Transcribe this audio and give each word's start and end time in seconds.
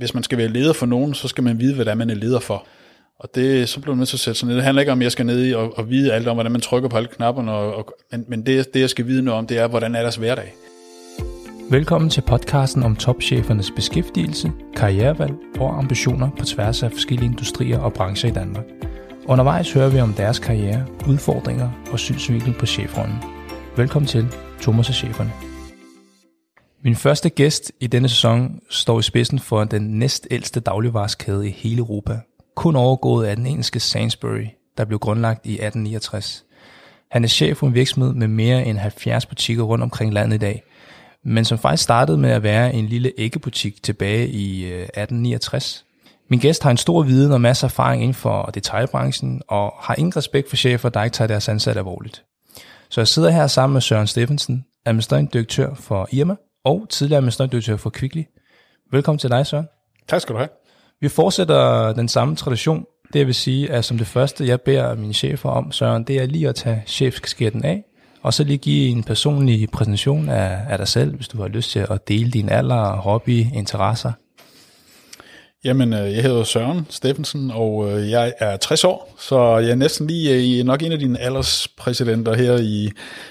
hvis 0.00 0.14
man 0.14 0.22
skal 0.22 0.38
være 0.38 0.48
leder 0.48 0.72
for 0.72 0.86
nogen, 0.86 1.14
så 1.14 1.28
skal 1.28 1.44
man 1.44 1.60
vide, 1.60 1.74
hvad 1.74 1.84
det 1.84 1.90
er, 1.90 1.94
man 1.94 2.10
er 2.10 2.14
leder 2.14 2.40
for. 2.40 2.66
Og 3.18 3.28
det, 3.34 3.68
så 3.68 3.80
bliver 3.80 3.94
man 3.94 3.98
nødt 3.98 4.08
til 4.08 4.16
at 4.16 4.20
sætte 4.20 4.40
sig 4.40 4.48
ned. 4.48 4.56
Det 4.56 4.64
handler 4.64 4.80
ikke 4.80 4.92
om, 4.92 4.98
at 4.98 5.02
jeg 5.02 5.12
skal 5.12 5.26
ned 5.26 5.46
i 5.46 5.52
og, 5.52 5.78
og 5.78 5.90
vide 5.90 6.12
alt 6.12 6.28
om, 6.28 6.36
hvordan 6.36 6.52
man 6.52 6.60
trykker 6.60 6.88
på 6.88 6.96
alle 6.96 7.08
knapperne, 7.08 7.52
og, 7.52 7.74
og, 7.74 7.94
men, 8.12 8.24
men 8.28 8.46
det, 8.46 8.74
det, 8.74 8.80
jeg 8.80 8.90
skal 8.90 9.06
vide 9.06 9.22
noget 9.22 9.38
om, 9.38 9.46
det 9.46 9.58
er, 9.58 9.68
hvordan 9.68 9.94
er 9.94 10.02
deres 10.02 10.16
hverdag. 10.16 10.54
Velkommen 11.70 12.10
til 12.10 12.20
podcasten 12.20 12.82
om 12.82 12.96
topchefernes 12.96 13.70
beskæftigelse, 13.76 14.52
karrierevalg 14.76 15.34
og 15.58 15.78
ambitioner 15.78 16.30
på 16.38 16.44
tværs 16.44 16.82
af 16.82 16.92
forskellige 16.92 17.30
industrier 17.30 17.78
og 17.78 17.92
brancher 17.92 18.30
i 18.30 18.32
Danmark. 18.32 18.64
Undervejs 19.26 19.72
hører 19.72 19.88
vi 19.88 20.00
om 20.00 20.14
deres 20.14 20.38
karriere, 20.38 20.86
udfordringer 21.08 21.70
og 21.92 21.98
synsvinkel 21.98 22.54
på 22.58 22.66
chefrollen. 22.66 23.16
Velkommen 23.76 24.06
til 24.06 24.26
Thomas 24.60 24.88
og 24.88 24.94
Cheferne. 24.94 25.49
Min 26.84 26.96
første 26.96 27.28
gæst 27.28 27.72
i 27.80 27.86
denne 27.86 28.08
sæson 28.08 28.60
står 28.70 28.98
i 28.98 29.02
spidsen 29.02 29.38
for 29.38 29.64
den 29.64 29.82
næstældste 29.82 30.60
dagligvarskæde 30.60 31.48
i 31.48 31.50
hele 31.50 31.78
Europa. 31.78 32.20
Kun 32.56 32.76
overgået 32.76 33.26
af 33.26 33.36
den 33.36 33.46
engelske 33.46 33.80
Sainsbury, 33.80 34.46
der 34.78 34.84
blev 34.84 34.98
grundlagt 34.98 35.46
i 35.46 35.52
1869. 35.52 36.44
Han 37.10 37.24
er 37.24 37.28
chef 37.28 37.56
for 37.56 37.66
en 37.66 37.74
virksomhed 37.74 38.12
med 38.12 38.28
mere 38.28 38.64
end 38.64 38.78
70 38.78 39.26
butikker 39.26 39.62
rundt 39.62 39.82
omkring 39.82 40.12
landet 40.12 40.36
i 40.36 40.38
dag, 40.38 40.62
men 41.24 41.44
som 41.44 41.58
faktisk 41.58 41.82
startede 41.82 42.18
med 42.18 42.30
at 42.30 42.42
være 42.42 42.74
en 42.74 42.86
lille 42.86 43.12
æggebutik 43.18 43.82
tilbage 43.82 44.28
i 44.28 44.64
øh, 44.64 44.82
1869. 44.82 45.84
Min 46.30 46.40
gæst 46.40 46.62
har 46.62 46.70
en 46.70 46.76
stor 46.76 47.02
viden 47.02 47.32
og 47.32 47.40
masser 47.40 47.66
af 47.66 47.70
erfaring 47.70 48.02
inden 48.02 48.14
for 48.14 48.42
detaljbranchen, 48.42 49.42
og 49.48 49.74
har 49.80 49.94
ingen 49.98 50.16
respekt 50.16 50.48
for 50.48 50.56
chefer, 50.56 50.88
der 50.88 51.02
ikke 51.02 51.14
tager 51.14 51.28
deres 51.28 51.48
ansat 51.48 51.76
alvorligt. 51.76 52.24
Så 52.88 53.00
jeg 53.00 53.08
sidder 53.08 53.30
her 53.30 53.46
sammen 53.46 53.72
med 53.72 53.80
Søren 53.80 54.06
Steffensen, 54.06 54.64
administrerende 54.86 55.30
direktør 55.32 55.74
for 55.74 56.08
Irma, 56.12 56.36
og 56.64 56.86
tidligere 56.90 57.16
administrerende 57.16 57.52
direktør 57.52 57.76
for 57.76 57.90
Kvickly. 57.90 58.22
Velkommen 58.92 59.18
til 59.18 59.30
dig, 59.30 59.46
Søren. 59.46 59.68
Tak 60.08 60.20
skal 60.20 60.32
du 60.32 60.38
have. 60.38 60.48
Vi 61.00 61.08
fortsætter 61.08 61.92
den 61.92 62.08
samme 62.08 62.36
tradition. 62.36 62.84
Det 63.12 63.26
vil 63.26 63.34
sige, 63.34 63.70
at 63.70 63.84
som 63.84 63.98
det 63.98 64.06
første, 64.06 64.46
jeg 64.46 64.60
beder 64.60 64.94
mine 64.94 65.14
chefer 65.14 65.50
om, 65.50 65.72
Søren, 65.72 66.04
det 66.04 66.16
er 66.16 66.26
lige 66.26 66.48
at 66.48 66.54
tage 66.54 66.82
chefskætten 66.86 67.64
af, 67.64 67.84
og 68.22 68.34
så 68.34 68.44
lige 68.44 68.58
give 68.58 68.88
en 68.88 69.02
personlig 69.02 69.70
præsentation 69.70 70.28
af, 70.28 70.58
af 70.68 70.78
dig 70.78 70.88
selv, 70.88 71.16
hvis 71.16 71.28
du 71.28 71.40
har 71.40 71.48
lyst 71.48 71.70
til 71.70 71.86
at 71.90 72.08
dele 72.08 72.30
din 72.30 72.48
alder, 72.48 72.96
hobby, 72.96 73.46
interesser. 73.54 74.12
Jamen, 75.64 75.92
øh, 75.92 76.14
jeg 76.14 76.22
hedder 76.22 76.44
Søren 76.44 76.86
Steffensen, 76.90 77.50
og 77.50 77.92
øh, 77.92 78.10
jeg 78.10 78.32
er 78.38 78.56
60 78.56 78.84
år, 78.84 79.14
så 79.18 79.58
jeg 79.58 79.70
er 79.70 79.74
næsten 79.74 80.06
lige 80.06 80.58
øh, 80.58 80.64
nok 80.64 80.82
en 80.82 80.92
af 80.92 80.98
dine 80.98 81.18
alderspræsidenter 81.18 82.34
her 82.34 82.56
i, 82.58 82.90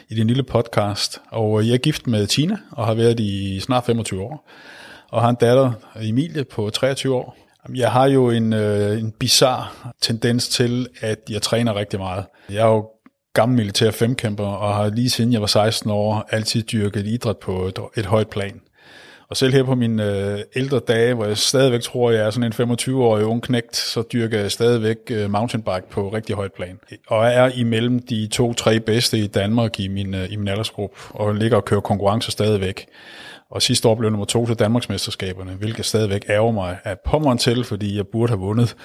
i 0.10 0.16
din 0.16 0.28
lille 0.28 0.44
podcast. 0.44 1.22
Og 1.32 1.68
jeg 1.68 1.74
er 1.74 1.78
gift 1.78 2.08
med 2.08 2.28
Tina, 2.28 2.58
og 2.72 2.86
har 2.86 2.94
været 2.94 3.20
i 3.20 3.60
snart 3.60 3.86
25 3.86 4.22
år, 4.22 4.50
og 5.12 5.22
har 5.22 5.30
en 5.30 5.36
datter, 5.36 5.72
Emilie, 6.02 6.44
på 6.44 6.70
23 6.70 7.16
år. 7.16 7.38
Jeg 7.76 7.92
har 7.92 8.06
jo 8.06 8.30
en, 8.30 8.54
en 8.54 9.12
bizar 9.12 9.92
tendens 10.02 10.50
til, 10.50 10.88
at 11.02 11.20
jeg 11.30 11.42
træner 11.42 11.76
rigtig 11.76 12.00
meget. 12.00 12.26
Jeg 12.50 12.58
er 12.58 12.68
jo 12.68 12.90
gammel 13.34 13.58
militær 13.58 13.92
femkæmper, 13.92 14.46
og 14.46 14.76
har 14.76 14.90
lige 14.90 15.10
siden 15.10 15.34
jeg 15.34 15.42
var 15.42 15.48
16 15.48 15.92
år 15.92 16.28
altid 16.30 16.64
dyrket 16.64 17.08
idræt 17.08 17.38
på 17.38 17.68
et, 17.68 17.80
et 17.98 18.06
højt 18.06 18.30
plan. 18.30 18.62
Og 19.30 19.38
selv 19.38 19.54
her 19.54 19.64
på 19.64 19.76
mine 19.76 20.06
øh, 20.06 20.40
ældre 20.56 20.80
dage, 20.80 21.14
hvor 21.14 21.26
jeg 21.26 21.38
stadigvæk 21.38 21.82
tror, 21.82 22.12
jeg 22.12 22.26
er 22.26 22.30
sådan 22.30 22.54
en 22.60 22.72
25-årig 22.72 23.26
ung 23.26 23.44
knægt, 23.44 23.76
så 23.76 24.04
dyrker 24.14 24.40
jeg 24.40 24.52
stadigvæk 24.52 24.98
øh, 25.12 25.32
mountainbike 25.32 25.90
på 25.90 26.10
rigtig 26.10 26.36
højt 26.36 26.54
plan. 26.54 26.80
Og 27.08 27.26
jeg 27.26 27.36
er 27.36 27.52
imellem 27.56 28.00
de 28.00 28.28
to-tre 28.28 28.80
bedste 28.80 29.18
i 29.18 29.28
Danmark 29.28 29.80
i 29.80 29.88
min, 29.88 30.14
øh, 30.14 30.32
i 30.32 30.36
min 30.36 30.48
aldersgruppe, 30.48 30.96
og 31.10 31.36
ligger 31.36 31.58
og 31.58 31.66
kører 31.66 31.82
konkurrencer 31.82 32.32
stadigvæk. 32.32 32.86
Og 33.52 33.62
sidste 33.62 33.88
år 33.88 33.96
blev 33.96 34.10
nummer 34.10 34.26
to 34.26 34.46
til 34.46 34.56
Danmarksmesterskaberne, 34.56 35.52
hvilket 35.52 35.86
stadigvæk 35.86 36.26
ærger 36.30 36.52
mig 36.52 36.78
af 36.84 37.00
pommeren 37.00 37.38
til, 37.38 37.64
fordi 37.64 37.98
jeg 37.98 38.08
burde 38.08 38.32
have 38.32 38.40
vundet. 38.40 38.76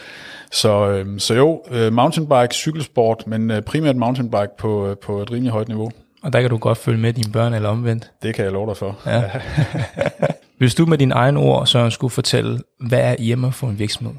Så, 0.51 0.89
øh, 0.89 1.21
så 1.21 1.35
jo, 1.35 1.63
øh, 1.71 1.93
mountainbike, 1.93 2.55
cykelsport, 2.55 3.25
men 3.27 3.51
øh, 3.51 3.63
primært 3.63 3.97
mountainbike 3.97 4.57
på, 4.59 4.87
øh, 4.87 4.97
på 4.97 5.23
et 5.23 5.33
rimelig 5.33 5.53
højt 5.53 5.69
niveau. 5.69 5.91
Og 6.25 6.33
der 6.33 6.41
kan 6.41 6.51
du 6.51 6.57
godt 6.57 6.79
følge 6.79 6.99
med 6.99 7.13
dine 7.13 7.33
børn 7.33 7.55
eller 7.55 7.69
omvendt. 7.69 8.11
Det 8.23 8.35
kan 8.35 8.45
jeg 8.45 8.53
love 8.53 8.69
dig 8.69 8.77
for. 8.77 8.99
Ja. 9.07 9.23
Hvis 10.59 10.75
du 10.75 10.87
med 10.87 10.99
dine 10.99 11.15
egne 11.15 11.41
ord, 11.41 11.67
så 11.67 11.91
skulle 11.91 12.11
fortælle, 12.11 12.59
hvad 12.81 13.01
er 13.01 13.17
Irma 13.19 13.49
for 13.49 13.67
en 13.67 13.79
virksomhed? 13.79 14.15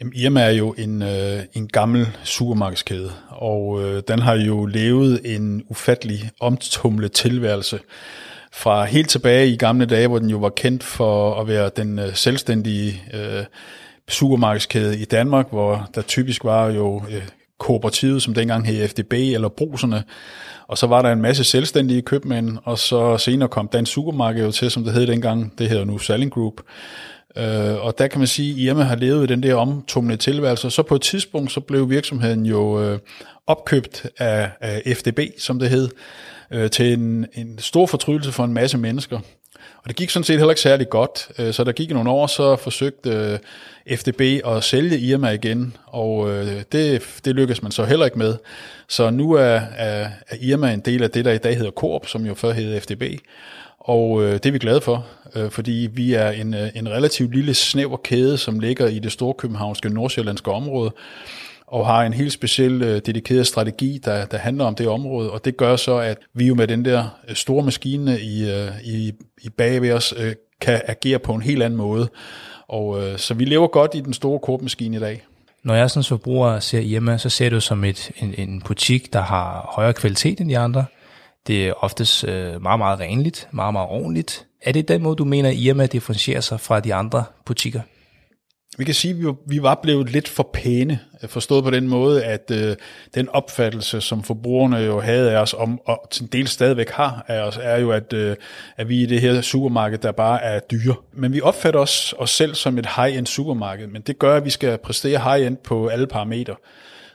Jamen, 0.00 0.12
Irma 0.16 0.40
er 0.40 0.50
jo 0.50 0.74
en, 0.78 1.02
øh, 1.02 1.40
en 1.52 1.68
gammel 1.68 2.06
supermarkedskæde, 2.22 3.10
og 3.28 3.82
øh, 3.82 4.02
den 4.08 4.18
har 4.18 4.34
jo 4.34 4.66
levet 4.66 5.20
en 5.24 5.64
ufattelig 5.68 6.30
omtumlet 6.40 7.12
tilværelse 7.12 7.78
fra 8.52 8.84
helt 8.84 9.08
tilbage 9.08 9.48
i 9.48 9.56
gamle 9.56 9.86
dage, 9.86 10.08
hvor 10.08 10.18
den 10.18 10.30
jo 10.30 10.38
var 10.38 10.48
kendt 10.48 10.82
for 10.82 11.40
at 11.40 11.48
være 11.48 11.70
den 11.76 11.98
øh, 11.98 12.14
selvstændige 12.14 13.02
øh, 13.14 13.44
supermarkedskæde 14.08 14.98
i 14.98 15.04
Danmark, 15.04 15.46
hvor 15.50 15.88
der 15.94 16.02
typisk 16.02 16.44
var 16.44 16.70
jo 16.70 17.02
øh, 17.10 17.22
kooperativet, 17.64 18.22
som 18.22 18.34
dengang 18.34 18.66
hed 18.66 18.88
FDB, 18.88 19.12
eller 19.12 19.48
bruserne, 19.48 20.04
og 20.68 20.78
så 20.78 20.86
var 20.86 21.02
der 21.02 21.12
en 21.12 21.22
masse 21.22 21.44
selvstændige 21.44 22.02
købmænd, 22.02 22.58
og 22.64 22.78
så 22.78 23.18
senere 23.18 23.48
kom 23.48 23.68
Dansk 23.68 23.92
Supermarked 23.92 24.44
jo 24.44 24.50
til, 24.50 24.70
som 24.70 24.84
det 24.84 24.92
hed 24.92 25.06
dengang, 25.06 25.58
det 25.58 25.68
hedder 25.68 25.84
nu 25.84 25.98
Selling 25.98 26.32
Group. 26.32 26.60
Øh, 27.36 27.84
og 27.84 27.98
der 27.98 28.06
kan 28.06 28.18
man 28.18 28.26
sige, 28.26 28.52
at 28.52 28.58
Irma 28.58 28.82
har 28.82 28.96
levet 28.96 29.24
i 29.24 29.26
den 29.26 29.42
der 29.42 29.54
omtumlede 29.54 30.16
tilværelse. 30.16 30.70
Så 30.70 30.82
på 30.82 30.94
et 30.94 31.02
tidspunkt, 31.02 31.52
så 31.52 31.60
blev 31.60 31.90
virksomheden 31.90 32.46
jo 32.46 32.82
øh, 32.82 32.98
opkøbt 33.46 34.06
af, 34.18 34.50
af 34.60 34.96
FDB, 34.96 35.20
som 35.38 35.58
det 35.58 35.70
hed, 35.70 35.88
øh, 36.50 36.70
til 36.70 36.92
en, 36.92 37.26
en 37.34 37.58
stor 37.58 37.86
fortrydelse 37.86 38.32
for 38.32 38.44
en 38.44 38.54
masse 38.54 38.78
mennesker. 38.78 39.20
Og 39.84 39.88
det 39.88 39.96
gik 39.96 40.10
sådan 40.10 40.24
set 40.24 40.36
heller 40.38 40.50
ikke 40.50 40.60
særlig 40.60 40.88
godt, 40.88 41.28
øh, 41.38 41.52
så 41.52 41.64
der 41.64 41.72
gik 41.72 41.90
nogle 41.90 42.10
år, 42.10 42.26
så 42.26 42.56
forsøgte 42.56 43.10
øh, 43.88 43.98
FDB 43.98 44.20
at 44.46 44.64
sælge 44.64 44.98
Irma 44.98 45.30
igen, 45.30 45.76
og 45.86 46.30
øh, 46.30 46.62
det, 46.72 47.02
det 47.24 47.34
lykkedes 47.34 47.62
man 47.62 47.72
så 47.72 47.84
heller 47.84 48.04
ikke 48.04 48.18
med. 48.18 48.36
Så 48.88 49.10
nu 49.10 49.32
er, 49.32 49.60
er, 49.76 50.08
er 50.28 50.36
Irma 50.40 50.72
en 50.72 50.80
del 50.80 51.02
af 51.02 51.10
det, 51.10 51.24
der 51.24 51.32
i 51.32 51.38
dag 51.38 51.56
hedder 51.56 51.70
Coop, 51.70 52.06
som 52.06 52.26
jo 52.26 52.34
før 52.34 52.52
hed 52.52 52.80
FDB, 52.80 53.02
og 53.78 54.22
det 54.22 54.46
er 54.46 54.50
vi 54.52 54.58
glade 54.58 54.80
for, 54.80 55.06
fordi 55.50 55.88
vi 55.92 56.14
er 56.14 56.30
en, 56.30 56.54
en 56.54 56.88
relativt 56.88 57.34
lille 57.34 57.54
snæver 57.54 57.96
kæde, 57.96 58.38
som 58.38 58.58
ligger 58.58 58.86
i 58.86 58.98
det 58.98 59.12
store 59.12 59.34
københavnske 59.34 59.88
nordsjællandske 59.88 60.50
område, 60.50 60.92
og 61.66 61.86
har 61.86 62.02
en 62.02 62.12
helt 62.12 62.32
speciel 62.32 62.82
øh, 62.82 63.00
dedikeret 63.06 63.46
strategi, 63.46 64.00
der, 64.04 64.24
der 64.26 64.38
handler 64.38 64.64
om 64.64 64.74
det 64.74 64.88
område, 64.88 65.30
og 65.30 65.44
det 65.44 65.56
gør 65.56 65.76
så, 65.76 65.96
at 65.96 66.18
vi 66.34 66.46
jo 66.46 66.54
med 66.54 66.68
den 66.68 66.84
der 66.84 67.20
øh, 67.28 67.34
store 67.34 67.64
maskine 67.64 68.20
i, 68.20 68.50
øh, 68.50 68.70
i, 68.84 69.12
i 69.42 69.48
bag 69.48 69.82
ved 69.82 69.92
os, 69.92 70.14
øh, 70.16 70.34
kan 70.60 70.80
agere 70.86 71.18
på 71.18 71.32
en 71.34 71.42
helt 71.42 71.62
anden 71.62 71.76
måde. 71.76 72.08
Og 72.68 73.02
øh, 73.02 73.18
så 73.18 73.34
vi 73.34 73.44
lever 73.44 73.66
godt 73.66 73.94
i 73.94 74.00
den 74.00 74.12
store 74.12 74.38
korpmaskine 74.38 74.96
i 74.96 75.00
dag. 75.00 75.22
Når 75.64 75.74
jeg 75.74 75.90
som 75.90 76.04
forbruger 76.04 76.60
ser 76.60 76.80
hjemme, 76.80 77.18
så 77.18 77.28
ser 77.28 77.50
du 77.50 77.60
som 77.60 77.84
et, 77.84 78.10
en, 78.16 78.34
en 78.38 78.62
butik, 78.62 79.12
der 79.12 79.20
har 79.20 79.70
højere 79.74 79.92
kvalitet 79.92 80.40
end 80.40 80.48
de 80.48 80.58
andre. 80.58 80.84
Det 81.46 81.68
er 81.68 81.72
oftest 81.72 82.24
øh, 82.24 82.62
meget, 82.62 82.78
meget 82.78 83.00
renligt, 83.00 83.48
meget, 83.52 83.72
meget 83.72 83.88
ordentligt. 83.88 84.46
Er 84.62 84.72
det 84.72 84.88
den 84.88 85.02
måde, 85.02 85.16
du 85.16 85.24
mener, 85.24 85.48
at 85.48 85.56
Irma 85.56 85.86
differentierer 85.86 86.40
sig 86.40 86.60
fra 86.60 86.80
de 86.80 86.94
andre 86.94 87.24
butikker? 87.44 87.80
Vi 88.76 88.84
kan 88.84 88.94
sige, 88.94 89.28
at 89.28 89.34
vi, 89.46 89.62
var 89.62 89.74
blevet 89.82 90.10
lidt 90.10 90.28
for 90.28 90.50
pæne, 90.52 91.00
øh, 91.22 91.28
forstået 91.28 91.64
på 91.64 91.70
den 91.70 91.88
måde, 91.88 92.24
at 92.24 92.50
øh, 92.50 92.76
den 93.14 93.28
opfattelse, 93.28 94.00
som 94.00 94.22
forbrugerne 94.22 94.76
jo 94.76 95.00
havde 95.00 95.32
af 95.32 95.36
os, 95.36 95.54
om, 95.54 95.80
og 95.84 96.08
til 96.10 96.22
en 96.22 96.28
del 96.32 96.48
stadigvæk 96.48 96.90
har 96.90 97.24
af 97.28 97.40
os, 97.40 97.58
er 97.62 97.78
jo, 97.78 97.90
at, 97.90 98.12
øh, 98.12 98.36
at 98.76 98.88
vi 98.88 99.02
i 99.02 99.06
det 99.06 99.20
her 99.20 99.40
supermarked, 99.40 99.98
der 99.98 100.12
bare 100.12 100.42
er 100.42 100.60
dyre. 100.60 100.94
Men 101.12 101.32
vi 101.32 101.40
opfatter 101.40 101.80
os, 101.80 102.14
os 102.18 102.30
selv 102.30 102.54
som 102.54 102.78
et 102.78 102.86
high-end 102.96 103.26
supermarked, 103.26 103.86
men 103.86 104.02
det 104.02 104.18
gør, 104.18 104.36
at 104.36 104.44
vi 104.44 104.50
skal 104.50 104.78
præstere 104.78 105.18
high-end 105.18 105.56
på 105.56 105.88
alle 105.88 106.06
parametre 106.06 106.54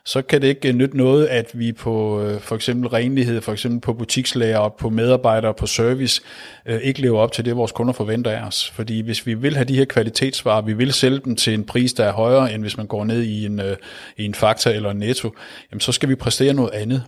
så 0.10 0.22
kan 0.22 0.42
det 0.42 0.48
ikke 0.48 0.68
øh, 0.68 0.74
nytte 0.74 0.98
noget, 0.98 1.28
at 1.28 1.52
vi 1.54 1.72
på 1.72 2.22
øh, 2.22 2.40
for 2.40 2.56
eksempel 2.56 2.90
renlighed, 2.90 3.42
for 3.42 3.52
eksempel 3.52 3.82
på 3.82 3.94
butikslager 3.94 4.58
og 4.58 4.74
på 4.74 4.90
medarbejdere 4.90 5.54
på 5.54 5.68
service, 5.68 6.22
øh, 6.66 6.80
ikke 6.82 7.02
lever 7.02 7.20
op 7.20 7.32
til 7.32 7.46
det, 7.46 7.56
vores 7.56 7.72
kunder 7.72 7.94
forventer 7.94 8.32
af 8.32 8.48
os. 8.48 8.70
Fordi 8.70 9.02
hvis 9.02 9.28
vi 9.28 9.34
vil 9.34 9.56
have 9.56 9.66
de 9.66 9.76
her 9.76 9.86
kvalitetsvarer, 9.86 10.62
vi 10.62 10.74
vil 10.74 10.94
sælge 10.94 11.20
dem 11.26 11.36
til 11.36 11.54
en 11.54 11.64
pris, 11.64 11.94
der 11.94 12.06
er 12.06 12.12
højere, 12.12 12.54
end 12.54 12.62
hvis 12.62 12.78
man 12.78 12.88
går 12.88 13.04
ned 13.04 13.24
i 13.24 13.46
en, 13.46 13.60
øh, 13.60 13.78
i 14.18 14.26
en 14.26 14.34
Fakta 14.34 14.74
eller 14.74 14.92
en 14.92 14.98
Netto, 14.98 15.34
jamen 15.72 15.82
så 15.82 15.92
skal 15.92 16.10
vi 16.10 16.16
præstere 16.16 16.54
noget 16.54 16.72
andet. 16.74 17.04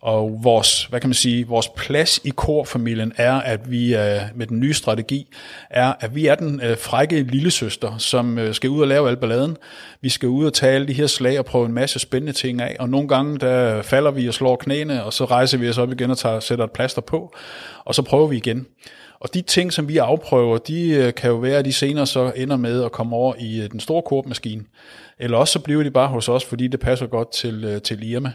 Og 0.00 0.38
vores, 0.42 0.84
hvad 0.84 1.00
kan 1.00 1.08
man 1.08 1.14
sige, 1.14 1.46
vores 1.46 1.68
plads 1.76 2.20
i 2.24 2.32
korfamilien 2.36 3.12
er, 3.16 3.34
at 3.34 3.70
vi 3.70 3.94
øh, 3.94 4.20
med 4.34 4.46
den 4.46 4.60
nye 4.60 4.74
strategi, 4.74 5.28
er, 5.70 5.92
at 6.00 6.14
vi 6.14 6.26
er 6.26 6.34
den 6.34 6.60
øh, 6.64 6.78
frække 6.78 7.22
lille 7.22 7.50
søster, 7.50 7.98
som 7.98 8.38
øh, 8.38 8.54
skal 8.54 8.70
ud 8.70 8.80
og 8.80 8.88
lave 8.88 9.08
al 9.08 9.16
balladen. 9.16 9.56
Vi 10.00 10.08
skal 10.08 10.28
ud 10.28 10.46
og 10.46 10.52
tage 10.52 10.72
alle 10.72 10.88
de 10.88 10.92
her 10.92 11.06
slag 11.06 11.38
og 11.38 11.44
prøve 11.44 11.66
en 11.66 11.72
masse 11.72 11.98
spændende 11.98 12.32
ting 12.32 12.60
af, 12.60 12.76
og 12.78 12.88
nogle 12.88 13.08
gange 13.08 13.38
der 13.38 13.82
falder 13.82 14.10
vi 14.10 14.28
og 14.28 14.34
slår 14.34 14.56
knæene, 14.56 15.04
og 15.04 15.12
så 15.12 15.24
rejser 15.24 15.58
vi 15.58 15.68
os 15.68 15.78
op 15.78 15.92
igen 15.92 16.10
og 16.10 16.18
tager, 16.18 16.40
sætter 16.40 16.64
et 16.64 16.72
plaster 16.72 17.02
på, 17.02 17.34
og 17.84 17.94
så 17.94 18.02
prøver 18.02 18.26
vi 18.26 18.36
igen. 18.36 18.66
Og 19.20 19.34
de 19.34 19.42
ting, 19.42 19.72
som 19.72 19.88
vi 19.88 19.98
afprøver, 19.98 20.58
de 20.58 21.12
kan 21.16 21.30
jo 21.30 21.36
være, 21.36 21.58
at 21.58 21.64
de 21.64 21.72
senere 21.72 22.06
så 22.06 22.32
ender 22.36 22.56
med 22.56 22.84
at 22.84 22.92
komme 22.92 23.16
over 23.16 23.34
i 23.38 23.68
den 23.72 23.80
store 23.80 24.02
korpmaskine. 24.02 24.64
Eller 25.18 25.38
også 25.38 25.52
så 25.52 25.58
bliver 25.58 25.82
de 25.82 25.90
bare 25.90 26.08
hos 26.08 26.28
os, 26.28 26.44
fordi 26.44 26.68
det 26.68 26.80
passer 26.80 27.06
godt 27.06 27.32
til, 27.32 27.80
til 27.84 28.10
Irma. 28.10 28.32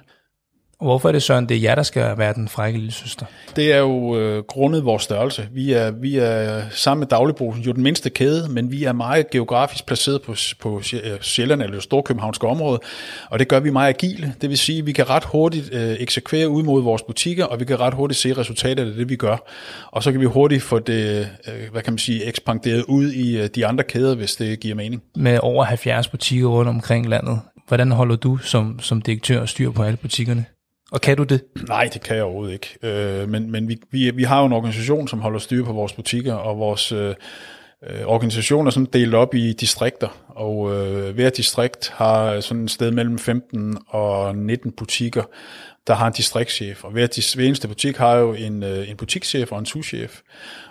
Hvorfor 0.84 1.08
er 1.08 1.12
det 1.12 1.24
Søren, 1.24 1.50
det 1.50 1.58
er 1.58 1.62
jer, 1.62 1.76
der 1.76 1.84
skal 1.84 2.18
være 2.18 2.34
den 2.34 2.48
frække 2.48 2.80
lille 2.80 2.92
søster? 2.92 3.26
Det 3.56 3.74
er 3.74 3.78
jo 3.78 4.18
øh, 4.18 4.44
grundet 4.44 4.86
vores 4.86 5.04
størrelse. 5.04 5.48
Vi 5.52 5.74
er, 5.74 5.92
vi 5.92 6.18
er 6.18 6.62
sammen 6.70 7.00
med 7.00 7.08
Dagligbrusen 7.08 7.64
jo 7.64 7.72
den 7.72 7.84
mindste 7.84 8.10
kæde, 8.10 8.50
men 8.50 8.72
vi 8.72 8.84
er 8.84 8.94
meget 8.94 9.30
geografisk 9.30 9.86
placeret 9.86 10.22
på, 10.22 10.36
på 10.60 10.82
Sjælland 11.22 11.62
eller 11.62 11.80
Storkøbenhavnske 11.80 12.48
område, 12.48 12.80
og 13.30 13.40
det 13.40 13.48
gør 13.48 13.60
vi 13.60 13.70
meget 13.70 13.90
agile. 13.90 14.34
Det 14.42 14.50
vil 14.50 14.58
sige, 14.58 14.80
at 14.80 14.86
vi 14.86 14.92
kan 14.92 15.10
ret 15.10 15.24
hurtigt 15.24 15.70
øh, 15.74 15.96
eksekvere 16.00 16.50
ud 16.50 16.64
mod 16.64 16.84
vores 16.84 17.02
butikker, 17.02 17.46
og 17.46 17.60
vi 17.60 17.66
kan 17.66 17.80
ret 17.80 17.94
hurtigt 17.94 18.20
se 18.20 18.34
resultatet 18.34 18.90
af 18.90 18.96
det, 18.96 19.10
vi 19.10 19.16
gør. 19.16 19.38
Og 19.92 20.04
så 20.04 20.12
kan 20.12 20.22
vi 20.22 20.26
hurtigt 20.26 20.64
få 20.64 20.80
det, 20.80 21.28
øh, 21.48 21.72
hvad 21.72 21.82
kan 21.82 21.94
man 21.94 21.98
sige, 21.98 22.26
ekspanderet 22.26 22.84
ud 22.88 23.12
i 23.12 23.38
øh, 23.38 23.50
de 23.56 23.66
andre 23.66 23.84
kæder, 23.84 24.16
hvis 24.16 24.36
det 24.36 24.60
giver 24.60 24.76
mening. 24.76 25.04
Med 25.16 25.40
over 25.42 25.64
70 25.64 26.08
butikker 26.08 26.48
rundt 26.48 26.70
omkring 26.70 27.10
landet, 27.10 27.40
hvordan 27.68 27.92
holder 27.92 28.16
du 28.16 28.38
som, 28.38 28.80
som 28.80 29.02
direktør 29.02 29.46
styr 29.46 29.72
på 29.72 29.84
alle 29.84 29.98
butikkerne? 29.98 30.46
Og 30.94 31.02
kan 31.02 31.18
du 31.18 31.24
det? 31.24 31.44
Nej, 31.68 31.90
det 31.94 32.02
kan 32.02 32.16
jeg 32.16 32.24
overhovedet 32.24 32.54
ikke. 32.54 32.78
Øh, 32.84 33.30
men 33.30 33.52
men 33.52 33.68
vi, 33.68 33.80
vi, 33.92 34.12
vi 34.12 34.24
har 34.24 34.40
jo 34.40 34.46
en 34.46 34.54
organisation, 34.54 35.08
som 35.08 35.22
holder 35.22 35.40
styr 35.40 35.66
på 35.66 35.74
vores 35.74 35.94
butikker, 35.94 36.34
og 36.34 36.60
vores 36.60 36.92
øh, 36.92 37.16
øh 37.90 38.06
organisation 38.06 38.68
er 38.68 38.72
sådan 38.72 38.88
delt 38.94 39.14
op 39.14 39.36
i 39.36 39.54
distrikter, 39.54 40.08
og 40.28 40.76
øh, 40.76 41.16
hver 41.16 41.30
distrikt 41.30 41.90
har 41.96 42.40
sådan 42.40 42.64
et 42.64 42.72
sted 42.72 42.92
mellem 42.92 43.20
15 43.20 43.78
og 43.88 44.36
19 44.36 44.72
butikker, 44.72 45.24
der 45.88 45.94
har 45.94 46.08
en 46.08 46.14
distriktschef, 46.14 46.84
og 46.84 46.92
hver, 46.92 47.36
hver 47.36 47.46
eneste 47.46 47.68
butik 47.68 47.98
har 47.98 48.16
jo 48.16 48.34
en, 48.34 48.64
øh, 48.64 48.90
en 48.90 48.98
butikschef 48.98 49.52
og 49.52 49.60
en 49.60 49.66
souschef. 49.66 50.20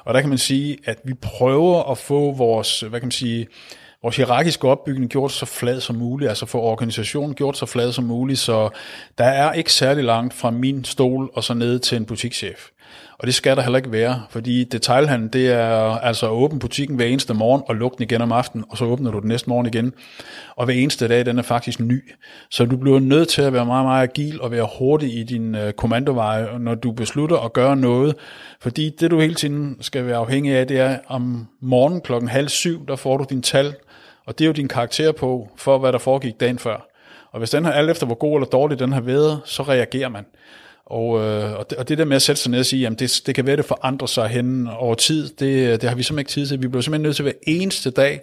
Og 0.05 0.15
der 0.15 0.21
kan 0.21 0.29
man 0.29 0.39
sige, 0.39 0.79
at 0.85 0.99
vi 1.05 1.15
prøver 1.15 1.91
at 1.91 1.99
få 1.99 2.33
vores, 2.33 2.81
hvad 2.81 3.01
kan 3.01 3.07
man 3.07 3.11
sige, 3.11 3.47
vores 4.03 4.17
hierarkiske 4.17 4.69
opbygning 4.69 5.11
gjort 5.11 5.33
så 5.33 5.47
flad 5.47 5.81
som 5.81 5.97
muligt, 5.97 6.29
altså 6.29 6.47
få 6.47 6.61
organisationen 6.61 7.35
gjort 7.35 7.57
så 7.57 7.67
flad 7.67 7.93
som 7.93 8.05
muligt, 8.05 8.39
så 8.39 8.69
der 9.19 9.25
er 9.25 9.53
ikke 9.53 9.73
særlig 9.73 10.05
langt 10.05 10.35
fra 10.35 10.51
min 10.51 10.85
stol 10.85 11.31
og 11.35 11.45
så 11.45 11.55
ned 11.55 11.79
til 11.79 11.97
en 11.97 12.05
butikschef. 12.05 12.69
Og 13.19 13.27
det 13.27 13.35
skal 13.35 13.57
der 13.57 13.63
heller 13.63 13.77
ikke 13.77 13.93
være, 13.93 14.23
fordi 14.31 14.65
detailhandel, 14.65 15.33
det 15.33 15.53
er 15.53 15.99
altså 15.99 16.27
at 16.27 16.31
åbne 16.31 16.59
butikken 16.59 16.97
hver 16.97 17.07
eneste 17.07 17.35
morgen 17.35 17.63
og 17.67 17.77
lukke 17.77 17.97
den 17.97 18.03
igen 18.03 18.23
om 18.23 18.33
aftenen, 18.33 18.65
og 18.69 18.79
så 18.79 18.85
åbner 18.85 19.11
du 19.11 19.21
den 19.21 19.29
næste 19.29 19.49
morgen 19.49 19.67
igen. 19.67 19.93
Og 20.57 20.65
hver 20.65 20.75
eneste 20.75 21.09
dag, 21.09 21.27
den 21.27 21.39
er 21.39 21.43
faktisk 21.43 21.81
ny. 21.81 22.13
Så 22.51 22.65
du 22.65 22.77
bliver 22.77 23.01
nødt 23.01 23.29
til 23.29 23.43
at 23.43 23.53
være 23.53 23.67
meget, 23.67 23.85
meget 23.85 24.03
agil 24.03 24.41
og 24.41 24.51
være 24.51 24.69
hurtig 24.79 25.19
i 25.19 25.23
din 25.23 25.55
øh, 25.55 25.73
kommandoveje, 25.73 26.59
når 26.59 26.75
du 26.75 26.93
beslutter 26.93 27.37
at 27.37 27.53
gøre 27.53 27.77
noget. 27.77 28.15
Fordi 28.61 28.91
det, 29.01 29.11
du 29.11 29.21
hele 29.21 29.35
tiden 29.35 29.77
skal 29.81 30.07
være 30.07 30.17
afhængig 30.17 30.53
af, 30.53 30.67
det 30.67 30.79
er 30.79 30.99
om 31.07 31.47
morgenen 31.61 32.01
klokken 32.01 32.29
halv 32.29 32.49
syv, 32.49 32.87
der 32.89 32.97
får 32.97 33.17
du 33.17 33.25
din 33.31 33.43
tal, 33.43 33.75
og 34.27 34.39
det 34.39 34.45
er 34.45 34.47
jo 34.47 34.53
din 34.53 34.69
karakter 34.69 35.13
på, 35.13 35.49
for 35.57 35.79
hvad 35.79 35.93
der 35.93 35.99
foregik 35.99 36.41
dagen 36.41 36.59
før. 36.59 36.89
Og 37.33 37.39
hvis 37.39 37.51
den 37.51 37.65
har 37.65 37.73
alt 37.73 37.91
efter, 37.91 38.07
hvor 38.07 38.15
god 38.15 38.37
eller 38.37 38.49
dårlig 38.49 38.79
den 38.79 38.93
har 38.93 39.01
været, 39.01 39.41
så 39.45 39.63
reagerer 39.63 40.09
man. 40.09 40.25
Og, 40.87 41.21
øh, 41.21 41.59
og, 41.59 41.71
det, 41.71 41.79
og 41.79 41.89
det 41.89 41.99
der 41.99 42.05
med 42.05 42.17
at 42.17 42.23
sætte 42.23 42.43
sig 42.43 42.51
ned 42.51 42.59
og 42.59 42.67
sige, 42.67 42.83
jamen 42.83 42.99
det, 42.99 43.21
det 43.27 43.35
kan 43.35 43.47
være, 43.47 43.57
det 43.57 43.65
forandrer 43.65 44.07
sig 44.07 44.29
hen 44.29 44.69
over 44.79 44.95
tid, 44.95 45.29
det, 45.29 45.81
det 45.81 45.89
har 45.89 45.97
vi 45.97 46.03
simpelthen 46.03 46.19
ikke 46.19 46.31
tid 46.31 46.47
til. 46.47 46.63
Vi 46.63 46.69
bliver 46.69 46.83
simpelthen 46.83 47.03
nødt 47.03 47.17
til 47.17 47.23
hver 47.23 47.33
eneste 47.47 47.91
dag 47.91 48.21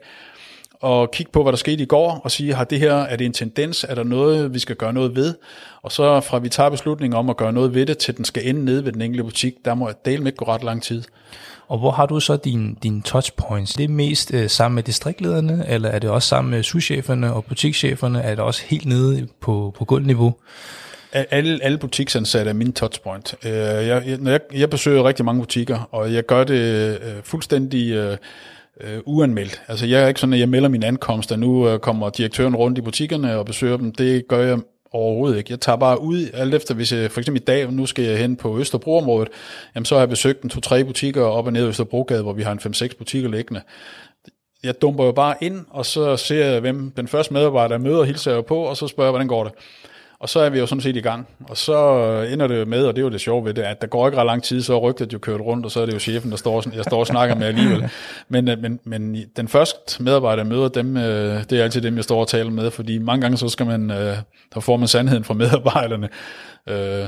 og 0.81 1.12
kigge 1.12 1.31
på, 1.31 1.44
hvad 1.44 1.51
der 1.51 1.57
skete 1.57 1.84
i 1.84 1.86
går, 1.86 2.22
og 2.24 2.31
sige, 2.31 2.54
har 2.54 2.63
det 2.63 2.80
her, 2.80 2.94
er 2.94 3.16
det 3.16 3.25
en 3.25 3.34
tendens, 3.34 3.86
er 3.90 3.95
der 3.95 4.04
noget, 4.04 4.54
vi 4.54 4.60
skal 4.60 4.75
gøre 4.75 4.94
noget 4.94 5.16
ved? 5.16 5.36
Og 5.81 5.92
så 5.92 6.19
fra 6.19 6.40
vi 6.40 6.50
tager 6.50 6.69
beslutningen 6.69 7.18
om 7.18 7.30
at 7.30 7.38
gøre 7.38 7.54
noget 7.54 7.74
ved 7.74 7.86
det, 7.86 7.98
til 7.98 8.18
den 8.18 8.25
skal 8.25 8.48
ende 8.48 8.66
nede 8.66 8.86
ved 8.86 8.92
den 8.92 9.02
enkelte 9.02 9.24
butik, 9.24 9.54
der 9.66 9.74
må 9.74 9.92
dele 10.06 10.24
med 10.24 10.36
gå 10.36 10.45
ret 10.45 10.63
lang 10.63 10.84
tid. 10.84 11.04
Og 11.69 11.80
hvor 11.80 11.92
har 11.92 12.06
du 12.06 12.19
så 12.19 12.38
dine 12.38 12.75
din 12.83 13.01
touchpoints? 13.01 13.74
Det 13.74 13.83
er 13.83 13.88
mest 13.88 14.33
øh, 14.33 14.50
sammen 14.50 14.75
med 14.75 14.83
distriktlederne, 14.83 15.66
eller 15.68 15.89
er 15.89 16.00
det 16.00 16.10
også 16.10 16.27
sammen 16.27 16.51
med 16.51 16.63
souscheferne 16.63 17.33
og 17.33 17.45
butikscheferne? 17.45 18.21
Er 18.21 18.30
det 18.30 18.39
også 18.39 18.63
helt 18.66 18.86
nede 18.86 19.27
på, 19.42 19.74
på 19.77 19.86
gulvniveau? 19.86 20.36
Alle, 21.12 21.63
alle 21.63 21.77
butiksansatte 21.77 22.50
er 22.50 22.54
min 22.54 22.74
touchpoint. 22.74 23.36
Øh, 23.45 23.51
jeg, 23.51 24.04
jeg, 24.07 24.18
når 24.18 24.31
jeg, 24.31 24.39
jeg 24.54 24.69
besøger 24.69 25.04
rigtig 25.04 25.25
mange 25.25 25.42
butikker, 25.42 25.89
og 25.92 26.13
jeg 26.13 26.25
gør 26.25 26.44
det 26.44 27.00
øh, 27.01 27.24
fuldstændig 27.24 27.92
øh, 27.92 28.18
øh, 28.81 29.00
uanmeldt. 29.06 29.62
Altså 29.68 29.86
jeg 29.86 30.04
er 30.04 30.07
ikke 30.07 30.19
sådan, 30.19 30.33
at 30.33 30.39
jeg 30.39 30.50
melder 30.50 30.69
min 30.69 30.83
ankomst, 30.83 31.31
og 31.31 31.39
nu 31.39 31.69
øh, 31.69 31.80
kommer 31.80 32.10
direktøren 32.10 32.56
rundt 32.56 32.77
i 32.77 32.81
butikkerne 32.81 33.38
og 33.38 33.45
besøger 33.45 33.77
dem. 33.77 33.92
Det 33.92 34.27
gør 34.27 34.39
jeg 34.39 34.60
Overhovedet 34.92 35.38
ikke. 35.38 35.52
Jeg 35.52 35.60
tager 35.60 35.76
bare 35.76 36.02
ud, 36.02 36.30
alt 36.34 36.54
efter 36.54 36.74
hvis 36.74 36.92
jeg, 36.92 37.12
for 37.12 37.20
eksempel 37.20 37.42
i 37.42 37.46
dag, 37.46 37.72
nu 37.72 37.86
skal 37.86 38.06
jeg 38.06 38.18
hen 38.18 38.36
på 38.36 38.60
Østerbroområdet, 38.60 39.30
jamen 39.76 39.86
så 39.86 39.96
har 39.96 40.02
jeg 40.02 40.10
besøgt 40.10 40.44
en 40.44 40.50
to-tre 40.50 40.84
butikker 40.84 41.24
op 41.24 41.46
og 41.46 41.54
ned 41.54 41.66
i 41.66 41.68
Østerbrogade, 41.68 42.22
hvor 42.22 42.34
vi 42.34 42.44
har 42.44 42.52
en 42.52 42.60
5-6 42.60 42.98
butikker 42.98 43.30
liggende. 43.30 43.62
Jeg 44.64 44.82
dumper 44.82 45.06
jo 45.06 45.12
bare 45.12 45.36
ind, 45.42 45.66
og 45.70 45.86
så 45.86 46.18
ser 46.18 46.46
jeg, 46.46 46.60
hvem 46.60 46.92
den 46.92 47.08
første 47.08 47.34
medarbejder 47.34 47.78
møder, 47.78 48.04
hilser 48.04 48.34
jeg 48.34 48.46
på, 48.46 48.58
og 48.58 48.78
så 48.78 48.88
spørger 48.88 49.08
jeg, 49.08 49.12
hvordan 49.12 49.28
går 49.28 49.44
det? 49.44 49.54
Og 50.19 50.30
så 50.30 50.39
er 50.39 50.50
vi 50.50 50.60
jo 50.60 50.66
sådan 50.66 50.81
set 50.81 50.95
i 50.95 51.01
gang. 51.01 51.27
Og 51.50 51.57
så 51.57 51.77
ender 52.33 52.48
det 52.48 52.68
med, 52.68 52.86
og 52.86 52.95
det 52.95 53.01
er 53.01 53.04
jo 53.04 53.10
det 53.10 53.21
sjove 53.21 53.45
ved 53.45 53.54
det, 53.54 53.62
at 53.62 53.81
der 53.81 53.88
går 53.88 54.07
ikke 54.07 54.18
ret 54.18 54.25
lang 54.25 54.44
tid, 54.44 54.62
så 54.62 54.74
er 54.74 54.77
rygtet 54.77 55.13
jo 55.13 55.19
kørt 55.19 55.42
rundt, 55.42 55.66
og 55.66 55.71
så 55.71 55.81
er 55.81 55.86
det 55.86 55.94
jo 55.94 56.00
chefen, 56.00 56.31
der 56.31 56.38
står, 56.38 56.63
jeg 56.75 56.83
står 56.83 57.00
og 57.00 57.07
snakker 57.07 57.36
med 57.36 57.48
alligevel. 57.48 57.89
Men, 58.30 58.48
øh, 58.48 58.62
men, 58.62 58.80
men 58.83 59.18
den 59.36 59.48
første 59.48 60.04
medarbejder 60.04 60.44
møder 60.44 60.68
dem, 60.68 60.98
øh, 60.98 61.44
det 61.50 61.60
er 61.60 61.63
altid 61.63 61.81
dem, 61.81 61.95
jeg 61.95 62.04
står 62.04 62.19
og 62.19 62.27
taler 62.27 62.51
med, 62.51 62.71
fordi 62.71 62.98
mange 62.98 63.21
gange 63.21 63.38
så 63.38 63.50
skal 63.50 63.66
man, 63.66 63.92
øh, 63.92 64.18
der 64.54 64.60
får 64.60 64.77
man 64.77 64.88
sandheden 64.88 65.24
fra 65.24 65.33
medarbejderne. 65.33 66.10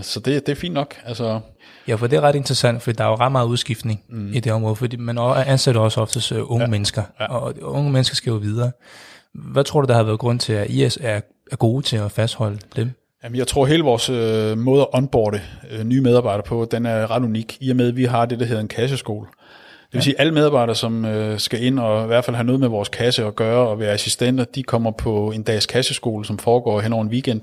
Så 0.02 0.22
det, 0.26 0.46
det 0.46 0.52
er 0.52 0.56
fint 0.56 0.74
nok. 0.74 0.96
Altså, 1.06 1.40
Ja, 1.88 1.96
for 1.96 2.08
det 2.08 2.18
er 2.18 2.22
ret 2.22 2.36
interessant, 2.36 2.82
for 2.82 2.92
der 2.92 3.04
er 3.04 3.08
jo 3.08 3.16
ret 3.16 3.32
meget 3.32 3.48
udskiftning 3.48 4.04
mm. 4.10 4.34
i 4.34 4.40
det 4.40 4.52
område, 4.52 4.76
fordi 4.76 4.98
man 4.98 5.18
ansætter 5.18 5.82
også 5.82 6.02
oftest 6.02 6.32
unge 6.32 6.64
ja. 6.64 6.70
mennesker, 6.70 7.04
ja. 7.20 7.26
og 7.26 7.54
unge 7.62 7.92
mennesker 7.92 8.16
skal 8.16 8.32
jo 8.32 8.36
videre. 8.36 8.72
Hvad 9.34 9.64
tror 9.64 9.82
du, 9.82 9.88
der 9.88 9.94
har 9.94 10.04
været 10.04 10.20
grund 10.20 10.40
til, 10.40 10.54
at 10.54 10.70
IS 10.70 10.98
er, 11.02 11.22
er 11.52 11.56
gode 11.56 11.86
til 11.86 11.98
at 11.98 12.12
fastholde 12.12 12.60
dem? 12.76 12.92
Jamen, 13.24 13.38
jeg 13.38 13.48
tror, 13.48 13.66
hele 13.66 13.84
vores 13.84 14.10
øh, 14.10 14.58
måde 14.58 14.82
at 14.82 14.88
onboarde 14.94 15.42
øh, 15.72 15.84
nye 15.84 16.02
medarbejdere 16.02 16.44
på, 16.44 16.68
den 16.72 16.86
er 16.86 17.12
ret 17.12 17.24
unik, 17.24 17.58
i 17.60 17.70
og 17.70 17.76
med, 17.76 17.88
at 17.88 17.96
vi 17.96 18.06
har 18.06 18.26
det, 18.26 18.40
der 18.40 18.46
hedder 18.46 18.62
en 18.62 18.68
kasseskole. 18.68 19.28
Det 19.28 19.94
vil 19.94 20.00
ja. 20.00 20.04
sige, 20.04 20.14
at 20.14 20.20
alle 20.20 20.34
medarbejdere, 20.34 20.76
som 20.76 21.06
øh, 21.06 21.40
skal 21.40 21.64
ind 21.64 21.80
og 21.80 22.04
i 22.04 22.08
hvert 22.08 22.26
fald 22.26 22.36
have 22.36 22.46
noget 22.46 22.60
med 22.60 22.68
vores 22.68 22.90
kasse 22.90 23.26
at 23.26 23.36
gøre 23.36 23.68
og 23.68 23.80
være 23.80 23.94
assistenter, 23.94 24.44
de 24.44 24.64
kommer 24.64 24.92
på 24.92 25.32
en 25.32 25.44
dags 25.44 25.66
kasseskole, 25.66 26.26
som 26.26 26.38
foregår 26.38 26.82
hen 26.82 26.94
over 26.94 27.04
en 27.04 27.10
weekend 27.10 27.42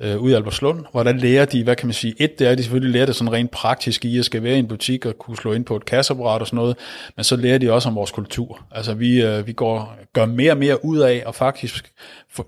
øh, 0.00 0.18
ude 0.18 0.32
i 0.32 0.36
Albertslund, 0.36 0.84
hvor 0.92 1.02
der 1.02 1.12
lærer 1.12 1.44
de, 1.44 1.64
hvad 1.64 1.76
kan 1.76 1.86
man 1.86 1.94
sige, 1.94 2.14
et, 2.18 2.38
det 2.38 2.46
er, 2.46 2.50
at 2.50 2.58
de 2.58 2.62
selvfølgelig 2.62 2.92
lærer 2.92 3.06
det 3.06 3.16
sådan 3.16 3.32
rent 3.32 3.50
praktisk 3.50 4.04
i 4.04 4.18
at 4.18 4.24
skal 4.24 4.42
være 4.42 4.56
i 4.56 4.58
en 4.58 4.68
butik 4.68 5.06
og 5.06 5.18
kunne 5.18 5.36
slå 5.36 5.52
ind 5.52 5.64
på 5.64 5.76
et 5.76 5.84
kasseapparat 5.84 6.40
og 6.40 6.46
sådan 6.46 6.56
noget, 6.56 6.76
men 7.16 7.24
så 7.24 7.36
lærer 7.36 7.58
de 7.58 7.72
også 7.72 7.88
om 7.88 7.94
vores 7.94 8.10
kultur. 8.10 8.60
Altså 8.70 8.94
vi, 8.94 9.22
øh, 9.22 9.46
vi 9.46 9.52
går, 9.52 9.96
gør 10.12 10.26
mere 10.26 10.52
og 10.52 10.58
mere 10.58 10.84
ud 10.84 10.98
af, 10.98 11.22
og 11.26 11.34
faktisk, 11.34 11.92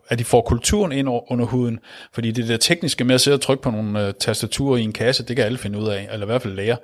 at 0.09 0.19
de 0.19 0.25
får 0.25 0.41
kulturen 0.41 0.93
ind 0.93 1.09
under 1.09 1.45
huden, 1.45 1.79
fordi 2.13 2.31
det 2.31 2.49
der 2.49 2.57
tekniske 2.57 3.05
med 3.05 3.15
at 3.15 3.21
sidde 3.21 3.35
og 3.35 3.41
trykke 3.41 3.63
på 3.63 3.71
nogle 3.71 4.07
øh, 4.07 4.15
tastaturer 4.15 4.77
i 4.77 4.83
en 4.83 4.93
kasse, 4.93 5.25
det 5.25 5.37
kan 5.37 5.45
alle 5.45 5.59
finde 5.59 5.79
ud 5.79 5.89
af, 5.89 6.09
eller 6.13 6.27
i 6.27 6.29
hvert 6.29 6.43
fald 6.43 6.55
lære. 6.55 6.77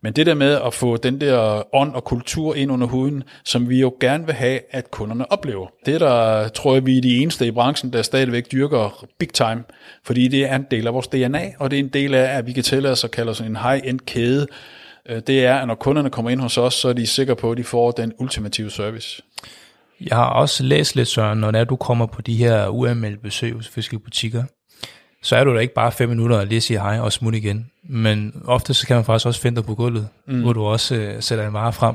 Men 0.00 0.12
det 0.12 0.26
der 0.26 0.34
med 0.34 0.60
at 0.66 0.74
få 0.74 0.96
den 0.96 1.20
der 1.20 1.62
ånd 1.74 1.94
og 1.94 2.04
kultur 2.04 2.54
ind 2.54 2.72
under 2.72 2.86
huden, 2.86 3.22
som 3.44 3.68
vi 3.68 3.80
jo 3.80 3.94
gerne 4.00 4.26
vil 4.26 4.34
have, 4.34 4.60
at 4.70 4.90
kunderne 4.90 5.32
oplever. 5.32 5.66
Det 5.86 6.00
der, 6.00 6.48
tror 6.48 6.74
jeg, 6.74 6.86
vi 6.86 6.98
er 6.98 7.02
de 7.02 7.16
eneste 7.16 7.46
i 7.46 7.50
branchen, 7.50 7.92
der 7.92 8.02
stadigvæk 8.02 8.52
dyrker 8.52 9.06
big 9.18 9.28
time, 9.28 9.64
fordi 10.06 10.28
det 10.28 10.50
er 10.50 10.56
en 10.56 10.66
del 10.70 10.86
af 10.86 10.94
vores 10.94 11.08
DNA, 11.08 11.52
og 11.58 11.70
det 11.70 11.78
er 11.78 11.82
en 11.82 11.88
del 11.88 12.14
af, 12.14 12.38
at 12.38 12.46
vi 12.46 12.52
kan 12.52 12.62
tælle 12.62 12.90
os 12.90 13.04
og 13.04 13.10
kalde 13.10 13.30
os 13.30 13.40
en 13.40 13.56
high-end 13.56 14.00
kæde. 14.00 14.46
Øh, 15.08 15.22
det 15.26 15.46
er, 15.46 15.54
at 15.54 15.68
når 15.68 15.74
kunderne 15.74 16.10
kommer 16.10 16.30
ind 16.30 16.40
hos 16.40 16.58
os, 16.58 16.74
så 16.74 16.88
er 16.88 16.92
de 16.92 17.06
sikre 17.06 17.36
på, 17.36 17.50
at 17.50 17.58
de 17.58 17.64
får 17.64 17.90
den 17.90 18.12
ultimative 18.18 18.70
service. 18.70 19.22
Jeg 20.00 20.16
har 20.16 20.26
også 20.26 20.64
læst 20.64 20.96
lidt, 20.96 21.08
Søren, 21.08 21.38
når 21.38 21.64
du 21.64 21.76
kommer 21.76 22.06
på 22.06 22.22
de 22.22 22.36
her 22.36 22.68
uanmeldte 22.68 23.20
besøg 23.20 23.52
hos 23.52 23.68
fiskebutikker, 23.68 24.44
så 25.22 25.36
er 25.36 25.44
du 25.44 25.54
da 25.54 25.58
ikke 25.58 25.74
bare 25.74 25.92
fem 25.92 26.08
minutter 26.08 26.38
og 26.38 26.46
lige 26.46 26.60
sige 26.60 26.80
hej 26.80 27.00
og 27.00 27.12
smutte 27.12 27.38
igen. 27.38 27.70
Men 27.82 28.42
ofte 28.44 28.74
så 28.74 28.86
kan 28.86 28.96
man 28.96 29.04
faktisk 29.04 29.26
også 29.26 29.40
finde 29.40 29.56
dig 29.56 29.64
på 29.64 29.74
gulvet, 29.74 30.08
mm. 30.26 30.40
hvor 30.40 30.52
du 30.52 30.64
også 30.64 30.94
øh, 30.94 31.22
sætter 31.22 31.46
en 31.46 31.52
vare 31.52 31.72
frem. 31.72 31.94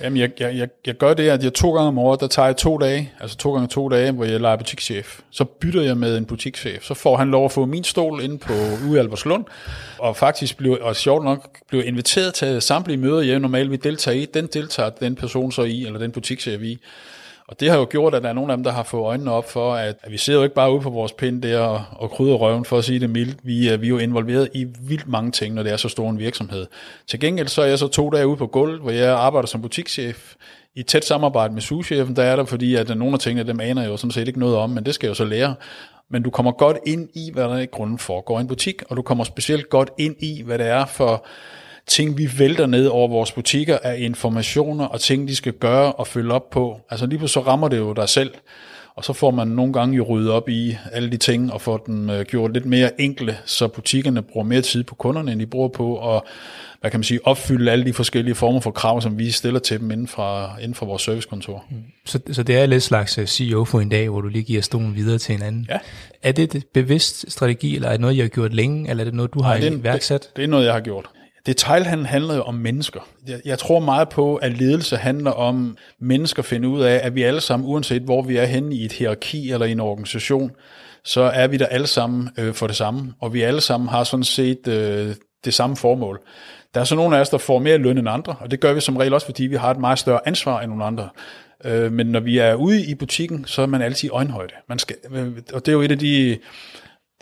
Jamen, 0.00 0.16
jeg, 0.16 0.30
jeg, 0.40 0.56
jeg, 0.56 0.68
jeg 0.86 0.94
gør 0.94 1.14
det, 1.14 1.28
at 1.28 1.44
jeg 1.44 1.54
to 1.54 1.74
gange 1.74 1.88
om 1.88 1.98
året, 1.98 2.20
der 2.20 2.26
tager 2.26 2.46
jeg 2.46 2.56
to 2.56 2.78
dage, 2.78 3.12
altså 3.20 3.36
to 3.36 3.52
gange 3.52 3.68
to 3.68 3.88
dage, 3.88 4.12
hvor 4.12 4.24
jeg 4.24 4.40
leger 4.40 4.56
butikschef. 4.56 5.20
Så 5.30 5.44
bytter 5.44 5.82
jeg 5.82 5.96
med 5.96 6.16
en 6.18 6.24
butikschef. 6.24 6.84
Så 6.84 6.94
får 6.94 7.16
han 7.16 7.30
lov 7.30 7.44
at 7.44 7.52
få 7.52 7.64
min 7.64 7.84
stol 7.84 8.22
ind 8.22 8.38
på 8.38 8.52
ude 8.88 9.00
Alberslund, 9.00 9.44
og 9.98 10.16
faktisk 10.16 10.56
blev, 10.56 10.78
og 10.80 10.96
sjovt 10.96 11.24
nok, 11.24 11.58
blev 11.68 11.82
inviteret 11.86 12.34
til 12.34 12.62
samtlige 12.62 12.96
møder, 12.96 13.20
jeg 13.20 13.38
normalt 13.38 13.70
vil 13.70 13.84
deltage 13.84 14.18
i. 14.18 14.26
Den 14.26 14.46
deltager 14.46 14.90
den 14.90 15.14
person 15.14 15.52
så 15.52 15.62
i, 15.62 15.86
eller 15.86 15.98
den 15.98 16.12
butikschef 16.12 16.62
i. 16.62 16.78
Og 17.48 17.60
det 17.60 17.70
har 17.70 17.78
jo 17.78 17.86
gjort, 17.90 18.14
at 18.14 18.22
der 18.22 18.28
er 18.28 18.32
nogle 18.32 18.52
af 18.52 18.56
dem, 18.56 18.64
der 18.64 18.72
har 18.72 18.82
fået 18.82 19.02
øjnene 19.02 19.32
op 19.32 19.50
for, 19.50 19.74
at, 19.74 19.96
at 20.02 20.12
vi 20.12 20.16
sidder 20.16 20.38
jo 20.38 20.44
ikke 20.44 20.54
bare 20.54 20.72
ude 20.72 20.80
på 20.80 20.90
vores 20.90 21.12
pind 21.12 21.42
der 21.42 21.58
og, 21.58 21.84
og 21.92 22.10
krydder 22.10 22.34
røven, 22.34 22.64
for 22.64 22.78
at 22.78 22.84
sige 22.84 23.00
det 23.00 23.10
mildt. 23.10 23.38
Vi, 23.42 23.68
er, 23.68 23.76
vi 23.76 23.86
er 23.86 23.90
jo 23.90 23.98
involveret 23.98 24.48
i 24.54 24.66
vildt 24.80 25.08
mange 25.08 25.30
ting, 25.30 25.54
når 25.54 25.62
det 25.62 25.72
er 25.72 25.76
så 25.76 25.88
stor 25.88 26.10
en 26.10 26.18
virksomhed. 26.18 26.66
Til 27.06 27.20
gengæld 27.20 27.48
så 27.48 27.62
er 27.62 27.66
jeg 27.66 27.78
så 27.78 27.88
to 27.88 28.10
dage 28.10 28.26
ude 28.26 28.36
på 28.36 28.46
gulvet, 28.46 28.80
hvor 28.80 28.90
jeg 28.90 29.18
arbejder 29.18 29.46
som 29.46 29.62
butikschef 29.62 30.34
i 30.74 30.82
tæt 30.82 31.04
samarbejde 31.04 31.54
med 31.54 31.62
souschefen, 31.62 32.16
der 32.16 32.22
er 32.22 32.36
der, 32.36 32.44
fordi 32.44 32.74
at 32.74 32.90
øh, 32.90 32.96
nogle 32.96 33.14
af 33.14 33.18
tingene, 33.18 33.48
dem 33.48 33.60
aner 33.60 33.82
jeg 33.82 33.90
jo 33.90 33.96
sådan 33.96 34.10
set 34.10 34.28
ikke 34.28 34.40
noget 34.40 34.56
om, 34.56 34.70
men 34.70 34.84
det 34.84 34.94
skal 34.94 35.06
jeg 35.06 35.10
jo 35.10 35.14
så 35.14 35.24
lære. 35.24 35.54
Men 36.10 36.22
du 36.22 36.30
kommer 36.30 36.52
godt 36.52 36.76
ind 36.86 37.08
i, 37.14 37.30
hvad 37.32 37.44
der 37.44 37.58
i 37.58 37.66
grunden 37.66 37.98
foregår 37.98 38.38
i 38.38 38.40
en 38.40 38.48
butik, 38.48 38.82
og 38.90 38.96
du 38.96 39.02
kommer 39.02 39.24
specielt 39.24 39.68
godt 39.68 39.90
ind 39.98 40.16
i, 40.18 40.42
hvad 40.42 40.58
det 40.58 40.66
er 40.66 40.86
for 40.86 41.26
ting, 41.88 42.18
vi 42.18 42.28
vælter 42.38 42.66
ned 42.66 42.86
over 42.86 43.08
vores 43.08 43.32
butikker, 43.32 43.78
af 43.82 43.98
informationer 43.98 44.84
og 44.84 45.00
ting, 45.00 45.28
de 45.28 45.36
skal 45.36 45.52
gøre 45.52 45.92
og 45.92 46.06
følge 46.06 46.32
op 46.32 46.50
på. 46.50 46.80
Altså 46.90 47.06
lige 47.06 47.18
pludselig 47.18 47.44
så 47.44 47.50
rammer 47.50 47.68
det 47.68 47.78
jo 47.78 47.92
dig 47.92 48.08
selv. 48.08 48.30
Og 48.94 49.04
så 49.04 49.12
får 49.12 49.30
man 49.30 49.48
nogle 49.48 49.72
gange 49.72 49.96
jo 49.96 50.04
ryddet 50.04 50.30
op 50.30 50.48
i 50.48 50.76
alle 50.92 51.10
de 51.10 51.16
ting, 51.16 51.52
og 51.52 51.60
får 51.60 51.76
dem 51.76 52.10
øh, 52.10 52.24
gjort 52.24 52.52
lidt 52.52 52.66
mere 52.66 53.00
enkle, 53.00 53.36
så 53.44 53.68
butikkerne 53.68 54.22
bruger 54.22 54.46
mere 54.46 54.60
tid 54.60 54.84
på 54.84 54.94
kunderne, 54.94 55.32
end 55.32 55.40
de 55.40 55.46
bruger 55.46 55.68
på 55.68 56.16
at 56.16 56.22
hvad 56.80 56.90
kan 56.90 57.00
man 57.00 57.04
sige, 57.04 57.20
opfylde 57.24 57.72
alle 57.72 57.84
de 57.84 57.92
forskellige 57.92 58.34
former 58.34 58.60
for 58.60 58.70
krav, 58.70 59.00
som 59.00 59.18
vi 59.18 59.30
stiller 59.30 59.60
til 59.60 59.80
dem 59.80 59.90
inden 59.90 60.06
for, 60.06 60.56
inden 60.60 60.74
for 60.74 60.86
vores 60.86 61.02
servicekontor. 61.02 61.64
Mm. 61.70 61.76
Så, 62.04 62.18
så 62.32 62.42
det 62.42 62.56
er 62.56 62.66
lidt 62.66 62.82
slags 62.82 63.18
øh, 63.18 63.26
CEO 63.26 63.64
for 63.64 63.80
en 63.80 63.88
dag, 63.88 64.08
hvor 64.08 64.20
du 64.20 64.28
lige 64.28 64.42
giver 64.42 64.62
stolen 64.62 64.94
videre 64.96 65.18
til 65.18 65.34
en 65.34 65.42
anden. 65.42 65.66
Ja. 65.68 65.78
Er 66.22 66.32
det 66.32 66.54
et 66.54 66.66
bevidst 66.74 67.32
strategi, 67.32 67.74
eller 67.74 67.88
er 67.88 67.92
det 67.92 68.00
noget, 68.00 68.16
jeg 68.16 68.24
har 68.24 68.28
gjort 68.28 68.54
længe, 68.54 68.90
eller 68.90 69.00
er 69.00 69.04
det 69.04 69.14
noget, 69.14 69.34
du 69.34 69.42
har 69.42 69.58
Nej, 69.58 69.68
det, 69.68 69.78
iværksat? 69.78 70.22
Det, 70.22 70.36
det 70.36 70.44
er 70.44 70.48
noget, 70.48 70.64
jeg 70.64 70.72
har 70.72 70.80
gjort. 70.80 71.06
Detailhandel 71.46 72.06
handler 72.06 72.34
jo 72.34 72.42
om 72.42 72.54
mennesker. 72.54 73.00
Jeg, 73.28 73.40
jeg 73.44 73.58
tror 73.58 73.80
meget 73.80 74.08
på, 74.08 74.36
at 74.36 74.58
ledelse 74.58 74.96
handler 74.96 75.30
om 75.30 75.76
mennesker 76.00 76.42
finde 76.42 76.68
ud 76.68 76.82
af, 76.82 77.00
at 77.02 77.14
vi 77.14 77.22
alle 77.22 77.40
sammen, 77.40 77.68
uanset 77.68 78.02
hvor 78.02 78.22
vi 78.22 78.36
er 78.36 78.44
henne 78.44 78.74
i 78.74 78.84
et 78.84 78.92
hierarki 78.92 79.50
eller 79.50 79.66
i 79.66 79.72
en 79.72 79.80
organisation, 79.80 80.50
så 81.04 81.20
er 81.20 81.46
vi 81.46 81.56
der 81.56 81.66
alle 81.66 81.86
sammen 81.86 82.28
øh, 82.38 82.54
for 82.54 82.66
det 82.66 82.76
samme, 82.76 83.12
og 83.20 83.34
vi 83.34 83.42
alle 83.42 83.60
sammen 83.60 83.88
har 83.88 84.04
sådan 84.04 84.24
set 84.24 84.68
øh, 84.68 85.14
det 85.44 85.54
samme 85.54 85.76
formål. 85.76 86.20
Der 86.74 86.80
er 86.80 86.84
så 86.84 86.94
nogle 86.94 87.16
af 87.16 87.20
os, 87.20 87.28
der 87.28 87.38
får 87.38 87.58
mere 87.58 87.78
løn 87.78 87.98
end 87.98 88.08
andre, 88.08 88.36
og 88.40 88.50
det 88.50 88.60
gør 88.60 88.72
vi 88.72 88.80
som 88.80 88.96
regel 88.96 89.14
også, 89.14 89.26
fordi 89.26 89.46
vi 89.46 89.56
har 89.56 89.70
et 89.70 89.80
meget 89.80 89.98
større 89.98 90.28
ansvar 90.28 90.60
end 90.60 90.70
nogle 90.70 90.84
andre. 90.84 91.08
Øh, 91.64 91.92
men 91.92 92.06
når 92.06 92.20
vi 92.20 92.38
er 92.38 92.54
ude 92.54 92.84
i 92.84 92.94
butikken, 92.94 93.44
så 93.44 93.62
er 93.62 93.66
man 93.66 93.82
altid 93.82 94.08
i 94.08 94.12
øjenhøjde. 94.12 94.54
Man 94.68 94.78
skal, 94.78 94.96
øh, 95.12 95.32
og 95.52 95.66
det 95.66 95.68
er 95.68 95.76
jo 95.76 95.82
et 95.82 95.92
af 95.92 95.98
de 95.98 96.38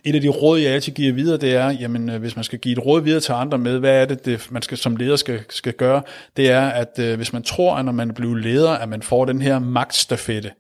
et 0.05 0.15
af 0.15 0.21
de 0.21 0.29
råd, 0.29 0.59
jeg 0.59 0.73
altid 0.73 0.93
giver 0.93 1.13
videre, 1.13 1.37
det 1.37 1.55
er, 1.55 1.71
jamen, 1.71 2.11
øh, 2.11 2.21
hvis 2.21 2.37
man 2.37 2.45
skal 2.45 2.59
give 2.59 2.73
et 2.73 2.87
råd 2.87 3.01
videre 3.01 3.21
til 3.21 3.33
andre 3.33 3.59
med, 3.59 3.79
hvad 3.79 4.03
er 4.03 4.05
det, 4.05 4.25
det 4.25 4.47
man 4.51 4.63
skal, 4.63 4.79
som 4.79 4.97
leder 4.97 5.17
skal, 5.17 5.41
skal 5.51 5.73
gøre, 5.73 6.03
det 6.37 6.51
er, 6.51 6.69
at 6.69 6.99
øh, 6.99 7.17
hvis 7.17 7.33
man 7.33 7.43
tror, 7.43 7.77
at 7.77 7.85
når 7.85 7.93
man 7.93 8.15
bliver 8.15 8.37
leder, 8.37 8.71
at 8.71 8.89
man 8.89 9.03
får 9.03 9.25
den 9.25 9.43
her 9.43 9.59
magtstafette, 9.59 10.51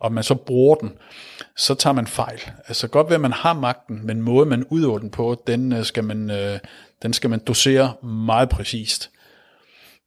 og 0.00 0.12
man 0.12 0.24
så 0.24 0.34
bruger 0.34 0.74
den, 0.74 0.90
så 1.56 1.74
tager 1.74 1.94
man 1.94 2.06
fejl. 2.06 2.40
Altså 2.68 2.88
godt 2.88 3.08
ved, 3.08 3.14
at 3.14 3.20
man 3.20 3.32
har 3.32 3.52
magten, 3.52 4.06
men 4.06 4.22
måden 4.22 4.48
man 4.48 4.64
udøver 4.64 4.98
den 4.98 5.10
på, 5.10 5.42
den 5.46 5.72
øh, 5.72 5.84
skal 5.84 6.04
man, 6.04 6.30
øh, 6.30 6.58
den 7.02 7.12
skal 7.12 7.30
man 7.30 7.38
dosere 7.38 7.92
meget 8.02 8.48
præcist. 8.48 9.10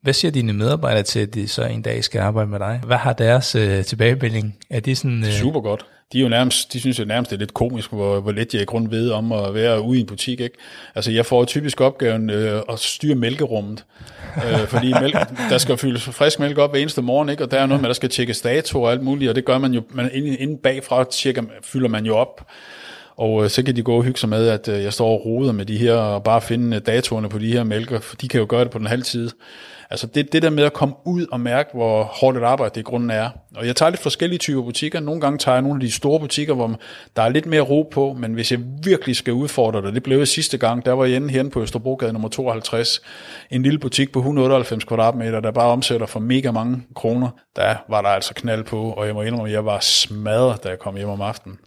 Hvad 0.01 0.13
siger 0.13 0.31
dine 0.31 0.53
medarbejdere 0.53 1.03
til, 1.03 1.19
at 1.19 1.33
de 1.33 1.47
så 1.47 1.63
en 1.63 1.81
dag 1.81 2.03
skal 2.03 2.21
arbejde 2.21 2.49
med 2.49 2.59
dig? 2.59 2.81
Hvad 2.85 2.97
har 2.97 3.13
deres 3.13 3.55
øh, 3.55 3.85
tilbagemelding? 3.85 4.57
Er 4.69 4.79
det 4.79 4.97
sådan... 4.97 5.23
Øh... 5.23 5.31
Super 5.31 5.61
godt 5.61 5.85
de 6.13 6.17
er 6.17 6.21
jo 6.21 6.29
nærmest, 6.29 6.73
de 6.73 6.79
synes 6.79 6.99
jo 6.99 7.05
nærmest, 7.05 7.31
det 7.31 7.35
er 7.35 7.39
lidt 7.39 7.53
komisk, 7.53 7.91
hvor, 7.91 8.19
hvor 8.19 8.31
lidt 8.31 8.53
jeg 8.53 8.61
i 8.61 8.65
grund 8.65 8.89
ved 8.89 9.11
om 9.11 9.31
at 9.31 9.53
være 9.53 9.81
ude 9.81 9.97
i 9.97 10.01
en 10.01 10.07
butik. 10.07 10.39
Ikke? 10.39 10.57
Altså, 10.95 11.11
jeg 11.11 11.25
får 11.25 11.45
typisk 11.45 11.81
opgaven 11.81 12.29
øh, 12.29 12.61
at 12.69 12.79
styre 12.79 13.15
mælkerummet, 13.15 13.85
øh, 14.37 14.67
fordi 14.67 14.93
mælk, 15.01 15.15
der 15.49 15.57
skal 15.57 15.77
fyldes 15.77 16.03
frisk 16.03 16.39
mælk 16.39 16.57
op 16.57 16.71
hver 16.71 16.79
eneste 16.79 17.01
morgen, 17.01 17.29
ikke? 17.29 17.43
og 17.43 17.51
der 17.51 17.59
er 17.59 17.65
noget 17.65 17.81
med, 17.81 17.89
der 17.89 17.93
skal 17.93 18.09
tjekkes 18.09 18.41
dato 18.41 18.81
og 18.81 18.91
alt 18.91 19.03
muligt, 19.03 19.29
og 19.29 19.35
det 19.35 19.45
gør 19.45 19.57
man 19.57 19.73
jo, 19.73 19.81
man, 19.89 20.09
inden, 20.13 20.35
inden 20.39 20.57
bagfra 20.57 21.03
tjekker, 21.03 21.43
fylder 21.63 21.89
man 21.89 22.05
jo 22.05 22.15
op. 22.15 22.47
Og 23.17 23.43
øh, 23.43 23.49
så 23.49 23.63
kan 23.63 23.75
de 23.75 23.83
gå 23.83 23.95
og 23.95 24.03
hygge 24.03 24.19
sig 24.19 24.29
med, 24.29 24.47
at 24.47 24.67
øh, 24.67 24.83
jeg 24.83 24.93
står 24.93 25.09
og 25.09 25.25
roder 25.25 25.51
med 25.51 25.65
de 25.65 25.77
her, 25.77 25.93
og 25.93 26.23
bare 26.23 26.41
finde 26.41 26.77
øh, 26.77 26.81
datoerne 26.85 27.29
på 27.29 27.37
de 27.37 27.51
her 27.51 27.63
mælker, 27.63 27.99
for 27.99 28.15
de 28.15 28.27
kan 28.27 28.39
jo 28.39 28.45
gøre 28.49 28.63
det 28.63 28.71
på 28.71 28.79
den 28.79 28.87
halve 28.87 29.03
tid. 29.03 29.29
Altså 29.91 30.07
det, 30.07 30.33
det 30.33 30.41
der 30.41 30.49
med 30.49 30.63
at 30.63 30.73
komme 30.73 30.95
ud 31.05 31.25
og 31.31 31.39
mærke, 31.39 31.69
hvor 31.73 32.03
hårdt 32.03 32.37
et 32.37 32.43
arbejde 32.43 32.73
det 32.75 32.81
i 32.81 32.83
grunden 32.83 33.09
er. 33.09 33.29
Og 33.55 33.67
jeg 33.67 33.75
tager 33.75 33.89
lidt 33.89 34.01
forskellige 34.01 34.39
typer 34.39 34.61
butikker. 34.61 34.99
Nogle 34.99 35.21
gange 35.21 35.37
tager 35.37 35.55
jeg 35.55 35.61
nogle 35.61 35.75
af 35.75 35.79
de 35.79 35.91
store 35.91 36.19
butikker, 36.19 36.53
hvor 36.53 36.79
der 37.15 37.21
er 37.21 37.29
lidt 37.29 37.45
mere 37.45 37.61
ro 37.61 37.89
på, 37.91 38.13
men 38.19 38.33
hvis 38.33 38.51
jeg 38.51 38.59
virkelig 38.83 39.15
skal 39.15 39.33
udfordre 39.33 39.81
det, 39.81 39.93
det 39.93 40.03
blev 40.03 40.17
jeg 40.17 40.27
sidste 40.27 40.57
gang, 40.57 40.85
der 40.85 40.91
var 40.91 41.05
jeg 41.05 41.15
inde 41.15 41.29
herinde 41.29 41.51
på 41.51 41.61
Østerbrogade 41.61 42.13
nummer 42.13 42.29
52, 42.29 43.01
en 43.51 43.63
lille 43.63 43.79
butik 43.79 44.11
på 44.11 44.19
198 44.19 44.83
kvadratmeter, 44.83 45.39
der 45.39 45.51
bare 45.51 45.69
omsætter 45.69 46.05
for 46.05 46.19
mega 46.19 46.51
mange 46.51 46.83
kroner. 46.95 47.29
Der 47.55 47.75
var 47.89 48.01
der 48.01 48.09
altså 48.09 48.33
knald 48.33 48.63
på, 48.63 48.91
og 48.91 49.05
jeg 49.07 49.13
må 49.13 49.21
indrømme, 49.21 49.49
at 49.49 49.53
jeg 49.53 49.65
var 49.65 49.79
smadret, 49.79 50.63
da 50.63 50.69
jeg 50.69 50.79
kom 50.79 50.95
hjem 50.95 51.09
om 51.09 51.21
aftenen. 51.21 51.57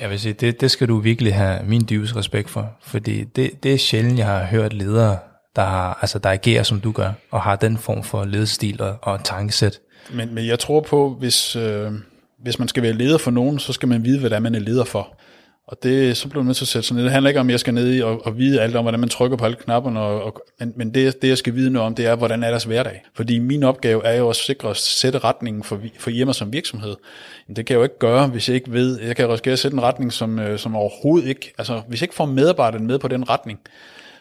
Jeg 0.00 0.10
vil 0.10 0.20
sige, 0.20 0.32
det, 0.32 0.60
det 0.60 0.70
skal 0.70 0.88
du 0.88 0.98
virkelig 0.98 1.34
have 1.34 1.58
min 1.64 1.86
dybeste 1.90 2.16
respekt 2.16 2.50
for, 2.50 2.70
fordi 2.82 3.24
det, 3.24 3.62
det 3.62 3.74
er 3.74 3.78
sjældent, 3.78 4.18
jeg 4.18 4.26
har 4.26 4.44
hørt 4.44 4.72
ledere 4.72 5.18
der, 5.56 5.62
har, 5.62 5.98
altså, 6.00 6.18
der 6.18 6.30
agerer, 6.30 6.62
som 6.62 6.80
du 6.80 6.92
gør, 6.92 7.12
og 7.30 7.42
har 7.42 7.56
den 7.56 7.78
form 7.78 8.02
for 8.02 8.24
ledestil 8.24 8.82
og, 8.82 8.96
og 9.02 9.24
tankesæt. 9.24 9.80
Men, 10.12 10.34
men 10.34 10.46
jeg 10.46 10.58
tror 10.58 10.80
på, 10.80 11.16
hvis, 11.18 11.56
øh, 11.56 11.92
hvis 12.42 12.58
man 12.58 12.68
skal 12.68 12.82
være 12.82 12.92
leder 12.92 13.18
for 13.18 13.30
nogen, 13.30 13.58
så 13.58 13.72
skal 13.72 13.88
man 13.88 14.04
vide, 14.04 14.20
hvad 14.20 14.30
det 14.30 14.36
er, 14.36 14.40
man 14.40 14.54
er 14.54 14.58
leder 14.58 14.84
for. 14.84 15.16
Og 15.70 15.76
det, 15.82 16.16
så 16.16 16.28
bliver 16.28 16.42
man 16.42 16.46
nødt 16.46 16.56
til 16.56 16.64
at 16.64 16.68
sætte 16.68 16.88
sådan. 16.88 17.04
Det 17.04 17.12
handler 17.12 17.30
ikke 17.30 17.40
om, 17.40 17.48
at 17.48 17.50
jeg 17.50 17.60
skal 17.60 17.74
ned 17.74 17.94
i 17.94 18.00
og, 18.00 18.26
og 18.26 18.38
vide 18.38 18.60
alt 18.60 18.76
om, 18.76 18.84
hvordan 18.84 19.00
man 19.00 19.08
trykker 19.08 19.36
på 19.36 19.44
alle 19.44 19.56
knapperne, 19.56 20.00
og, 20.00 20.22
og, 20.22 20.42
men, 20.60 20.72
men 20.76 20.94
det, 20.94 21.22
det, 21.22 21.28
jeg 21.28 21.38
skal 21.38 21.54
vide 21.54 21.70
noget 21.70 21.86
om, 21.86 21.94
det 21.94 22.06
er, 22.06 22.16
hvordan 22.16 22.42
er 22.42 22.50
deres 22.50 22.64
hverdag. 22.64 23.02
Fordi 23.14 23.38
min 23.38 23.62
opgave 23.62 24.04
er 24.04 24.14
jo 24.14 24.28
at 24.28 24.36
sikre 24.36 24.70
at 24.70 24.76
sætte 24.76 25.18
retningen 25.18 25.62
for, 25.64 25.80
for 25.98 26.10
hjemme 26.10 26.34
som 26.34 26.52
virksomhed. 26.52 26.96
Men 27.46 27.56
det 27.56 27.66
kan 27.66 27.74
jeg 27.74 27.78
jo 27.78 27.82
ikke 27.82 27.98
gøre, 27.98 28.26
hvis 28.26 28.48
jeg 28.48 28.54
ikke 28.54 28.72
ved, 28.72 29.00
jeg 29.00 29.16
kan 29.16 29.28
risikere 29.28 29.52
at 29.52 29.58
sætte 29.58 29.74
en 29.74 29.82
retning, 29.82 30.12
som, 30.12 30.38
øh, 30.38 30.58
som 30.58 30.76
overhovedet 30.76 31.28
ikke, 31.28 31.52
altså 31.58 31.82
hvis 31.88 32.00
jeg 32.00 32.04
ikke 32.04 32.14
får 32.14 32.26
medarbejderne 32.26 32.86
med 32.86 32.98
på 32.98 33.08
den 33.08 33.30
retning, 33.30 33.60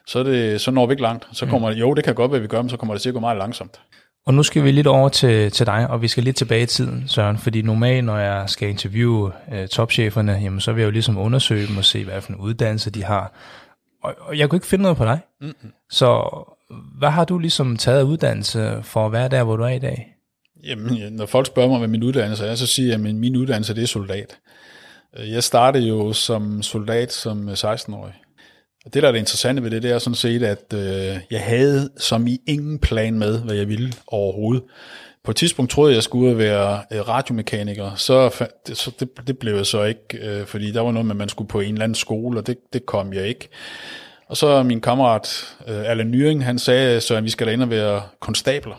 så, 0.09 0.23
det, 0.23 0.61
så 0.61 0.71
når 0.71 0.85
vi 0.85 0.93
ikke 0.93 1.03
langt. 1.03 1.27
Så 1.31 1.45
mm. 1.45 1.51
kommer 1.51 1.71
mm. 1.71 1.77
jo, 1.77 1.93
det 1.93 2.03
kan 2.03 2.15
godt 2.15 2.31
være, 2.31 2.41
vi 2.41 2.47
gør, 2.47 2.61
men 2.61 2.69
så 2.69 2.77
kommer 2.77 2.95
det 2.95 3.01
til 3.01 3.09
at 3.09 3.13
gå 3.13 3.19
meget 3.19 3.37
langsomt. 3.37 3.79
Og 4.25 4.33
nu 4.33 4.43
skal 4.43 4.63
vi 4.63 4.71
lidt 4.71 4.87
over 4.87 5.09
til, 5.09 5.51
til 5.51 5.65
dig, 5.65 5.87
og 5.89 6.01
vi 6.01 6.07
skal 6.07 6.23
lidt 6.23 6.35
tilbage 6.35 6.63
i 6.63 6.65
tiden, 6.65 7.03
Søren, 7.07 7.37
fordi 7.37 7.61
normalt, 7.61 8.05
når 8.05 8.17
jeg 8.17 8.49
skal 8.49 8.69
interviewe 8.69 9.31
øh, 9.53 9.67
topcheferne, 9.67 10.31
jamen, 10.31 10.59
så 10.59 10.71
vil 10.71 10.81
jeg 10.81 10.85
jo 10.85 10.91
ligesom 10.91 11.17
undersøge 11.17 11.67
dem 11.67 11.77
og 11.77 11.85
se, 11.85 12.03
hvad 12.03 12.21
for 12.21 12.33
en 12.33 12.39
uddannelse 12.39 12.89
de 12.89 13.03
har. 13.03 13.33
Og, 14.03 14.15
og 14.19 14.37
jeg 14.37 14.49
kunne 14.49 14.57
ikke 14.57 14.67
finde 14.67 14.81
noget 14.81 14.97
på 14.97 15.05
dig. 15.05 15.19
Mm-hmm. 15.41 15.71
Så 15.89 16.29
hvad 16.97 17.09
har 17.09 17.25
du 17.25 17.37
ligesom 17.37 17.77
taget 17.77 18.03
uddannelse 18.03 18.79
for 18.83 19.05
at 19.05 19.11
være 19.11 19.29
der, 19.29 19.43
hvor 19.43 19.57
du 19.57 19.63
er 19.63 19.69
i 19.69 19.79
dag? 19.79 20.15
Jamen, 20.63 21.13
når 21.13 21.25
folk 21.25 21.47
spørger 21.47 21.69
mig, 21.69 21.77
hvad 21.77 21.87
min 21.87 22.03
uddannelse 22.03 22.45
er, 22.45 22.55
så 22.55 22.67
siger 22.67 22.87
jeg, 22.87 23.07
at 23.07 23.15
min 23.15 23.35
uddannelse 23.35 23.75
det 23.75 23.83
er 23.83 23.87
soldat. 23.87 24.37
Jeg 25.17 25.43
startede 25.43 25.87
jo 25.87 26.13
som 26.13 26.61
soldat 26.61 27.13
som 27.13 27.49
16-årig. 27.49 28.13
Og 28.85 28.93
det, 28.93 29.03
der 29.03 29.07
er 29.07 29.11
det 29.11 29.19
interessante 29.19 29.63
ved 29.63 29.71
det, 29.71 29.83
det 29.83 29.91
er 29.91 29.99
sådan 29.99 30.15
set, 30.15 30.43
at 30.43 30.73
øh, 30.73 31.17
jeg 31.31 31.41
havde 31.41 31.89
som 31.97 32.27
i 32.27 32.41
ingen 32.47 32.79
plan 32.79 33.19
med, 33.19 33.39
hvad 33.39 33.55
jeg 33.55 33.67
ville 33.67 33.93
overhovedet. 34.07 34.63
På 35.23 35.31
et 35.31 35.37
tidspunkt 35.37 35.71
troede 35.71 35.89
jeg, 35.89 35.93
at 35.93 35.95
jeg 35.95 36.03
skulle 36.03 36.37
være 36.37 36.81
øh, 36.91 37.07
radiomekaniker, 37.07 37.95
så, 37.95 38.45
så 38.73 38.91
det, 38.99 39.09
det 39.27 39.37
blev 39.37 39.55
jeg 39.55 39.65
så 39.65 39.83
ikke, 39.83 40.17
øh, 40.21 40.45
fordi 40.45 40.71
der 40.71 40.81
var 40.81 40.91
noget 40.91 41.05
med, 41.05 41.13
at 41.13 41.17
man 41.17 41.29
skulle 41.29 41.47
på 41.47 41.59
en 41.59 41.73
eller 41.73 41.83
anden 41.83 41.95
skole, 41.95 42.39
og 42.39 42.47
det, 42.47 42.57
det 42.73 42.85
kom 42.85 43.13
jeg 43.13 43.27
ikke. 43.27 43.49
Og 44.27 44.37
så 44.37 44.63
min 44.63 44.81
kammerat 44.81 45.55
øh, 45.67 45.91
Allan 45.91 46.11
Nyring, 46.11 46.45
han 46.45 46.59
sagde, 46.59 47.01
så 47.01 47.15
at 47.15 47.23
vi 47.23 47.29
skal 47.29 47.47
da 47.47 47.51
ind 47.51 47.63
og 47.63 47.69
være 47.69 48.01
konstabler. 48.19 48.75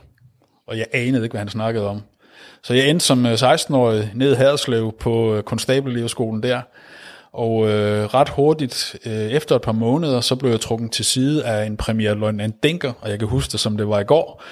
Og 0.67 0.79
jeg 0.79 0.87
anede 0.93 1.25
ikke, 1.25 1.33
hvad 1.33 1.41
han 1.41 1.49
snakkede 1.49 1.89
om. 1.89 2.03
Så 2.63 2.75
jeg 2.75 2.89
endte 2.89 3.07
som 3.07 3.27
øh, 3.27 3.33
16-årig 3.33 4.11
ned 4.15 4.33
i 4.33 4.35
Haderslev 4.35 4.93
på 5.01 5.35
øh, 5.35 5.43
konstabelelevskolen 5.43 6.43
der, 6.43 6.61
og 7.33 7.69
øh, 7.69 8.05
ret 8.05 8.29
hurtigt, 8.29 8.97
øh, 9.07 9.13
efter 9.13 9.57
et 9.57 9.63
par 9.63 9.73
måneder, 9.73 10.21
så 10.21 10.37
blev 10.37 10.51
jeg 10.51 10.61
trukket 10.61 10.93
til 10.93 11.05
side 11.05 11.45
af 11.45 11.67
en 11.67 11.77
premierløjtnant 11.77 12.63
Denker, 12.63 12.93
og 13.01 13.11
jeg 13.11 13.19
kan 13.19 13.29
huske 13.29 13.53
det, 13.53 13.61
som 13.61 13.77
det 13.77 13.89
var 13.89 14.01
i 14.01 14.05
går. 14.05 14.43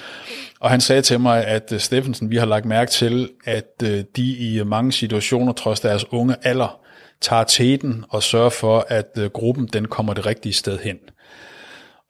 Og 0.60 0.70
han 0.70 0.80
sagde 0.80 1.02
til 1.02 1.20
mig, 1.20 1.44
at 1.44 1.72
øh, 1.72 1.80
Steffensen, 1.80 2.30
vi 2.30 2.36
har 2.36 2.46
lagt 2.46 2.64
mærke 2.64 2.90
til, 2.90 3.28
at 3.44 3.72
øh, 3.82 4.04
de 4.16 4.22
i 4.22 4.58
øh, 4.58 4.66
mange 4.66 4.92
situationer, 4.92 5.52
trods 5.52 5.80
deres 5.80 6.04
unge 6.12 6.36
alder, 6.42 6.80
tager 7.20 7.44
teten 7.44 8.04
og 8.08 8.22
sørger 8.22 8.50
for, 8.50 8.86
at 8.88 9.10
øh, 9.18 9.30
gruppen 9.30 9.66
den 9.66 9.84
kommer 9.84 10.14
det 10.14 10.26
rigtige 10.26 10.52
sted 10.52 10.78
hen. 10.78 10.96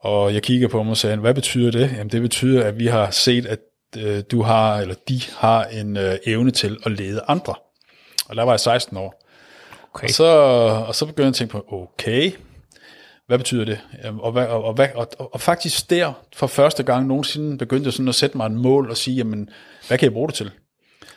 Og 0.01 0.35
jeg 0.35 0.43
kigger 0.43 0.69
på 0.69 0.79
ham 0.79 0.89
og 0.89 0.97
sagde, 0.97 1.17
hvad 1.17 1.35
betyder 1.35 1.71
det? 1.71 1.93
Jamen 1.97 2.11
det 2.11 2.23
betyder, 2.23 2.65
at 2.65 2.79
vi 2.79 2.87
har 2.87 3.11
set, 3.11 3.47
at 3.47 3.59
øh, 3.99 4.23
du 4.31 4.43
har, 4.43 4.77
eller 4.77 4.95
de 5.09 5.21
har 5.37 5.65
en 5.65 5.97
øh, 5.97 6.17
evne 6.27 6.51
til 6.51 6.77
at 6.87 6.93
lede 6.93 7.21
andre. 7.29 7.55
Og 8.29 8.37
der 8.37 8.43
var 8.43 8.53
jeg 8.53 8.61
16 8.61 8.97
år. 8.97 9.28
Okay. 9.95 10.07
Og, 10.07 10.11
så, 10.11 10.25
og 10.89 10.95
så 10.95 11.07
begyndte 11.07 11.23
jeg 11.23 11.29
at 11.29 11.35
tænke 11.35 11.53
på, 11.53 11.65
okay, 11.73 12.33
hvad 13.27 13.39
betyder 13.39 13.65
det? 13.65 13.81
Øhm, 14.05 14.21
og, 14.21 14.33
hvad, 14.33 14.47
og, 14.47 14.65
og, 14.65 14.77
og, 14.95 15.35
og 15.35 15.41
faktisk 15.41 15.91
der, 15.91 16.13
for 16.37 16.47
første 16.47 16.83
gang 16.83 17.07
nogensinde, 17.07 17.59
begyndte 17.59 17.87
jeg 17.87 17.93
sådan 17.93 18.09
at 18.09 18.15
sætte 18.15 18.37
mig 18.37 18.47
et 18.47 18.53
mål 18.53 18.91
og 18.91 18.97
sige, 18.97 19.17
jamen, 19.17 19.49
hvad 19.89 19.99
kan 19.99 20.05
jeg 20.05 20.13
bruge 20.13 20.29
det 20.29 20.35
til? 20.35 20.51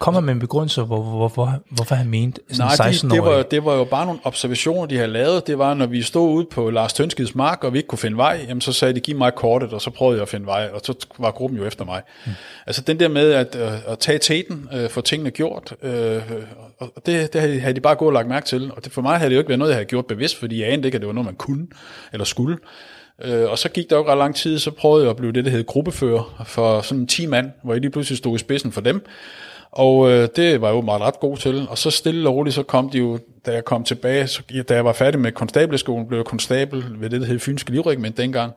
Kommer 0.02 0.22
med 0.22 0.34
en 0.34 0.40
begrundelse, 0.40 0.82
hvor, 0.82 1.02
hvor, 1.02 1.28
hvor, 1.28 1.62
hvorfor 1.70 1.96
han 1.96 2.08
mente 2.08 2.42
Nej, 2.58 2.76
16 2.76 3.10
det, 3.10 3.16
det, 3.16 3.26
var, 3.26 3.44
det 3.44 3.66
var 3.66 3.76
jo 3.76 3.84
bare 3.84 4.06
nogle 4.06 4.20
observationer, 4.24 4.86
de 4.86 4.96
havde 4.96 5.08
lavet. 5.08 5.48
Det 5.48 5.58
var, 5.58 5.74
når 5.74 5.86
vi 5.86 6.02
stod 6.02 6.30
ude 6.30 6.46
på 6.52 6.70
Lars 6.70 6.94
Tønskids 6.94 7.36
mark, 7.36 7.64
og 7.64 7.74
vi 7.74 7.78
ikke 7.78 7.88
kunne 7.88 8.00
finde 8.00 8.18
vej, 8.18 8.46
jamen, 8.48 8.62
så 8.62 8.74
sagde 8.74 8.94
de, 8.94 9.00
giv 9.00 9.18
mig 9.18 9.36
kortet, 9.36 9.74
og 9.74 9.82
så 9.82 9.90
prøvede 9.90 10.16
jeg 10.16 10.22
at 10.22 10.30
finde 10.30 10.46
vej, 10.46 10.70
og 10.74 10.82
så 10.84 11.08
var 11.20 11.32
gruppen 11.32 11.60
jo 11.60 11.66
efter 11.66 11.86
mig. 11.86 12.02
Mm. 12.26 12.32
Altså 12.68 12.82
den 12.82 13.00
der 13.00 13.08
med 13.08 13.32
at, 13.32 13.56
at, 13.56 13.84
at 13.88 14.00
tage 14.00 14.20
teten, 14.20 14.70
uh, 14.74 14.90
få 14.90 15.02
tingene 15.02 15.32
gjort, 15.32 15.74
uh, 15.84 15.90
og 16.80 16.94
det, 17.06 17.34
det 17.34 17.62
havde 17.62 17.74
de 17.74 17.82
bare 17.82 17.96
gået 17.96 18.08
og 18.08 18.14
lagt 18.14 18.28
mærke 18.28 18.46
til. 18.46 18.72
Og 18.76 18.84
det, 18.84 18.92
for 18.92 19.02
mig 19.02 19.18
havde 19.18 19.30
det 19.30 19.36
jo 19.36 19.40
ikke 19.40 19.50
været 19.50 19.60
noget, 19.60 19.72
jeg 19.72 19.78
havde 19.78 19.88
gjort 19.88 20.06
bevidst, 20.06 20.40
fordi 20.40 20.62
jeg 20.62 20.74
anede 20.74 20.88
ikke, 20.88 20.96
at 20.96 21.02
det 21.02 21.08
var 21.08 21.14
noget, 21.14 21.26
man 21.26 21.36
kunne 21.36 21.68
eller 22.14 22.26
skulle. 22.26 22.58
Uh, 23.28 23.52
og 23.52 23.60
så 23.60 23.70
gik 23.70 23.90
der 23.90 23.96
jo 23.96 24.08
ret 24.08 24.18
lang 24.18 24.36
tid, 24.36 24.60
så 24.60 24.72
prøvede 24.72 25.04
jeg 25.04 25.10
at 25.10 25.18
blive 25.18 25.32
det, 25.32 25.46
der 25.46 25.52
hed 25.52 25.66
gruppefører 25.66 26.44
for 26.46 26.82
sådan 26.82 27.08
10 27.08 27.26
mand, 27.26 27.52
hvor 27.64 27.74
jeg 27.74 27.82
lige 27.82 27.92
pludselig 27.92 28.18
stod 28.18 28.36
i 28.36 28.40
spidsen 28.40 28.72
for 28.72 28.82
dem. 28.82 29.06
Og 29.72 30.12
øh, 30.12 30.30
det 30.36 30.62
var 30.62 30.68
jeg 30.68 30.76
jo 30.76 30.82
meget 30.82 31.02
ret 31.02 31.20
god 31.20 31.38
til. 31.38 31.68
Og 31.70 31.78
så 31.78 31.92
stille 31.92 32.30
og 32.30 32.36
roligt, 32.36 32.56
så 32.56 32.64
kom 32.64 32.90
de 32.90 32.98
jo, 32.98 33.20
da 33.46 33.52
jeg 33.52 33.66
kom 33.66 33.84
tilbage, 33.84 34.28
så, 34.28 34.42
da 34.70 34.74
jeg 34.74 34.86
var 34.86 34.94
færdig 34.94 35.20
med 35.20 35.32
konstableskolen, 35.32 36.08
blev 36.08 36.20
jeg 36.20 36.26
konstabel 36.26 36.86
ved 37.00 37.10
det, 37.10 37.22
der 37.22 37.28
hed 37.28 37.40
Fynske 37.40 37.72
Livregiment 37.72 38.18
dengang. 38.18 38.54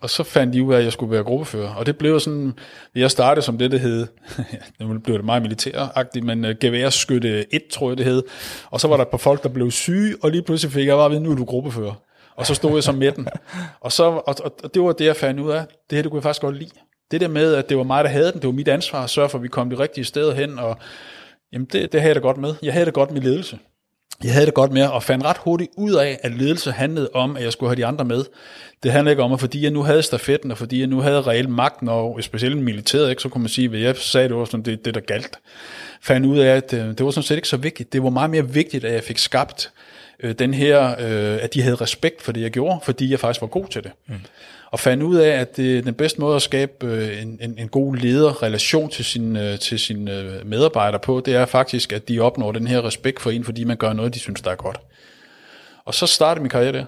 Og 0.00 0.10
så 0.10 0.22
fandt 0.22 0.54
de 0.54 0.62
ud 0.62 0.74
af, 0.74 0.78
at 0.78 0.84
jeg 0.84 0.92
skulle 0.92 1.12
være 1.12 1.24
gruppefører. 1.24 1.74
Og 1.74 1.86
det 1.86 1.98
blev 1.98 2.20
sådan, 2.20 2.52
jeg 2.94 3.10
startede 3.10 3.44
som 3.44 3.58
det, 3.58 3.70
der 3.70 3.78
hed, 3.78 4.06
nu 4.80 4.98
blev 4.98 5.16
det 5.16 5.24
meget 5.24 5.42
militæragtigt, 5.42 6.24
men 6.24 6.44
uh, 6.44 6.50
geværskytte 6.60 7.54
1, 7.54 7.62
tror 7.72 7.90
jeg 7.90 7.98
det 7.98 8.06
hed. 8.06 8.22
Og 8.70 8.80
så 8.80 8.88
var 8.88 8.96
der 8.96 9.04
et 9.04 9.10
par 9.10 9.18
folk, 9.18 9.42
der 9.42 9.48
blev 9.48 9.70
syge, 9.70 10.16
og 10.22 10.30
lige 10.30 10.42
pludselig 10.42 10.72
fik 10.72 10.86
jeg 10.86 10.96
bare 10.96 11.04
at 11.04 11.10
vide, 11.10 11.22
nu 11.22 11.30
er 11.30 11.36
du 11.36 11.44
gruppefører. 11.44 11.94
Og 12.36 12.46
så 12.46 12.54
stod 12.54 12.74
jeg 12.74 12.82
som 12.82 12.94
midten. 12.94 13.28
Og, 13.80 13.92
så, 13.92 14.04
og, 14.04 14.34
og 14.64 14.74
det 14.74 14.82
var 14.82 14.92
det, 14.92 15.04
jeg 15.04 15.16
fandt 15.16 15.40
ud 15.40 15.50
af. 15.50 15.64
Det 15.90 15.96
her, 15.96 16.02
det 16.02 16.10
kunne 16.10 16.18
jeg 16.18 16.22
faktisk 16.22 16.42
godt 16.42 16.56
lide. 16.56 16.70
Det 17.10 17.20
der 17.20 17.28
med, 17.28 17.54
at 17.54 17.68
det 17.68 17.76
var 17.76 17.82
mig, 17.82 18.04
der 18.04 18.10
havde 18.10 18.32
den, 18.32 18.40
det 18.40 18.46
var 18.46 18.52
mit 18.52 18.68
ansvar 18.68 19.04
at 19.04 19.10
sørge 19.10 19.28
for, 19.28 19.38
at 19.38 19.42
vi 19.42 19.48
kom 19.48 19.70
de 19.70 19.78
rigtige 19.78 20.04
steder 20.04 20.34
hen, 20.34 20.58
og 20.58 20.78
jamen 21.52 21.68
det, 21.72 21.92
det 21.92 22.00
havde 22.00 22.08
jeg 22.08 22.14
da 22.14 22.20
godt 22.20 22.36
med. 22.36 22.54
Jeg 22.62 22.72
havde 22.72 22.86
det 22.86 22.94
godt 22.94 23.10
med 23.10 23.20
ledelse. 23.20 23.58
Jeg 24.24 24.32
havde 24.32 24.46
det 24.46 24.54
godt 24.54 24.72
med, 24.72 24.82
og 24.82 25.02
fandt 25.02 25.24
ret 25.24 25.36
hurtigt 25.38 25.70
ud 25.76 25.94
af, 25.94 26.18
at 26.22 26.34
ledelse 26.34 26.72
handlede 26.72 27.10
om, 27.14 27.36
at 27.36 27.42
jeg 27.42 27.52
skulle 27.52 27.70
have 27.70 27.76
de 27.76 27.86
andre 27.86 28.04
med. 28.04 28.24
Det 28.82 28.92
handlede 28.92 29.12
ikke 29.12 29.22
om, 29.22 29.32
at 29.32 29.40
fordi 29.40 29.62
jeg 29.62 29.70
nu 29.70 29.82
havde 29.82 30.02
stafetten, 30.02 30.50
og 30.50 30.58
fordi 30.58 30.80
jeg 30.80 30.86
nu 30.86 31.00
havde 31.00 31.22
reel 31.22 31.48
magt, 31.48 31.88
og 31.88 32.18
specielt 32.22 32.58
militæret, 32.58 33.10
ikke, 33.10 33.22
så 33.22 33.28
kunne 33.28 33.42
man 33.42 33.48
sige, 33.48 33.76
at 33.76 33.82
jeg 33.82 33.96
sagde, 33.96 34.28
det 34.28 34.36
var 34.36 34.44
sådan 34.44 34.64
det, 34.64 34.84
det 34.84 34.94
der 34.94 35.00
galt. 35.00 35.38
Fandt 36.02 36.26
ud 36.26 36.38
af, 36.38 36.56
at 36.56 36.72
øh, 36.72 36.80
det 36.80 37.04
var 37.04 37.10
sådan 37.10 37.22
set 37.22 37.36
ikke 37.36 37.48
så 37.48 37.56
vigtigt. 37.56 37.92
Det 37.92 38.02
var 38.02 38.10
meget 38.10 38.30
mere 38.30 38.48
vigtigt, 38.48 38.84
at 38.84 38.92
jeg 38.92 39.02
fik 39.02 39.18
skabt 39.18 39.72
øh, 40.22 40.34
den 40.38 40.54
her, 40.54 40.90
øh, 40.90 41.38
at 41.42 41.54
de 41.54 41.62
havde 41.62 41.76
respekt 41.76 42.22
for 42.22 42.32
det, 42.32 42.40
jeg 42.40 42.50
gjorde, 42.50 42.80
fordi 42.82 43.10
jeg 43.10 43.20
faktisk 43.20 43.40
var 43.40 43.48
god 43.48 43.66
til 43.66 43.82
det. 43.82 43.92
Mm 44.08 44.14
og 44.70 44.80
fandt 44.80 45.02
ud 45.02 45.16
af, 45.16 45.28
at 45.28 45.56
det, 45.56 45.84
den 45.84 45.94
bedste 45.94 46.20
måde 46.20 46.36
at 46.36 46.42
skabe 46.42 46.86
øh, 46.86 47.22
en, 47.22 47.38
en, 47.42 47.58
en 47.58 47.68
god 47.68 47.96
lederrelation 47.96 48.90
til 48.90 49.04
sin, 49.04 49.36
øh, 49.36 49.58
til 49.58 49.78
sine 49.78 50.18
øh, 50.18 50.46
medarbejdere 50.46 51.00
på, 51.00 51.22
det 51.24 51.34
er 51.34 51.46
faktisk, 51.46 51.92
at 51.92 52.08
de 52.08 52.20
opnår 52.20 52.52
den 52.52 52.66
her 52.66 52.84
respekt 52.84 53.20
for 53.20 53.30
en, 53.30 53.44
fordi 53.44 53.64
man 53.64 53.76
gør 53.76 53.92
noget, 53.92 54.14
de 54.14 54.18
synes, 54.18 54.40
der 54.40 54.50
er 54.50 54.54
godt. 54.54 54.80
Og 55.84 55.94
så 55.94 56.06
startede 56.06 56.42
min 56.42 56.50
karriere 56.50 56.72
der. 56.72 56.84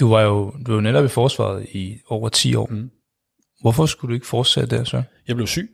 Du 0.00 0.08
var 0.10 0.22
jo, 0.22 0.54
du 0.66 0.74
var 0.74 0.80
netop 0.80 1.04
i 1.04 1.08
forsvaret 1.08 1.66
i 1.72 1.98
over 2.08 2.28
10 2.28 2.54
år. 2.54 2.66
Mm. 2.70 2.90
Hvorfor 3.60 3.86
skulle 3.86 4.08
du 4.08 4.14
ikke 4.14 4.26
fortsætte 4.26 4.76
der 4.76 4.84
så? 4.84 5.02
Jeg 5.28 5.36
blev 5.36 5.46
syg. 5.46 5.70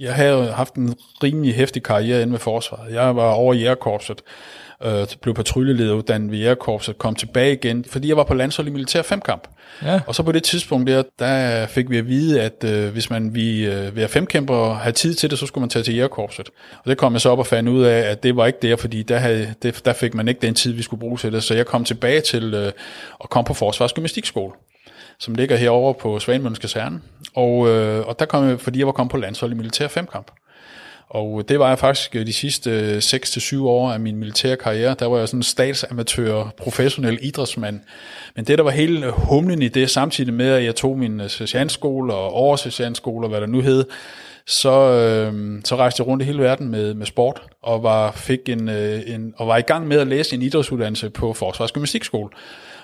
Jeg 0.00 0.14
havde 0.14 0.52
haft 0.52 0.74
en 0.74 0.94
rimelig 1.22 1.54
hæftig 1.54 1.82
karriere 1.82 2.22
inde 2.22 2.30
med 2.30 2.38
forsvaret. 2.38 2.94
Jeg 2.94 3.16
var 3.16 3.30
over 3.30 3.54
i 3.54 3.58
jægerkorpset, 3.58 4.22
øh, 4.84 5.06
blev 5.22 5.34
patruljeleder 5.34 5.94
uddannet 5.94 6.30
ved 6.30 6.38
jægerkorpset, 6.38 6.98
kom 6.98 7.14
tilbage 7.14 7.52
igen, 7.52 7.84
fordi 7.84 8.08
jeg 8.08 8.16
var 8.16 8.24
på 8.24 8.34
landshold 8.34 8.68
i 8.68 8.70
militær 8.70 9.02
femkamp. 9.02 9.48
Ja. 9.82 10.00
Og 10.06 10.14
så 10.14 10.22
på 10.22 10.32
det 10.32 10.42
tidspunkt 10.42 10.88
der, 10.88 11.02
der 11.18 11.66
fik 11.66 11.90
vi 11.90 11.98
at 11.98 12.08
vide, 12.08 12.42
at 12.42 12.64
øh, 12.64 12.92
hvis 12.92 13.10
man 13.10 13.34
vi 13.34 13.66
øh, 13.66 13.96
være 13.96 14.08
femkæmper 14.08 14.74
have 14.74 14.92
tid 14.92 15.14
til 15.14 15.30
det, 15.30 15.38
så 15.38 15.46
skulle 15.46 15.62
man 15.62 15.68
tage 15.68 15.82
til 15.82 15.94
jægerkorpset. 15.94 16.48
Og 16.84 16.90
det 16.90 16.98
kom 16.98 17.12
jeg 17.12 17.20
så 17.20 17.30
op 17.30 17.38
og 17.38 17.46
fandt 17.46 17.68
ud 17.68 17.82
af, 17.82 17.98
at 17.98 18.22
det 18.22 18.36
var 18.36 18.46
ikke 18.46 18.58
der, 18.62 18.76
fordi 18.76 19.02
der, 19.02 19.18
havde, 19.18 19.54
det, 19.62 19.84
der 19.84 19.92
fik 19.92 20.14
man 20.14 20.28
ikke 20.28 20.40
den 20.40 20.54
tid, 20.54 20.72
vi 20.72 20.82
skulle 20.82 21.00
bruge 21.00 21.18
til 21.18 21.32
det. 21.32 21.42
Så 21.42 21.54
jeg 21.54 21.66
kom 21.66 21.84
tilbage 21.84 22.20
til 22.20 22.54
øh, 22.54 22.72
at 23.24 23.30
komme 23.30 23.46
på 23.46 23.54
Forsvarsgymnastikskole 23.54 24.52
som 25.18 25.34
ligger 25.34 25.56
herovre 25.56 25.94
på 25.94 26.18
Svanemøllens 26.18 26.58
Kaserne. 26.58 27.00
Og, 27.34 27.68
øh, 27.68 28.06
og 28.06 28.18
der 28.18 28.24
kom 28.24 28.48
jeg, 28.48 28.60
fordi 28.60 28.78
jeg 28.78 28.86
var 28.86 28.92
kommet 28.92 29.10
på 29.10 29.16
landshold 29.16 29.52
i 29.52 29.54
militær 29.54 29.88
femkamp. 29.88 30.30
Og 31.14 31.38
øh, 31.38 31.44
det 31.48 31.58
var 31.58 31.68
jeg 31.68 31.78
faktisk 31.78 32.16
øh, 32.16 32.26
de 32.26 32.32
sidste 32.32 32.70
øh, 32.70 32.98
6-7 32.98 33.62
år 33.62 33.92
af 33.92 34.00
min 34.00 34.16
militære 34.16 34.56
karriere. 34.56 34.96
Der 34.98 35.06
var 35.06 35.18
jeg 35.18 35.28
sådan 35.28 35.42
statsamatør, 35.42 36.54
professionel 36.56 37.18
idrætsmand. 37.22 37.80
Men 38.36 38.44
det, 38.44 38.58
der 38.58 38.64
var 38.64 38.70
hele 38.70 39.10
humlen 39.10 39.62
i 39.62 39.68
det, 39.68 39.90
samtidig 39.90 40.34
med, 40.34 40.50
at 40.50 40.64
jeg 40.64 40.74
tog 40.74 40.98
min 40.98 41.20
øh, 41.20 41.30
sergeantskole 41.30 42.14
og 42.14 42.32
oversergeantskole 42.32 43.26
og 43.26 43.30
hvad 43.30 43.40
der 43.40 43.46
nu 43.46 43.60
hed, 43.60 43.84
så, 44.46 44.70
øh, 44.70 45.60
så 45.64 45.76
rejste 45.76 46.00
jeg 46.00 46.06
rundt 46.06 46.22
i 46.22 46.26
hele 46.26 46.42
verden 46.42 46.68
med, 46.68 46.94
med 46.94 47.06
sport, 47.06 47.42
og 47.62 47.82
var, 47.82 48.12
fik 48.12 48.48
en, 48.48 48.68
en, 48.68 49.34
og 49.36 49.46
var 49.46 49.56
i 49.56 49.62
gang 49.62 49.88
med 49.88 49.98
at 49.98 50.06
læse 50.06 50.34
en 50.34 50.42
idrætsuddannelse 50.42 51.10
på 51.10 51.32
Forsvars 51.32 51.72
Gymnastikskole, 51.72 52.28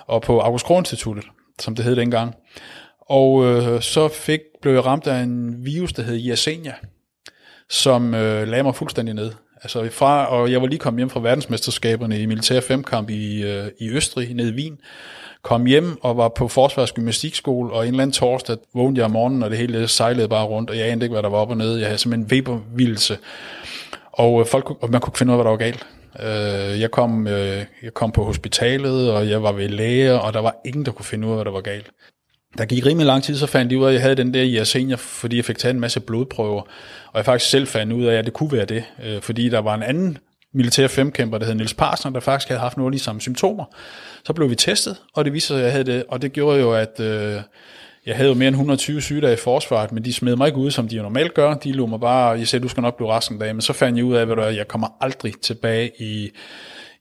og 0.07 0.23
på 0.23 0.41
August 0.41 0.65
Kroh 0.65 0.79
Instituttet, 0.79 1.25
som 1.59 1.75
det 1.75 1.85
hed 1.85 1.97
dengang. 1.97 2.35
Og 3.01 3.45
øh, 3.45 3.83
så 3.83 4.09
fik, 4.09 4.41
blev 4.63 4.73
jeg 4.73 4.87
ramt 4.87 5.07
af 5.07 5.23
en 5.23 5.65
virus, 5.65 5.93
der 5.93 6.03
hed 6.03 6.29
Yersinia, 6.29 6.73
som 7.71 8.15
øh, 8.15 8.49
lagde 8.49 8.63
mig 8.63 8.75
fuldstændig 8.75 9.15
ned. 9.15 9.33
Altså 9.63 9.89
fra, 9.93 10.27
og 10.27 10.53
jeg 10.53 10.61
var 10.61 10.67
lige 10.67 10.79
kommet 10.79 11.01
hjem 11.01 11.11
fra 11.11 11.21
verdensmesterskaberne 11.21 12.21
i 12.21 12.27
militær 12.27 12.61
femkamp 12.61 13.11
i, 13.11 13.43
øh, 13.43 13.67
i 13.79 13.91
Østrig, 13.91 14.35
nede 14.35 14.49
i 14.49 14.55
Wien. 14.55 14.79
Kom 15.43 15.67
hjem 15.67 15.97
og 16.03 16.17
var 16.17 16.29
på 16.29 16.49
Forsvars 16.49 16.93
Gymnastikskole, 16.93 17.73
og 17.73 17.83
en 17.83 17.89
eller 17.89 18.03
anden 18.03 18.13
torsdag 18.13 18.57
vågnede 18.75 18.99
jeg 18.99 19.05
om 19.05 19.11
morgenen, 19.11 19.43
og 19.43 19.51
det 19.51 19.59
hele 19.59 19.89
sejlede 19.89 20.29
bare 20.29 20.47
rundt, 20.47 20.71
og 20.71 20.79
jeg 20.79 20.87
anede 20.87 21.05
ikke, 21.05 21.15
hvad 21.15 21.23
der 21.23 21.29
var 21.29 21.39
op 21.39 21.51
og 21.51 21.57
nede. 21.57 21.79
Jeg 21.79 21.87
havde 21.87 21.99
simpelthen 21.99 22.31
vebervildelse. 22.31 23.19
Og, 24.13 24.41
øh, 24.41 24.47
folk, 24.47 24.71
og 24.83 24.91
man 24.91 25.01
kunne 25.01 25.13
finde 25.17 25.33
ud 25.33 25.39
af, 25.39 25.45
hvad 25.45 25.45
der 25.45 25.51
var 25.51 25.57
galt. 25.57 25.87
Øh, 26.21 26.81
jeg, 26.81 26.91
kom, 26.91 27.27
øh, 27.27 27.65
jeg 27.83 27.95
kom 27.95 28.13
på 28.13 28.25
hospitalet, 28.25 29.13
og 29.13 29.31
jeg 29.31 29.43
var 29.43 29.53
ved 29.53 29.69
læge, 29.69 30.21
og 30.21 30.33
der 30.33 30.41
var 30.41 30.57
ingen, 30.65 30.87
der 30.87 30.93
kunne 30.93 31.05
finde 31.05 31.27
ud 31.27 31.33
af, 31.33 31.37
hvad 31.37 31.45
der 31.45 31.51
var 31.51 31.61
galt. 31.61 31.91
Der 32.59 32.65
gik 32.65 32.87
rimelig 32.87 33.07
lang 33.07 33.23
tid, 33.23 33.37
så 33.37 33.47
fandt 33.47 33.71
de 33.71 33.79
ud 33.79 33.85
af, 33.85 33.89
at 33.89 33.95
jeg 33.95 34.03
havde 34.03 34.15
den 34.15 34.35
der 34.35 34.45
Yersinia, 34.47 34.95
fordi 34.95 35.37
jeg 35.37 35.45
fik 35.45 35.59
taget 35.59 35.75
en 35.75 35.81
masse 35.81 36.01
blodprøver. 36.01 36.63
Og 37.07 37.17
jeg 37.17 37.25
faktisk 37.25 37.51
selv 37.51 37.67
fandt 37.67 37.93
ud 37.93 38.05
af, 38.05 38.19
at 38.19 38.25
det 38.25 38.33
kunne 38.33 38.53
være 38.53 38.65
det, 38.65 38.85
øh, 39.05 39.23
fordi 39.23 39.49
der 39.49 39.59
var 39.59 39.75
en 39.75 39.83
anden 39.83 40.19
militær 40.55 40.87
femkæmper, 40.89 41.39
der 41.39 41.47
hed 41.47 41.55
Nils 41.55 41.75
Parsner, 41.75 42.13
der 42.13 42.21
faktisk 42.21 42.49
havde 42.49 42.61
haft 42.61 42.77
nogle 42.77 42.89
af 42.89 42.93
de 42.93 43.05
samme 43.05 43.21
symptomer. 43.21 43.65
Så 44.25 44.33
blev 44.33 44.51
vi 44.51 44.55
testet, 44.55 44.97
og 45.15 45.25
det 45.25 45.33
viste 45.33 45.47
sig, 45.47 45.57
at 45.57 45.65
jeg 45.65 45.73
havde 45.73 45.85
det, 45.85 46.05
og 46.09 46.23
det 46.23 46.33
gjorde 46.33 46.61
jo, 46.61 46.73
at 46.73 47.01
øh, 47.01 47.41
jeg 48.07 48.17
havde 48.17 48.29
jo 48.29 48.35
mere 48.35 48.49
end 48.49 48.55
120 48.55 49.03
sygedage 49.03 49.33
i 49.33 49.37
forsvaret, 49.37 49.93
men 49.93 50.05
de 50.05 50.13
smed 50.13 50.37
mig 50.37 50.47
ikke 50.47 50.59
ud, 50.59 50.71
som 50.71 50.89
de 50.89 50.97
jo 50.97 51.03
normalt 51.03 51.35
gør. 51.35 51.55
De 51.55 51.73
lå 51.73 51.87
mig 51.87 52.01
bare, 52.01 52.29
jeg 52.29 52.49
sagde, 52.49 52.63
du 52.63 52.69
skal 52.69 52.81
nok 52.81 52.97
blive 52.97 53.13
resten 53.13 53.43
af 53.43 53.55
men 53.55 53.63
så 53.63 53.73
fandt 53.73 53.97
jeg 53.97 54.05
ud 54.05 54.15
af, 54.15 54.47
at 54.49 54.57
jeg 54.57 54.69
kommer 54.69 54.89
aldrig 55.01 55.35
tilbage 55.43 55.91
i 55.99 56.31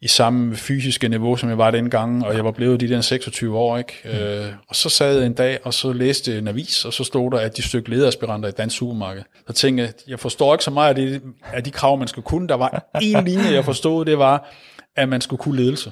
i 0.02 0.08
samme 0.08 0.56
fysiske 0.56 1.08
niveau, 1.08 1.36
som 1.36 1.50
jeg 1.50 1.58
var 1.58 1.72
dengang, 1.72 2.26
og 2.26 2.36
jeg 2.36 2.46
var 2.46 2.52
blevet 2.52 2.80
de 2.80 2.90
der 2.90 3.02
26 3.02 3.58
år, 3.58 3.78
ikke? 3.78 3.94
Mm. 4.06 4.10
Øh, 4.10 4.54
og 4.70 4.76
så 4.76 4.90
sad 4.90 5.18
jeg 5.18 5.26
en 5.26 5.34
dag, 5.34 5.60
og 5.64 5.74
så 5.74 5.94
læste 5.94 6.38
en 6.38 6.48
avis, 6.48 6.86
og 6.86 6.94
så 6.94 7.04
stod 7.04 7.32
der, 7.32 7.40
at 7.40 7.58
de 7.58 7.62
stykke 7.62 7.90
lederaspiranter 7.90 8.50
i 8.50 8.52
dansk 8.52 8.78
supermarked. 8.78 9.24
Så 9.48 9.54
tænkte 9.54 9.84
jeg, 9.84 9.94
jeg 10.08 10.20
forstår 10.20 10.54
ikke 10.54 10.64
så 10.64 10.72
meget 10.72 10.90
af, 10.90 10.96
det, 10.96 11.22
af 11.54 11.64
de 11.64 11.72
krav, 11.72 11.98
man 11.98 12.08
skulle 12.08 12.26
kunne. 12.26 12.48
Der 12.48 12.56
var 12.56 12.90
en 13.02 13.24
linje, 13.30 13.54
jeg 13.54 13.66
forstod, 13.66 14.06
det 14.06 14.18
var, 14.18 14.50
at 14.96 15.10
man 15.10 15.22
skulle 15.22 15.40
kunne 15.40 15.58
ledelse. 15.58 15.92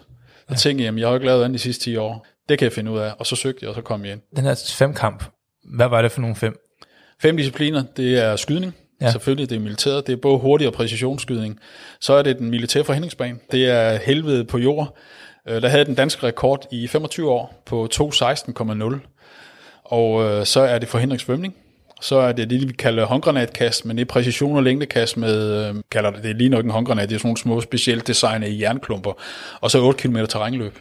Så 0.50 0.56
tænkte 0.56 0.84
jeg, 0.84 0.88
jamen, 0.88 1.00
jeg 1.00 1.08
har 1.08 1.16
ikke 1.16 1.26
lavet 1.26 1.44
andet 1.44 1.60
de 1.60 1.64
sidste 1.64 1.84
10 1.84 1.96
år. 1.96 2.28
Det 2.50 2.60
kan 2.60 2.66
jeg 2.66 2.74
finde 2.74 2.92
ud 2.92 2.98
af. 2.98 3.12
Og 3.20 3.26
så 3.26 3.36
søgte 3.36 3.60
jeg, 3.62 3.70
og 3.70 3.76
så 3.76 3.82
kom 3.82 4.06
jeg 4.06 4.12
ind. 4.14 4.22
Den 4.36 4.44
her 4.44 4.72
femkamp, 4.78 5.24
hvad 5.76 5.88
var 5.88 6.02
det 6.02 6.12
for 6.12 6.22
nogle 6.22 6.36
fem? 6.36 6.58
Fem 7.22 7.38
discipliner, 7.38 7.84
det 7.98 8.24
er 8.24 8.36
skydning, 8.36 8.76
Ja. 9.02 9.12
Selvfølgelig, 9.12 9.50
det 9.50 9.56
er 9.56 9.60
militæret. 9.60 10.08
Det 10.08 10.14
er 10.14 10.18
både 10.18 10.40
hurtig 10.40 10.68
og 10.68 10.74
præcisionsskydning. 10.74 11.60
Så 12.00 12.14
er 12.14 12.22
det 12.22 12.40
den 12.40 12.50
militære 12.50 12.84
forhindringsbane. 12.84 13.38
Det 13.52 13.70
er 13.70 13.98
helvede 14.06 14.46
på 14.46 14.58
jord. 14.58 14.98
Øh, 15.48 15.62
der 15.62 15.68
havde 15.68 15.86
den 15.86 15.96
danske 15.96 16.28
rekord 16.28 16.66
i 16.72 16.88
25 16.88 17.30
år 17.30 17.62
på 17.66 17.88
2.16,0. 17.94 18.96
Og 19.84 20.24
øh, 20.24 20.46
så 20.46 20.60
er 20.60 20.80
det 20.80 20.90
forhindringssvømning. 20.90 21.56
Så 22.02 22.16
er 22.16 22.32
det 22.32 22.50
det, 22.50 22.68
vi 22.68 22.74
kalder 22.74 23.06
håndgranatkast, 23.06 23.86
men 23.86 23.98
det 23.98 24.02
er 24.02 24.06
præcision 24.06 24.58
og 24.58 24.64
længdekast 24.64 25.18
med, 25.18 25.68
øh, 25.68 25.76
kalder 25.92 26.12
det, 26.12 26.24
det 26.24 26.32
er 26.32 26.36
lige 26.36 26.50
nok 26.50 26.66
en 26.66 26.72
håndgranat, 26.72 27.10
det 27.10 27.16
er 27.16 27.20
sådan 27.20 27.28
nogle 27.28 27.38
små 27.38 27.62
specielt 27.62 28.08
designede 28.08 28.62
jernklumper. 28.62 29.14
Og 29.62 29.72
så 29.72 29.82
8 29.82 30.00
km 30.00 30.18
terrænløb. 30.30 30.80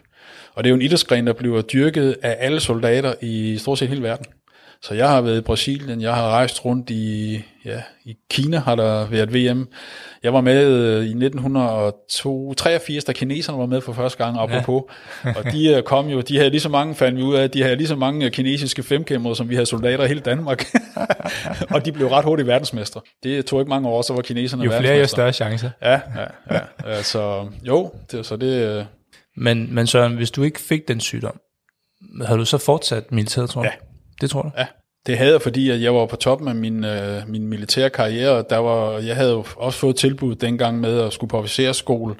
Og 0.54 0.64
det 0.64 0.68
er 0.68 0.70
jo 0.70 0.76
en 0.76 0.82
idrætsgren, 0.82 1.26
der 1.26 1.32
bliver 1.32 1.62
dyrket 1.62 2.16
af 2.22 2.36
alle 2.40 2.60
soldater 2.60 3.14
i 3.22 3.58
stort 3.58 3.78
set 3.78 3.88
hele 3.88 4.02
verden. 4.02 4.26
Så 4.84 4.94
jeg 4.94 5.08
har 5.08 5.20
været 5.20 5.38
i 5.38 5.40
Brasilien, 5.40 6.00
jeg 6.00 6.14
har 6.14 6.30
rejst 6.30 6.64
rundt 6.64 6.90
i, 6.90 7.42
ja, 7.64 7.82
i 8.04 8.16
Kina 8.30 8.58
har 8.58 8.74
der 8.74 9.06
været 9.06 9.34
VM. 9.34 9.68
Jeg 10.22 10.34
var 10.34 10.40
med 10.40 10.66
øh, 10.66 11.04
i 11.04 11.24
1983, 11.24 13.04
da 13.04 13.12
kineserne 13.12 13.58
var 13.58 13.66
med 13.66 13.80
for 13.80 13.92
første 13.92 14.24
gang, 14.24 14.38
apropos. 14.38 14.82
Ja. 15.24 15.32
og 15.36 15.52
de 15.52 15.74
øh, 15.74 15.82
kom 15.82 16.06
jo, 16.06 16.20
de 16.20 16.36
havde 16.36 16.50
lige 16.50 16.60
så 16.60 16.68
mange, 16.68 16.94
fandt 16.94 17.18
vi 17.18 17.22
ud 17.22 17.34
af, 17.34 17.50
de 17.50 17.62
havde 17.62 17.76
lige 17.76 17.88
så 17.88 17.96
mange 17.96 18.30
kinesiske 18.30 18.82
femkæmmer, 18.82 19.34
som 19.34 19.48
vi 19.48 19.54
havde 19.54 19.66
soldater 19.66 20.04
i 20.04 20.08
hele 20.08 20.20
Danmark. 20.20 20.64
og 21.74 21.84
de 21.84 21.92
blev 21.92 22.08
ret 22.08 22.24
hurtigt 22.24 22.48
verdensmestre. 22.48 23.00
Det 23.22 23.46
tog 23.46 23.60
ikke 23.60 23.70
mange 23.70 23.88
år, 23.88 24.02
så 24.02 24.12
var 24.12 24.22
kineserne 24.22 24.64
Jo 24.64 24.72
flere, 24.80 24.98
jo 24.98 25.06
større 25.06 25.32
chance. 25.32 25.72
Ja, 25.82 26.00
ja, 26.16 26.26
ja. 26.50 26.60
Altså, 26.84 27.46
jo, 27.62 27.92
det, 28.10 28.26
så 28.26 28.36
det... 28.36 28.78
Øh, 28.78 28.84
men, 29.36 29.74
men 29.74 29.86
Søren, 29.86 30.14
hvis 30.14 30.30
du 30.30 30.42
ikke 30.42 30.60
fik 30.60 30.88
den 30.88 31.00
sygdom, 31.00 31.40
havde 32.26 32.38
du 32.38 32.44
så 32.44 32.58
fortsat 32.58 33.12
militæret, 33.12 33.50
tror 33.50 33.62
du? 33.62 33.68
Ja, 33.68 33.74
det 34.20 34.30
tror 34.30 34.42
du? 34.42 34.50
Ja, 34.58 34.66
det 35.06 35.18
havde 35.18 35.32
jeg, 35.32 35.42
fordi 35.42 35.70
at 35.70 35.82
jeg 35.82 35.94
var 35.94 36.06
på 36.06 36.16
toppen 36.16 36.48
af 36.48 36.54
min, 36.54 36.84
øh, 36.84 37.28
min 37.28 37.46
militære 37.46 37.90
karriere, 37.90 38.30
og 38.30 38.50
der 38.50 38.58
var, 38.58 38.98
jeg 38.98 39.16
havde 39.16 39.30
jo 39.30 39.44
også 39.56 39.78
fået 39.78 39.96
tilbud 39.96 40.34
dengang 40.34 40.80
med 40.80 41.00
at 41.00 41.12
skulle 41.12 41.28
på 41.28 41.38
officerskole, 41.38 42.14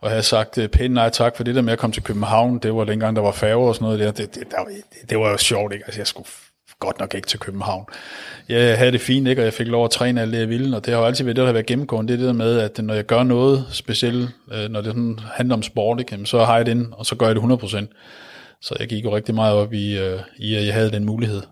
og 0.00 0.10
havde 0.10 0.22
sagt 0.22 0.58
øh, 0.58 0.68
pænt 0.68 0.94
nej 0.94 1.10
tak 1.10 1.36
for 1.36 1.44
det 1.44 1.54
der 1.54 1.62
med 1.62 1.72
at 1.72 1.78
komme 1.78 1.94
til 1.94 2.02
København, 2.02 2.58
det 2.58 2.74
var 2.74 2.84
dengang, 2.84 3.16
der 3.16 3.22
var 3.22 3.32
færger 3.32 3.68
og 3.68 3.74
sådan 3.74 3.84
noget 3.84 4.00
der, 4.00 4.10
det, 4.10 4.34
det, 4.34 4.50
der, 4.50 4.56
det, 4.64 5.10
det 5.10 5.18
var 5.18 5.30
jo 5.30 5.36
sjovt, 5.36 5.72
ikke? 5.72 5.84
Altså 5.86 6.00
jeg 6.00 6.06
skulle 6.06 6.28
godt 6.80 7.00
nok 7.00 7.14
ikke 7.14 7.26
til 7.26 7.38
København. 7.38 7.86
Jeg 8.48 8.78
havde 8.78 8.92
det 8.92 9.00
fint, 9.00 9.28
ikke? 9.28 9.42
og 9.42 9.44
jeg 9.44 9.52
fik 9.52 9.66
lov 9.66 9.84
at 9.84 9.90
træne 9.90 10.20
alt 10.20 10.32
det, 10.32 10.38
jeg 10.38 10.48
ville, 10.48 10.76
og 10.76 10.84
det 10.84 10.94
har 10.94 11.00
jo 11.00 11.06
altid 11.06 11.24
været 11.24 11.36
det, 11.36 11.40
der 11.40 11.46
har 11.46 11.52
været 11.52 11.66
gennemgående, 11.66 12.12
det 12.12 12.14
er 12.14 12.18
det 12.18 12.26
der 12.26 12.44
med, 12.44 12.58
at 12.58 12.78
når 12.78 12.94
jeg 12.94 13.06
gør 13.06 13.22
noget 13.22 13.64
specielt, 13.70 14.30
øh, 14.52 14.70
når 14.70 14.80
det 14.80 14.90
sådan 14.90 15.20
handler 15.32 15.54
om 15.54 15.62
sport, 15.62 16.00
ikke? 16.00 16.26
så 16.26 16.44
har 16.44 16.56
jeg 16.56 16.66
det 16.66 16.72
ind, 16.72 16.86
og 16.92 17.06
så 17.06 17.16
gør 17.16 17.26
jeg 17.26 17.34
det 17.34 17.42
100%. 17.42 17.86
Så 18.64 18.76
jeg 18.80 18.88
gik 18.88 19.04
jo 19.04 19.16
rigtig 19.16 19.34
meget 19.34 19.54
op 19.54 19.72
i, 19.72 19.98
øh, 19.98 20.18
i 20.36 20.54
at 20.54 20.66
jeg 20.66 20.74
havde 20.74 20.90
den 20.92 21.04
mulighed. 21.04 21.42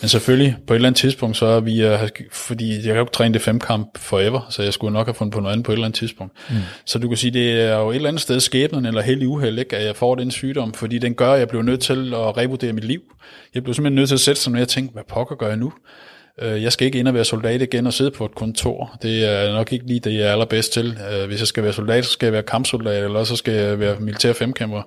Men 0.00 0.08
selvfølgelig, 0.08 0.56
på 0.66 0.72
et 0.72 0.76
eller 0.76 0.88
andet 0.88 1.00
tidspunkt, 1.00 1.36
så 1.36 1.46
er 1.46 1.60
vi, 1.60 1.86
uh, 1.86 2.08
fordi 2.32 2.74
jeg 2.74 2.86
har 2.86 2.94
jo 2.94 3.00
ikke 3.00 3.12
trænet 3.12 3.34
det 3.34 3.42
femkamp 3.42 3.98
forever, 3.98 4.46
så 4.50 4.62
jeg 4.62 4.72
skulle 4.72 4.92
nok 4.92 5.06
have 5.06 5.14
fundet 5.14 5.34
på 5.34 5.40
noget 5.40 5.52
andet 5.52 5.66
på 5.66 5.72
et 5.72 5.74
eller 5.74 5.86
andet 5.86 5.98
tidspunkt. 5.98 6.32
Mm. 6.50 6.56
Så 6.84 6.98
du 6.98 7.08
kan 7.08 7.16
sige, 7.16 7.30
det 7.30 7.60
er 7.60 7.76
jo 7.76 7.90
et 7.90 7.96
eller 7.96 8.08
andet 8.08 8.22
sted 8.22 8.40
skæbnen 8.40 8.86
eller 8.86 9.02
heldig 9.02 9.28
uheld, 9.28 9.58
ikke, 9.58 9.76
at 9.76 9.86
jeg 9.86 9.96
får 9.96 10.14
den 10.14 10.30
sygdom, 10.30 10.72
fordi 10.72 10.98
den 10.98 11.14
gør, 11.14 11.32
at 11.32 11.38
jeg 11.38 11.48
bliver 11.48 11.62
nødt 11.62 11.80
til 11.80 12.14
at 12.14 12.36
revurdere 12.36 12.72
mit 12.72 12.84
liv. 12.84 13.00
Jeg 13.54 13.62
blev 13.62 13.74
simpelthen 13.74 13.94
nødt 13.94 14.08
til 14.08 14.16
at 14.16 14.20
sætte 14.20 14.40
sig 14.40 14.52
ned 14.52 14.62
og 14.62 14.68
tænke, 14.68 14.92
hvad 14.92 15.02
pokker 15.08 15.36
gør 15.36 15.48
jeg 15.48 15.56
nu? 15.56 15.72
Øh, 16.40 16.62
jeg 16.62 16.72
skal 16.72 16.86
ikke 16.86 16.98
ind 16.98 17.08
og 17.08 17.14
være 17.14 17.24
soldat 17.24 17.62
igen 17.62 17.86
og 17.86 17.92
sidde 17.92 18.10
på 18.10 18.24
et 18.24 18.34
kontor. 18.34 18.98
Det 19.02 19.24
er 19.24 19.52
nok 19.52 19.72
ikke 19.72 19.86
lige 19.86 20.00
det, 20.00 20.14
jeg 20.14 20.22
er 20.22 20.32
allerbedst 20.32 20.72
til. 20.72 20.98
Øh, 21.12 21.26
hvis 21.26 21.40
jeg 21.40 21.46
skal 21.46 21.64
være 21.64 21.72
soldat, 21.72 22.04
så 22.04 22.10
skal 22.10 22.26
jeg 22.26 22.32
være 22.32 22.42
kampsoldat, 22.42 23.04
eller 23.04 23.24
så 23.24 23.36
skal 23.36 23.54
jeg 23.54 23.80
være 23.80 24.00
militær 24.00 24.32
femkæmper. 24.32 24.82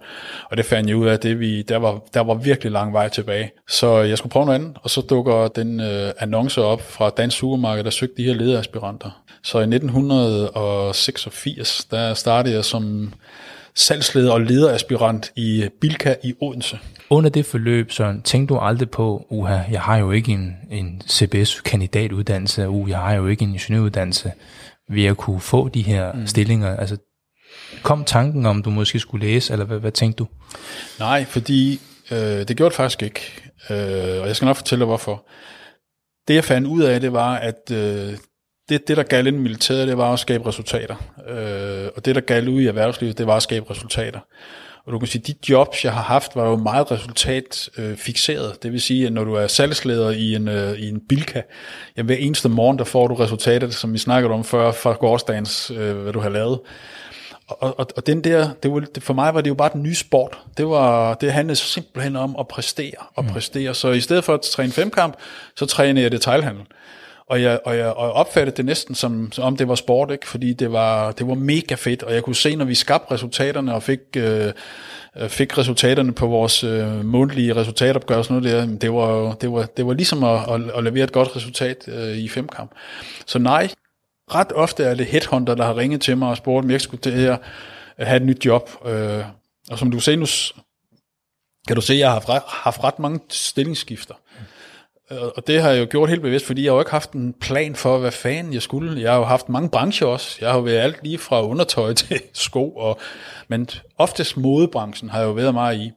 Og 0.52 0.58
det 0.58 0.66
fandt 0.66 0.90
jeg 0.90 0.98
ud 0.98 1.08
af, 1.08 1.20
det 1.20 1.40
vi, 1.40 1.62
der, 1.62 1.78
var, 1.78 2.02
der 2.14 2.22
var 2.22 2.34
virkelig 2.34 2.72
lang 2.72 2.94
vej 2.94 3.10
tilbage. 3.10 3.52
Så 3.68 3.98
jeg 3.98 4.18
skulle 4.18 4.32
prøve 4.32 4.46
noget 4.46 4.60
andet, 4.60 4.78
og 4.84 4.90
så 4.90 5.02
dukker 5.02 5.48
den 5.48 5.80
øh, 5.80 6.12
annonce 6.20 6.62
op 6.62 6.82
fra 6.82 7.10
Dansk 7.10 7.38
Supermarked, 7.38 7.84
der 7.84 7.90
søgte 7.90 8.16
de 8.18 8.24
her 8.24 8.34
lederaspiranter. 8.34 9.22
Så 9.44 9.60
i 9.60 9.62
1986, 9.62 11.86
der 11.86 12.14
startede 12.14 12.56
jeg 12.56 12.66
som 12.66 13.14
salgsleder 13.76 14.32
og 14.32 14.42
lederaspirant 14.42 15.32
i 15.36 15.70
Bilka 15.82 16.16
i 16.24 16.34
Odense. 16.42 16.80
Under 17.10 17.30
det 17.30 17.46
forløb, 17.46 17.92
så 17.92 18.20
tænkte 18.24 18.54
du 18.54 18.60
aldrig 18.60 18.90
på, 18.90 19.26
uha, 19.30 19.58
jeg 19.72 19.82
har 19.82 19.98
jo 19.98 20.12
ikke 20.12 20.32
en, 20.32 20.58
en 20.72 21.02
CBS-kandidatuddannelse, 21.10 22.70
uh, 22.70 22.90
jeg 22.90 23.00
har 23.00 23.14
jo 23.14 23.28
ikke 23.28 23.44
en 23.44 23.54
ingeniøruddannelse, 23.54 24.32
vil 24.90 25.04
jeg 25.04 25.18
kunne 25.18 25.42
få 25.42 25.70
de 25.70 25.82
her 25.82 26.14
mm. 26.14 26.28
stillinger? 26.28 26.78
Altså, 26.78 26.98
kom 27.84 28.04
tanken 28.06 28.46
om, 28.46 28.64
du 28.64 28.70
måske 28.70 29.00
skulle 29.00 29.28
læse, 29.28 29.54
eller 29.54 29.66
hvad, 29.66 29.80
hvad 29.80 29.92
tænkte 29.92 30.18
du? 30.18 30.28
Nej, 31.00 31.26
fordi 31.26 31.80
øh, 32.12 32.18
det 32.18 32.58
gjorde 32.58 32.70
det 32.70 32.76
faktisk 32.76 33.04
ikke, 33.04 33.22
øh, 33.70 34.22
og 34.22 34.28
jeg 34.28 34.36
skal 34.36 34.46
nok 34.46 34.56
fortælle 34.56 34.80
dig 34.80 34.88
hvorfor. 34.88 35.26
Det 36.28 36.36
jeg 36.36 36.44
fandt 36.44 36.68
ud 36.68 36.82
af, 36.82 37.02
det 37.02 37.14
var, 37.14 37.36
at 37.36 37.72
øh, 37.72 38.18
det, 38.70 38.88
det, 38.88 38.98
der 38.98 39.04
galt 39.04 39.28
inden 39.28 39.42
militæret, 39.42 39.88
det 39.88 39.98
var 39.98 40.14
at 40.14 40.20
skabe 40.20 40.48
resultater. 40.48 40.96
Øh, 41.30 41.90
og 41.96 42.06
det, 42.06 42.16
der 42.16 42.22
galt 42.22 42.48
ude 42.48 42.64
i 42.64 42.68
erhvervslivet, 42.68 43.18
det 43.18 43.28
var 43.28 43.36
at 43.36 43.44
skabe 43.44 43.70
resultater. 43.70 44.20
Og 44.86 44.94
du 44.94 45.00
kan 45.00 45.08
sige, 45.08 45.22
de 45.28 45.34
jobs, 45.50 45.86
jeg 45.86 45.94
har 45.94 46.02
haft, 46.02 46.36
var 46.36 46.50
jo 46.50 46.56
meget 46.56 46.92
resultatfixeret. 46.92 48.64
Det 48.64 48.72
vil 48.72 48.82
sige, 48.82 49.06
at 49.06 49.14
når 49.14 49.24
du 49.24 49.34
er 49.34 49.48
salgsleder 49.48 50.10
i 50.10 50.36
en, 50.36 50.48
øh, 50.48 50.80
i 50.80 50.90
en 50.90 51.02
bilka, 51.10 51.42
jamen 51.98 52.06
hver 52.06 52.16
eneste 52.16 52.50
morgen, 52.50 52.78
der 52.78 52.84
får 52.84 53.08
du 53.08 53.16
resultatet, 53.16 53.74
som 53.74 53.94
vi 53.94 53.98
snakkede 53.98 54.34
om 54.34 54.44
før, 54.44 54.72
fra 54.72 54.94
gårdsdagens, 54.94 55.72
øh, 55.72 55.98
hvad 55.98 56.14
du 56.14 56.20
har 56.20 56.30
lavet. 56.30 56.60
Og, 57.48 57.80
og, 57.80 57.88
og 57.98 58.08
den 58.08 58.24
der, 58.24 58.50
det 58.64 58.72
var, 58.72 58.86
for 59.00 59.14
mig 59.14 59.34
var 59.34 59.42
det 59.42 59.50
jo 59.50 59.56
bare 59.56 59.70
den 59.74 59.84
nye 59.84 59.96
sport. 59.96 60.40
Det, 60.58 60.68
var, 60.68 61.14
det 61.14 61.32
handlede 61.32 61.56
simpelthen 61.56 62.16
om 62.16 62.36
at 62.40 62.48
præstere 62.48 62.98
og 63.16 63.24
mm. 63.24 63.30
præstere. 63.30 63.74
Så 63.74 63.92
i 63.92 64.02
stedet 64.02 64.24
for 64.24 64.34
at 64.34 64.42
træne 64.42 64.72
femkamp, 64.72 65.16
så 65.56 65.66
trænede 65.66 66.04
jeg 66.04 66.12
detailhandel. 66.12 66.64
Og 67.28 67.42
jeg, 67.42 67.60
og 67.66 67.78
jeg 67.78 67.88
og 67.88 68.14
opfattede 68.14 68.58
det 68.58 68.66
næsten 68.66 68.96
som, 68.96 69.32
som 69.32 69.44
om 69.44 69.58
det 69.58 69.68
var 69.68 69.76
sport, 69.76 70.12
ikke? 70.12 70.28
fordi 70.28 70.54
det 70.54 70.72
var, 70.72 71.12
det 71.12 71.28
var 71.28 71.34
mega 71.34 71.76
fedt, 71.76 72.04
og 72.04 72.14
jeg 72.14 72.24
kunne 72.24 72.36
se, 72.36 72.56
når 72.56 72.66
vi 72.66 72.76
skabte 72.76 73.14
resultaterne 73.14 73.74
og 73.74 73.84
fik, 73.84 74.00
øh, 74.18 74.54
fik 75.28 75.58
resultaterne 75.58 76.12
på 76.12 76.28
vores 76.28 76.64
øh, 76.64 77.06
månedlige 77.06 77.56
resultatopgør 77.56 78.18
og 78.18 78.26
sådan 78.26 78.42
noget 78.42 78.70
der, 78.70 78.78
det 78.78 78.94
var, 78.94 79.34
det 79.34 79.52
var, 79.52 79.66
det 79.66 79.88
var 79.88 79.94
ligesom 79.94 80.24
at, 80.24 80.40
at, 80.54 80.62
at 80.78 80.84
levere 80.84 81.04
et 81.04 81.12
godt 81.12 81.36
resultat 81.36 81.88
øh, 81.88 82.18
i 82.18 82.30
femkamp. 82.30 82.72
Så 83.26 83.40
nej, 83.40 83.70
ret 84.36 84.52
ofte 84.52 84.84
er 84.84 84.96
det 84.96 85.06
headhunter, 85.06 85.56
der 85.56 85.66
har 85.66 85.78
ringet 85.78 86.02
til 86.02 86.18
mig 86.18 86.30
og 86.30 86.38
spurgt, 86.38 86.64
om 86.64 86.72
jeg 86.72 86.82
skulle 86.82 87.02
til 87.02 87.14
her 87.14 87.38
øh, 88.00 88.08
have 88.08 88.18
et 88.18 88.26
nyt 88.26 88.46
job. 88.46 88.70
Øh, 88.86 89.24
og 89.70 89.80
som 89.80 89.92
du 89.92 90.00
ser 90.00 90.16
nu, 90.16 90.26
kan 91.68 91.76
du 91.76 91.82
se, 91.82 91.94
at 91.94 92.00
jeg 92.00 92.12
har 92.12 92.20
haft, 92.28 92.46
haft 92.48 92.84
ret 92.84 93.00
mange 93.00 93.20
stillingsskifter. 93.30 94.14
Øh, 95.12 95.18
og 95.36 95.48
det 95.48 95.62
har 95.62 95.70
jeg 95.70 95.82
jo 95.82 95.88
gjort 95.90 96.10
helt 96.10 96.22
bevidst, 96.22 96.46
fordi 96.46 96.64
jeg 96.64 96.72
har 96.72 96.76
jo 96.76 96.82
ikke 96.82 96.92
haft 96.92 97.12
en 97.12 97.34
plan 97.34 97.76
for, 97.76 97.98
hvad 97.98 98.12
fanden 98.12 98.54
jeg 98.54 98.62
skulle. 98.62 99.02
Jeg 99.02 99.12
har 99.12 99.18
jo 99.18 99.26
haft 99.26 99.50
mange 99.50 99.70
brancher 99.70 100.08
også. 100.08 100.38
Jeg 100.42 100.50
har 100.50 100.56
jo 100.56 100.64
været 100.64 100.78
alt 100.78 101.04
lige 101.04 101.18
fra 101.18 101.46
undertøj 101.46 101.94
til 102.04 102.22
sko, 102.34 102.70
og, 102.70 103.00
men 103.48 103.70
oftest 103.98 104.38
modebranchen 104.38 105.10
har 105.10 105.20
jeg 105.20 105.28
jo 105.28 105.32
været 105.32 105.54
meget 105.54 105.78
i. 105.78 105.92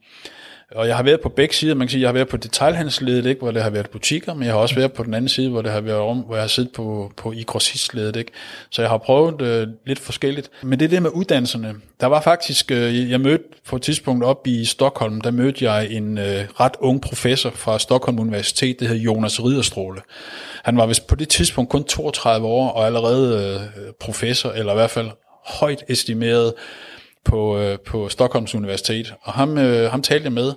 Og 0.74 0.88
jeg 0.88 0.96
har 0.96 1.02
været 1.02 1.20
på 1.20 1.28
begge 1.28 1.54
sider. 1.54 1.74
Man 1.74 1.86
kan 1.86 1.90
sige, 1.90 2.00
jeg 2.00 2.08
har 2.08 2.12
været 2.12 2.28
på 2.28 2.36
detailhandelsledet, 2.36 3.26
ikke, 3.26 3.40
hvor 3.40 3.50
det 3.50 3.62
har 3.62 3.70
været 3.70 3.90
butikker, 3.90 4.34
men 4.34 4.42
jeg 4.44 4.52
har 4.52 4.60
også 4.60 4.74
været 4.74 4.92
på 4.92 5.02
den 5.02 5.14
anden 5.14 5.28
side, 5.28 5.50
hvor 5.50 5.62
det 5.62 5.72
har 5.72 5.80
været 5.80 6.00
rum, 6.00 6.18
hvor 6.18 6.34
jeg 6.34 6.42
har 6.42 6.48
siddet 6.48 6.72
på, 6.72 7.12
på 7.16 7.32
i 7.32 7.42
grossistledet. 7.42 8.16
Ikke. 8.16 8.30
Så 8.70 8.82
jeg 8.82 8.90
har 8.90 8.98
prøvet 8.98 9.42
øh, 9.42 9.68
lidt 9.86 9.98
forskelligt. 9.98 10.50
Men 10.62 10.80
det 10.80 10.90
der 10.90 11.00
med 11.00 11.10
uddannelserne, 11.10 11.74
der 12.00 12.06
var 12.06 12.20
faktisk, 12.20 12.70
øh, 12.70 13.10
jeg 13.10 13.20
mødte 13.20 13.44
på 13.68 13.76
et 13.76 13.82
tidspunkt 13.82 14.24
op 14.24 14.46
i 14.46 14.64
Stockholm, 14.64 15.20
der 15.20 15.30
mødte 15.30 15.70
jeg 15.70 15.90
en 15.90 16.18
øh, 16.18 16.44
ret 16.60 16.74
ung 16.80 17.00
professor 17.00 17.50
fra 17.50 17.78
Stockholm 17.78 18.18
Universitet, 18.18 18.80
det 18.80 18.88
hedder 18.88 19.02
Jonas 19.02 19.44
Riderstråle. 19.44 20.00
Han 20.64 20.76
var 20.76 20.86
vist 20.86 21.06
på 21.06 21.14
det 21.14 21.28
tidspunkt 21.28 21.70
kun 21.70 21.84
32 21.84 22.46
år 22.46 22.68
og 22.68 22.86
allerede 22.86 23.60
øh, 23.76 23.92
professor, 24.00 24.50
eller 24.50 24.72
i 24.72 24.76
hvert 24.76 24.90
fald 24.90 25.08
højt 25.44 25.84
estimeret 25.88 26.54
på, 27.24 27.58
øh, 27.58 27.78
på 27.78 28.08
Stockholms 28.08 28.54
Universitet, 28.54 29.14
og 29.22 29.32
ham, 29.32 29.58
øh, 29.58 29.90
ham 29.90 30.02
talte 30.02 30.24
jeg 30.24 30.32
med, 30.32 30.52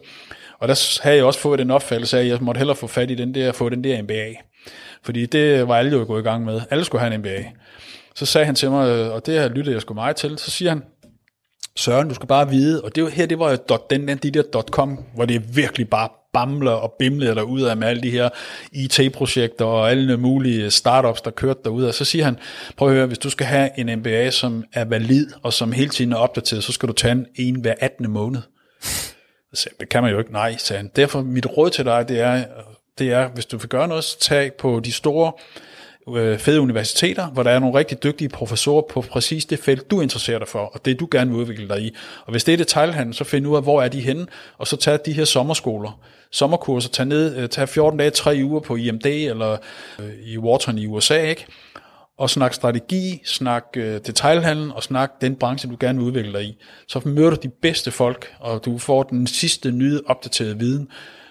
og 0.60 0.68
der 0.68 1.02
havde 1.04 1.18
jeg 1.18 1.26
også 1.26 1.40
fået 1.40 1.60
den 1.60 1.72
opfattelse 1.72 2.18
af, 2.18 2.22
at 2.22 2.28
jeg 2.28 2.38
måtte 2.42 2.60
hellere 2.60 2.76
få 2.76 2.88
fat 2.88 3.12
i 3.12 3.16
den 3.16 3.36
der, 3.36 3.52
få 3.52 3.70
den 3.70 3.84
der 3.84 4.02
MBA. 4.04 4.34
Fordi 5.04 5.26
det 5.26 5.68
var 5.68 5.78
alle 5.78 5.92
jo 5.92 6.04
gået 6.08 6.22
i 6.22 6.24
gang 6.24 6.46
med. 6.46 6.62
Alle 6.70 6.86
skulle 6.86 7.02
have 7.02 7.14
en 7.14 7.20
MBA. 7.20 7.44
Så 8.16 8.26
sagde 8.26 8.46
han 8.46 8.56
til 8.56 8.72
mig, 8.72 8.90
øh, 8.90 9.14
og 9.14 9.26
det 9.26 9.40
har 9.40 9.50
lyttet 9.50 9.74
jeg 9.74 9.82
sgu 9.82 9.94
meget 9.94 10.16
til, 10.16 10.38
så 10.38 10.52
siger 10.52 10.70
han, 10.70 10.84
Søren, 11.76 12.08
du 12.08 12.16
skal 12.16 12.28
bare 12.28 12.50
vide, 12.50 12.82
og 12.82 12.96
det 12.96 13.12
her, 13.12 13.26
det 13.26 13.40
var 13.40 13.52
jo 13.52 13.58
dot, 13.70 13.90
den, 13.90 14.08
den, 14.08 14.18
de 14.18 14.32
der 14.32 14.62
.com, 14.72 15.00
hvor 15.16 15.26
det 15.26 15.56
virkelig 15.56 15.90
bare 15.90 16.10
bamler 16.34 16.72
og 16.72 16.94
bimler 17.00 17.34
derude 17.34 17.72
af 17.72 17.78
med 17.78 17.88
alle 17.88 18.04
de 18.04 18.12
her 18.12 18.30
IT-projekter 18.72 19.66
og 19.66 19.92
alle 19.92 20.18
mulige 20.18 20.72
startups, 20.72 21.22
der 21.22 21.32
kørte 21.32 21.60
derude. 21.64 21.88
Og 21.88 21.94
så 21.94 22.06
siger 22.06 22.26
han, 22.26 22.38
prøv 22.78 22.88
at 22.88 22.94
høre, 22.94 23.06
hvis 23.08 23.18
du 23.18 23.30
skal 23.30 23.48
have 23.48 23.70
en 23.78 24.00
MBA, 24.00 24.32
som 24.32 24.64
er 24.74 24.86
valid 24.86 25.28
og 25.44 25.54
som 25.54 25.72
hele 25.72 25.90
tiden 25.90 26.12
er 26.12 26.18
opdateret, 26.18 26.64
så 26.64 26.72
skal 26.72 26.88
du 26.88 26.94
tage 26.94 27.12
en, 27.12 27.26
en 27.36 27.62
hver 27.62 27.74
18. 27.80 28.12
måned. 28.12 28.42
Så 29.54 29.70
det 29.80 29.90
kan 29.90 30.04
man 30.04 30.12
jo 30.12 30.20
ikke. 30.20 30.32
Nej, 30.32 30.58
sagde 30.58 30.78
han. 30.78 30.92
Derfor 30.96 31.22
mit 31.22 31.46
råd 31.58 31.70
til 31.70 31.86
dig, 31.86 32.10
det 32.10 32.20
er, 32.20 32.44
det 33.00 33.12
er, 33.12 33.28
hvis 33.28 33.46
du 33.46 33.58
vil 33.58 33.70
gøre 33.70 33.88
noget, 33.88 34.04
så 34.04 34.20
tag 34.20 34.54
på 34.54 34.80
de 34.80 34.92
store 34.92 35.32
øh, 36.10 36.40
fede 36.40 36.62
universiteter, 36.62 37.28
hvor 37.28 37.44
der 37.44 37.52
er 37.52 37.60
nogle 37.60 37.80
rigtig 37.80 38.04
dygtige 38.04 38.30
professorer 38.30 38.82
på 38.90 39.02
præcis 39.02 39.46
det 39.46 39.60
felt, 39.60 39.92
du 39.92 40.02
interesserer 40.02 40.40
dig 40.40 40.48
for, 40.48 40.60
og 40.60 40.86
det 40.86 41.00
du 41.00 41.08
gerne 41.12 41.32
vil 41.32 41.40
udvikle 41.40 41.70
dig 41.70 41.82
i. 41.82 41.96
Og 42.26 42.32
hvis 42.32 42.44
det 42.44 42.54
er 42.54 42.58
detaljhandel, 42.58 43.14
så 43.14 43.24
find 43.24 43.48
ud 43.48 43.56
af, 43.56 43.64
hvor 43.64 43.82
er 43.82 43.88
de 43.88 44.02
henne, 44.02 44.28
og 44.58 44.68
så 44.68 44.78
tag 44.78 45.00
de 45.06 45.14
her 45.14 45.26
sommerskoler, 45.26 46.00
sommerkurser, 46.32 46.90
tag, 46.90 47.06
ned, 47.06 47.38
øh, 47.38 47.50
tag 47.50 47.70
14 47.70 48.00
dage, 48.00 48.10
3 48.10 48.42
uger 48.44 48.60
på 48.60 48.76
IMD 48.76 49.06
eller 49.06 49.58
øh, 50.00 50.10
i 50.24 50.38
Wharton 50.38 50.78
i 50.78 50.86
USA, 50.86 51.22
ikke? 51.22 51.46
og 52.18 52.30
snak 52.30 52.54
strategi, 52.54 53.22
snak 53.26 53.66
øh, 53.78 54.00
detailhandel 54.06 54.72
og 54.74 54.84
snak 54.84 55.12
den 55.22 55.36
branche, 55.36 55.70
du 55.70 55.78
gerne 55.80 56.00
vil 56.00 56.08
udvikle 56.08 56.34
dig 56.34 56.44
i. 56.44 56.58
Så 56.88 57.02
møder 57.06 57.30
du 57.30 57.38
de 57.44 57.50
bedste 57.50 57.92
folk, 57.92 58.34
og 58.40 58.66
du 58.66 58.78
får 58.78 59.04
den 59.04 59.28
sidste 59.28 59.72
nye 59.72 60.00
opdaterede 60.06 60.60
viden, 60.60 60.88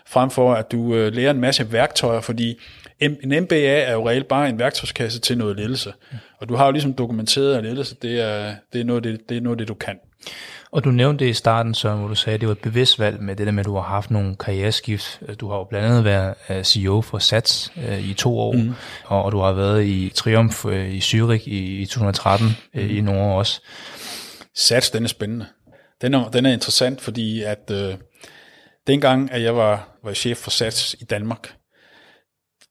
frem 0.06 0.30
for 0.30 0.54
at 0.54 0.72
du 0.72 0.94
øh, 0.94 1.12
lærer 1.12 1.30
en 1.30 1.40
masse 1.40 1.72
værktøjer, 1.72 2.20
fordi 2.20 2.61
en 3.01 3.43
MBA 3.43 3.83
er 3.83 3.93
jo 3.93 4.09
reelt 4.09 4.29
bare 4.29 4.49
en 4.49 4.59
værktøjskasse 4.59 5.21
til 5.21 5.39
noget 5.39 5.57
ledelse. 5.57 5.93
Og 6.39 6.49
du 6.49 6.57
har 6.57 6.67
jo 6.67 6.73
ligesom 6.73 6.95
dokumenteret, 6.95 7.55
at 7.55 7.65
ledelse, 7.65 7.97
det 8.03 8.21
er, 8.21 8.55
det 8.73 8.81
er, 8.81 8.85
noget, 8.85 9.05
det, 9.05 9.21
det 9.29 9.37
er 9.37 9.41
noget 9.41 9.59
det, 9.59 9.69
du 9.69 9.75
kan. 9.75 9.99
Og 10.73 10.85
du 10.85 10.91
nævnte 10.91 11.25
det 11.25 11.31
i 11.31 11.35
starten, 11.35 11.75
så 11.75 11.95
hvor 11.95 12.09
du 12.09 12.15
sagde, 12.15 12.35
at 12.35 12.41
det 12.41 12.49
var 12.49 12.53
et 12.53 12.59
bevidst 12.59 12.99
valg 12.99 13.23
med 13.23 13.37
det 13.37 13.47
der 13.47 13.53
med, 13.53 13.61
at 13.61 13.67
du 13.67 13.75
har 13.75 13.83
haft 13.83 14.11
nogle 14.11 14.37
karriereskift. 14.37 15.23
Du 15.41 15.51
har 15.51 15.57
jo 15.57 15.65
blandt 15.65 15.87
andet 15.87 16.05
været 16.05 16.35
øh, 16.51 16.65
CEO 16.65 17.01
for 17.01 17.19
SATS 17.19 17.73
øh, 17.89 18.11
i 18.11 18.15
to 18.15 18.39
år, 18.39 18.53
mm. 18.53 18.75
og, 19.05 19.33
du 19.33 19.39
har 19.39 19.53
været 19.53 19.85
i 19.85 20.13
Triumph 20.15 20.67
øh, 20.67 20.91
i 20.91 20.99
Zürich 20.99 21.49
i, 21.49 21.83
i 21.83 21.87
2013 21.87 22.47
mm. 22.75 22.81
i 22.81 23.01
nogle 23.01 23.21
år 23.21 23.39
også. 23.39 23.61
SATS, 24.55 24.91
den 24.91 25.05
er 25.05 25.09
spændende. 25.09 25.47
Den 26.03 26.15
er, 26.15 26.31
den 26.31 26.47
er 26.47 26.53
interessant, 26.53 27.01
fordi 27.01 27.43
at 27.43 27.71
øh, 27.73 27.95
dengang, 28.87 29.33
at 29.33 29.43
jeg 29.43 29.57
var, 29.57 29.89
var 30.05 30.13
chef 30.13 30.39
for 30.39 30.51
SATS 30.51 30.97
i 31.01 31.05
Danmark, 31.05 31.53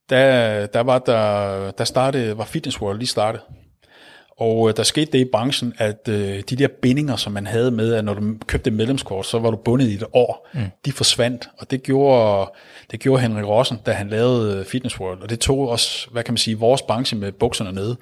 der, 0.10 0.65
der 0.65 0.80
var 0.80 1.00
der, 1.00 1.72
der 1.72 1.84
startede, 1.84 2.38
var 2.38 2.45
Fitness 2.45 2.82
World 2.82 2.98
lige 2.98 3.08
startet. 3.08 3.41
Og 4.39 4.69
øh, 4.69 4.78
der 4.78 4.84
skete 4.84 5.12
det 5.12 5.19
i 5.19 5.30
branchen, 5.32 5.74
at 5.78 6.08
øh, 6.10 6.43
de 6.50 6.56
der 6.56 6.67
bindinger, 6.82 7.15
som 7.15 7.34
man 7.34 7.48
havde 7.48 7.72
med, 7.72 7.93
at 7.93 8.06
når 8.06 8.13
du 8.13 8.36
købte 8.45 8.72
medlemskort, 8.72 9.26
så 9.26 9.39
var 9.39 9.52
du 9.52 9.58
bundet 9.58 9.88
i 9.88 9.93
et 9.93 10.04
år, 10.13 10.48
mm. 10.54 10.62
de 10.86 10.91
forsvandt. 10.91 11.50
Og 11.58 11.72
det 11.72 11.84
gjorde, 11.84 12.52
det 12.91 13.00
gjorde 13.00 13.22
Henrik 13.22 13.45
Rossen, 13.45 13.78
da 13.86 13.91
han 13.91 14.10
lavede 14.10 14.60
øh, 14.60 14.65
Fitness 14.65 15.00
World. 15.00 15.22
Og 15.22 15.30
det 15.30 15.39
tog 15.39 15.69
også, 15.69 16.08
hvad 16.12 16.24
kan 16.24 16.34
man 16.34 16.38
sige, 16.38 16.58
vores 16.58 16.82
branche 16.82 17.17
med 17.17 17.32
bukserne 17.32 17.72
nede. 17.72 17.98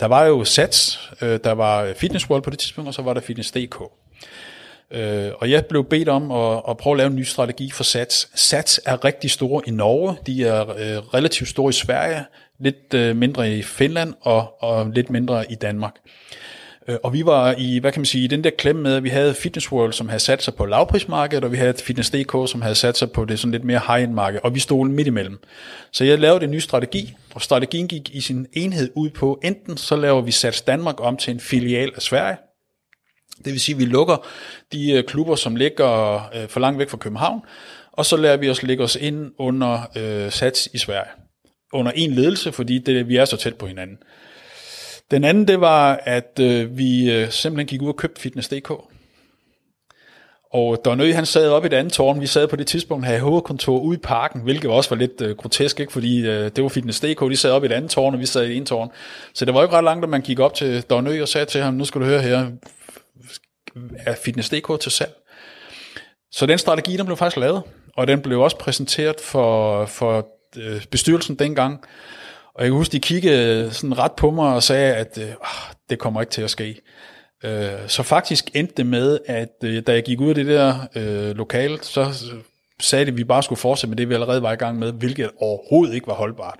Der 0.00 0.06
var 0.06 0.24
jo 0.24 0.44
Sats, 0.44 1.10
øh, 1.22 1.40
der 1.44 1.52
var 1.52 1.92
Fitness 1.96 2.30
World 2.30 2.42
på 2.42 2.50
det 2.50 2.58
tidspunkt, 2.58 2.88
og 2.88 2.94
så 2.94 3.02
var 3.02 3.14
der 3.14 3.20
Fitness.dk. 3.20 3.82
Øh, 4.90 5.30
og 5.38 5.50
jeg 5.50 5.66
blev 5.66 5.84
bedt 5.84 6.08
om 6.08 6.30
at, 6.30 6.62
at 6.68 6.76
prøve 6.76 6.94
at 6.94 6.98
lave 6.98 7.10
en 7.10 7.16
ny 7.16 7.22
strategi 7.22 7.70
for 7.70 7.84
SATS. 7.84 8.28
SATS 8.34 8.80
er 8.86 9.04
rigtig 9.04 9.30
store 9.30 9.62
i 9.66 9.70
Norge, 9.70 10.16
de 10.26 10.44
er 10.44 10.70
øh, 10.70 11.14
relativt 11.14 11.48
store 11.48 11.70
i 11.70 11.72
Sverige, 11.72 12.24
lidt 12.60 12.94
øh, 12.94 13.16
mindre 13.16 13.52
i 13.52 13.62
Finland 13.62 14.14
og, 14.20 14.62
og 14.62 14.90
lidt 14.90 15.10
mindre 15.10 15.52
i 15.52 15.54
Danmark. 15.54 15.94
Øh, 16.88 16.96
Og 17.02 17.12
vi 17.12 17.26
var 17.26 17.54
i, 17.58 17.78
hvad 17.78 17.92
kan 17.92 18.00
man 18.00 18.06
sige, 18.06 18.24
i 18.24 18.26
den 18.26 18.44
der 18.44 18.50
klemme 18.58 18.82
med, 18.82 18.94
at 18.94 19.02
vi 19.02 19.08
havde 19.08 19.34
Fitness 19.34 19.72
World, 19.72 19.92
som 19.92 20.08
havde 20.08 20.20
sat 20.20 20.42
sig 20.42 20.54
på 20.54 20.66
lavprismarkedet, 20.66 21.44
og 21.44 21.52
vi 21.52 21.56
havde 21.56 21.74
Fitness.dk, 21.84 22.50
som 22.50 22.62
havde 22.62 22.74
sat 22.74 22.96
sig 22.96 23.10
på 23.10 23.24
det 23.24 23.38
sådan 23.38 23.52
lidt 23.52 23.64
mere 23.64 23.80
high-end 23.86 24.12
marked, 24.12 24.40
og 24.42 24.54
vi 24.54 24.60
stod 24.60 24.88
midt 24.88 25.06
imellem. 25.06 25.38
Så 25.92 26.04
jeg 26.04 26.18
lavede 26.18 26.44
en 26.44 26.50
ny 26.50 26.58
strategi, 26.58 27.14
og 27.34 27.42
strategien 27.42 27.88
gik 27.88 28.10
i 28.14 28.20
sin 28.20 28.46
enhed 28.52 28.90
ud 28.94 29.10
på, 29.10 29.40
enten 29.44 29.76
så 29.76 29.96
laver 29.96 30.20
vi 30.20 30.30
Sats 30.30 30.62
Danmark 30.62 30.94
om 30.98 31.16
til 31.16 31.30
en 31.30 31.40
filial 31.40 31.92
af 31.96 32.02
Sverige, 32.02 32.36
det 33.44 33.52
vil 33.52 33.60
sige, 33.60 33.74
at 33.74 33.80
vi 33.80 33.84
lukker 33.84 34.26
de 34.72 34.92
øh, 34.92 35.04
klubber, 35.04 35.34
som 35.34 35.56
ligger 35.56 36.14
øh, 36.34 36.48
for 36.48 36.60
langt 36.60 36.78
væk 36.78 36.88
fra 36.88 36.96
København, 36.96 37.40
og 37.92 38.06
så 38.06 38.16
lader 38.16 38.36
vi 38.36 38.50
os 38.50 38.62
lægge 38.62 38.84
os 38.84 38.96
ind 38.96 39.32
under 39.38 39.90
øh, 39.96 40.32
Sats 40.32 40.68
i 40.72 40.78
Sverige. 40.78 41.10
Under 41.72 41.92
en 41.94 42.10
ledelse, 42.10 42.52
fordi 42.52 42.78
det, 42.78 43.08
vi 43.08 43.16
er 43.16 43.24
så 43.24 43.36
tæt 43.36 43.54
på 43.54 43.66
hinanden. 43.66 43.98
Den 45.10 45.24
anden, 45.24 45.48
det 45.48 45.60
var, 45.60 46.00
at 46.04 46.38
øh, 46.40 46.78
vi 46.78 47.12
øh, 47.12 47.30
simpelthen 47.30 47.66
gik 47.66 47.82
ud 47.82 47.88
og 47.88 47.96
købte 47.96 48.20
Fitness.dk. 48.20 48.72
Og 50.52 50.80
Donø, 50.84 51.12
han 51.12 51.26
sad 51.26 51.48
op 51.48 51.64
i 51.64 51.66
et 51.66 51.72
andet 51.72 51.92
tårn. 51.92 52.20
Vi 52.20 52.26
sad 52.26 52.48
på 52.48 52.56
det 52.56 52.66
tidspunkt, 52.66 53.06
havde 53.06 53.20
hovedkontor 53.20 53.78
ude 53.78 53.96
i 53.96 54.00
parken, 54.02 54.40
hvilket 54.40 54.70
også 54.70 54.90
var 54.90 54.96
lidt 54.96 55.20
øh, 55.20 55.36
grotesk, 55.36 55.80
ikke? 55.80 55.92
fordi 55.92 56.26
øh, 56.26 56.50
det 56.56 56.62
var 56.62 56.68
Fitness.dk, 56.68 57.20
de 57.20 57.36
sad 57.36 57.50
op 57.50 57.62
i 57.62 57.66
et 57.66 57.72
andet 57.72 57.90
tårn, 57.90 58.14
og 58.14 58.20
vi 58.20 58.26
sad 58.26 58.46
i 58.46 58.56
en 58.56 58.66
tårn. 58.66 58.90
Så 59.34 59.44
det 59.44 59.54
var 59.54 59.60
jo 59.60 59.66
ikke 59.66 59.76
ret 59.76 59.84
langt, 59.84 60.04
at 60.04 60.08
man 60.08 60.20
gik 60.20 60.38
op 60.38 60.54
til 60.54 60.82
Donø 60.82 61.22
og 61.22 61.28
sagde 61.28 61.46
til 61.46 61.62
ham, 61.62 61.74
nu 61.74 61.84
skal 61.84 62.00
du 62.00 62.06
høre 62.06 62.22
her, 62.22 62.46
er 63.98 64.14
Fitness.dk 64.14 64.80
til 64.80 64.92
salg? 64.92 65.12
Så 66.30 66.46
den 66.46 66.58
strategi, 66.58 66.96
den 66.96 67.06
blev 67.06 67.16
faktisk 67.16 67.36
lavet, 67.36 67.62
og 67.96 68.06
den 68.06 68.20
blev 68.20 68.40
også 68.40 68.58
præsenteret 68.58 69.20
for, 69.20 69.86
for 69.86 70.28
øh, 70.56 70.84
bestyrelsen 70.90 71.34
dengang. 71.34 71.84
Og 72.54 72.62
jeg 72.62 72.70
kan 72.70 72.76
huske, 72.76 72.92
de 72.92 73.00
kiggede 73.00 73.72
sådan 73.72 73.98
ret 73.98 74.12
på 74.12 74.30
mig 74.30 74.54
og 74.54 74.62
sagde, 74.62 74.94
at 74.94 75.18
øh, 75.18 75.28
ah, 75.28 75.74
det 75.90 75.98
kommer 75.98 76.20
ikke 76.20 76.30
til 76.30 76.42
at 76.42 76.50
ske. 76.50 76.80
Øh, 77.44 77.70
så 77.86 78.02
faktisk 78.02 78.50
endte 78.54 78.74
det 78.76 78.86
med, 78.86 79.18
at 79.26 79.54
øh, 79.64 79.82
da 79.86 79.92
jeg 79.92 80.04
gik 80.04 80.20
ud 80.20 80.28
af 80.28 80.34
det 80.34 80.46
der 80.46 80.74
øh, 80.96 81.36
lokale, 81.36 81.78
så 81.82 82.00
øh, 82.00 82.40
sagde 82.80 83.04
de, 83.04 83.10
at 83.10 83.16
vi 83.16 83.24
bare 83.24 83.42
skulle 83.42 83.58
fortsætte 83.58 83.90
med 83.90 83.96
det, 83.96 84.08
vi 84.08 84.14
allerede 84.14 84.42
var 84.42 84.52
i 84.52 84.56
gang 84.56 84.78
med, 84.78 84.92
hvilket 84.92 85.30
overhovedet 85.40 85.94
ikke 85.94 86.06
var 86.06 86.14
holdbart. 86.14 86.58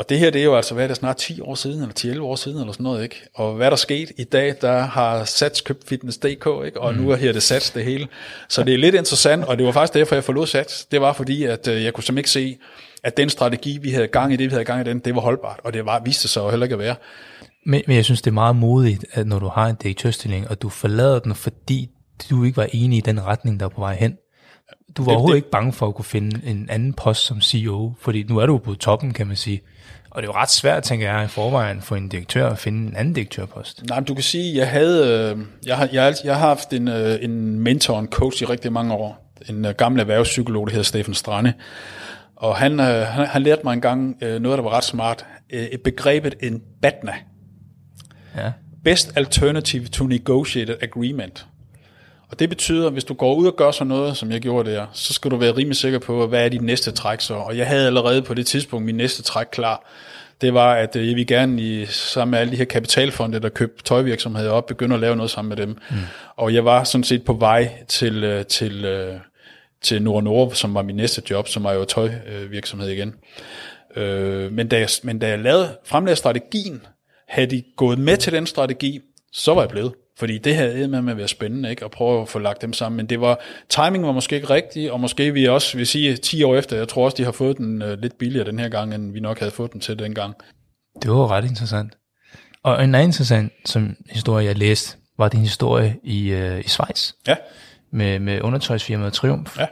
Og 0.00 0.08
det 0.08 0.18
her, 0.18 0.30
det 0.30 0.40
er 0.40 0.44
jo 0.44 0.56
altså, 0.56 0.74
hvad 0.74 0.84
er 0.84 0.88
det, 0.88 0.96
snart 0.96 1.16
10 1.16 1.40
år 1.40 1.54
siden, 1.54 1.80
eller 1.82 2.14
10-11 2.18 2.20
år 2.22 2.36
siden, 2.36 2.58
eller 2.60 2.72
sådan 2.72 2.84
noget, 2.84 3.02
ikke? 3.02 3.16
Og 3.34 3.54
hvad 3.54 3.66
er 3.66 3.70
der 3.70 3.76
sket 3.76 4.12
i 4.18 4.24
dag, 4.24 4.54
der 4.60 4.78
har 4.80 5.24
Sats 5.24 5.60
købt 5.60 5.88
Fitness.dk, 5.88 6.24
ikke? 6.66 6.80
Og 6.80 6.94
mm. 6.94 7.00
nu 7.00 7.10
er 7.10 7.16
her 7.16 7.32
det 7.32 7.42
Sats 7.42 7.70
det 7.70 7.84
hele. 7.84 8.08
Så 8.48 8.62
det 8.62 8.74
er 8.74 8.78
lidt 8.78 8.94
interessant, 8.94 9.44
og 9.44 9.58
det 9.58 9.66
var 9.66 9.72
faktisk 9.72 9.94
derfor, 9.94 10.14
jeg 10.14 10.24
forlod 10.24 10.46
Sats. 10.46 10.84
Det 10.84 11.00
var 11.00 11.12
fordi, 11.12 11.44
at 11.44 11.68
øh, 11.68 11.84
jeg 11.84 11.92
kunne 11.92 12.04
simpelthen 12.04 12.42
ikke 12.44 12.56
se, 12.56 12.66
at 13.04 13.16
den 13.16 13.28
strategi, 13.28 13.78
vi 13.82 13.90
havde 13.90 14.06
gang 14.08 14.32
i 14.32 14.36
det, 14.36 14.44
vi 14.46 14.50
havde 14.52 14.64
gang 14.64 14.80
i 14.86 14.90
den, 14.90 14.98
det 14.98 15.14
var 15.14 15.20
holdbart. 15.20 15.60
Og 15.64 15.72
det 15.74 15.86
var, 15.86 16.02
viste 16.04 16.28
sig 16.28 16.40
jo 16.40 16.50
heller 16.50 16.64
ikke 16.66 16.74
at 16.74 16.78
være. 16.78 16.94
Men, 17.66 17.82
men 17.86 17.96
jeg 17.96 18.04
synes, 18.04 18.22
det 18.22 18.30
er 18.30 18.34
meget 18.34 18.56
modigt, 18.56 19.04
at 19.12 19.26
når 19.26 19.38
du 19.38 19.48
har 19.48 19.66
en 19.66 19.76
direktørstilling, 19.82 20.48
og 20.50 20.62
du 20.62 20.68
forlader 20.68 21.18
den, 21.18 21.34
fordi 21.34 21.88
du 22.30 22.44
ikke 22.44 22.56
var 22.56 22.68
enig 22.72 22.96
i 22.98 23.00
den 23.00 23.24
retning, 23.24 23.60
der 23.60 23.66
er 23.66 23.70
på 23.70 23.80
vej 23.80 23.94
hen. 23.96 24.12
Du 24.96 25.02
var 25.04 25.10
Det- 25.10 25.16
overhovedet 25.16 25.34
det- 25.34 25.38
ikke 25.38 25.50
bange 25.50 25.72
for 25.72 25.88
at 25.88 25.94
kunne 25.94 26.04
finde 26.04 26.40
en 26.44 26.66
anden 26.70 26.92
post 26.92 27.26
som 27.26 27.40
CEO, 27.40 27.92
fordi 28.00 28.22
nu 28.22 28.38
er 28.38 28.46
du 28.46 28.58
på 28.58 28.74
toppen, 28.74 29.12
kan 29.12 29.26
man 29.26 29.36
sige. 29.36 29.60
Og 30.10 30.22
det 30.22 30.28
er 30.28 30.32
jo 30.32 30.38
ret 30.40 30.50
svært, 30.50 30.82
tænker 30.82 31.12
jeg, 31.12 31.24
i 31.24 31.28
forvejen 31.28 31.82
for 31.82 31.96
en 31.96 32.08
direktør 32.08 32.50
at 32.50 32.58
finde 32.58 32.88
en 32.88 32.96
anden 32.96 33.14
direktørpost. 33.14 33.82
Nej, 33.88 34.00
men 34.00 34.04
du 34.04 34.14
kan 34.14 34.22
sige, 34.22 34.56
jeg 34.56 34.70
havde, 34.70 35.32
øh, 35.36 35.44
jeg 35.66 35.76
har, 35.76 35.88
jeg, 35.92 36.14
jeg 36.24 36.34
har 36.34 36.48
haft 36.48 36.72
en, 36.72 36.88
øh, 36.88 37.18
en 37.22 37.60
mentor, 37.60 37.98
en 37.98 38.06
coach 38.06 38.42
i 38.42 38.46
rigtig 38.46 38.72
mange 38.72 38.94
år. 38.94 39.34
En 39.48 39.64
øh, 39.64 39.74
gammel 39.74 40.00
erhvervspsykolog, 40.00 40.66
der 40.66 40.72
hedder 40.72 40.84
Steffen 40.84 41.14
Strande. 41.14 41.52
Og 42.36 42.56
han, 42.56 42.78
han, 42.78 43.26
han 43.26 43.42
lærte 43.42 43.60
mig 43.64 43.72
engang 43.72 44.16
noget, 44.20 44.58
der 44.58 44.62
var 44.62 44.70
ret 44.70 44.84
smart. 44.84 45.26
Et 45.50 45.80
begrebet 45.84 46.34
en 46.42 46.62
BATNA. 46.82 47.14
Ja. 48.36 48.52
Best 48.84 49.12
Alternative 49.16 49.86
to 49.86 50.06
Negotiated 50.06 50.76
Agreement. 50.82 51.46
Og 52.30 52.38
det 52.38 52.48
betyder, 52.48 52.86
at 52.86 52.92
hvis 52.92 53.04
du 53.04 53.14
går 53.14 53.34
ud 53.34 53.46
og 53.46 53.56
gør 53.56 53.70
sådan 53.70 53.86
noget, 53.86 54.16
som 54.16 54.30
jeg 54.32 54.40
gjorde 54.40 54.70
der, 54.70 54.86
så 54.92 55.14
skal 55.14 55.30
du 55.30 55.36
være 55.36 55.56
rimelig 55.56 55.76
sikker 55.76 55.98
på, 55.98 56.26
hvad 56.26 56.44
er 56.44 56.48
dit 56.48 56.62
næste 56.62 56.90
træk 56.90 57.20
så. 57.20 57.34
Og 57.34 57.56
jeg 57.56 57.66
havde 57.66 57.86
allerede 57.86 58.22
på 58.22 58.34
det 58.34 58.46
tidspunkt 58.46 58.86
min 58.86 58.96
næste 58.96 59.22
træk 59.22 59.46
klar. 59.52 59.86
Det 60.40 60.54
var, 60.54 60.74
at 60.74 60.96
øh, 60.96 61.08
jeg 61.08 61.16
ville 61.16 61.24
gerne 61.24 61.62
i, 61.62 61.86
sammen 61.86 62.30
med 62.30 62.38
alle 62.38 62.52
de 62.52 62.56
her 62.56 62.64
kapitalfonde, 62.64 63.40
der 63.40 63.48
købte 63.48 63.84
tøjvirksomheder 63.84 64.50
op, 64.50 64.66
begynde 64.66 64.94
at 64.94 65.00
lave 65.00 65.16
noget 65.16 65.30
sammen 65.30 65.48
med 65.48 65.56
dem. 65.56 65.68
Mm. 65.68 65.96
Og 66.36 66.54
jeg 66.54 66.64
var 66.64 66.84
sådan 66.84 67.04
set 67.04 67.24
på 67.24 67.32
vej 67.32 67.70
til, 67.88 68.24
øh, 68.24 68.46
til, 68.46 68.84
øh, 68.84 69.14
til 69.82 70.02
Nord 70.02 70.24
Nord, 70.24 70.52
som 70.52 70.74
var 70.74 70.82
min 70.82 70.96
næste 70.96 71.22
job, 71.30 71.48
som 71.48 71.64
var 71.64 71.72
jo 71.72 71.84
tøjvirksomhed 71.84 72.88
igen. 72.88 73.14
Men, 74.50 74.68
da 74.68 74.78
jeg, 74.78 74.88
men 75.02 75.18
da 75.18 75.28
jeg 75.28 75.38
lavede, 75.38 75.76
fremlagde 75.84 76.16
strategien, 76.16 76.82
havde 77.28 77.50
de 77.50 77.62
gået 77.76 77.98
med 77.98 78.16
til 78.16 78.32
den 78.32 78.46
strategi, 78.46 79.00
så 79.32 79.54
var 79.54 79.62
jeg 79.62 79.68
blevet. 79.68 79.92
Fordi 80.20 80.38
det 80.38 80.56
havde 80.56 80.88
med 80.88 81.02
med 81.02 81.12
at 81.12 81.18
være 81.18 81.28
spændende, 81.28 81.70
ikke? 81.70 81.84
at 81.84 81.90
prøve 81.90 82.22
at 82.22 82.28
få 82.28 82.38
lagt 82.38 82.62
dem 82.62 82.72
sammen. 82.72 82.96
Men 82.96 83.06
det 83.06 83.20
var, 83.20 83.38
timing 83.68 84.06
var 84.06 84.12
måske 84.12 84.36
ikke 84.36 84.50
rigtig, 84.50 84.92
og 84.92 85.00
måske 85.00 85.32
vi 85.32 85.44
også, 85.48 85.76
vil 85.76 85.86
sige 85.86 86.16
10 86.16 86.42
år 86.42 86.56
efter, 86.56 86.76
jeg 86.76 86.88
tror 86.88 87.04
også, 87.04 87.16
de 87.16 87.24
har 87.24 87.32
fået 87.32 87.58
den 87.58 87.82
øh, 87.82 87.98
lidt 87.98 88.18
billigere 88.18 88.46
den 88.46 88.58
her 88.58 88.68
gang, 88.68 88.94
end 88.94 89.12
vi 89.12 89.20
nok 89.20 89.38
havde 89.38 89.50
fået 89.50 89.72
den 89.72 89.80
til 89.80 89.98
dengang. 89.98 90.34
Det 91.02 91.10
var 91.10 91.30
ret 91.30 91.44
interessant. 91.44 91.92
Og 92.62 92.84
en 92.84 92.94
anden 92.94 93.08
interessant 93.08 93.52
som 93.64 93.96
historie, 94.10 94.46
jeg 94.46 94.58
læste, 94.58 94.96
var 95.18 95.28
din 95.28 95.40
historie 95.40 95.96
i, 96.02 96.28
øh, 96.28 96.60
i 96.60 96.68
Schweiz 96.68 97.12
Ja, 97.28 97.36
med, 97.92 98.18
med 98.18 98.40
undertøjsfirmaet 98.40 99.12
Triumf. 99.12 99.58
ja. 99.58 99.66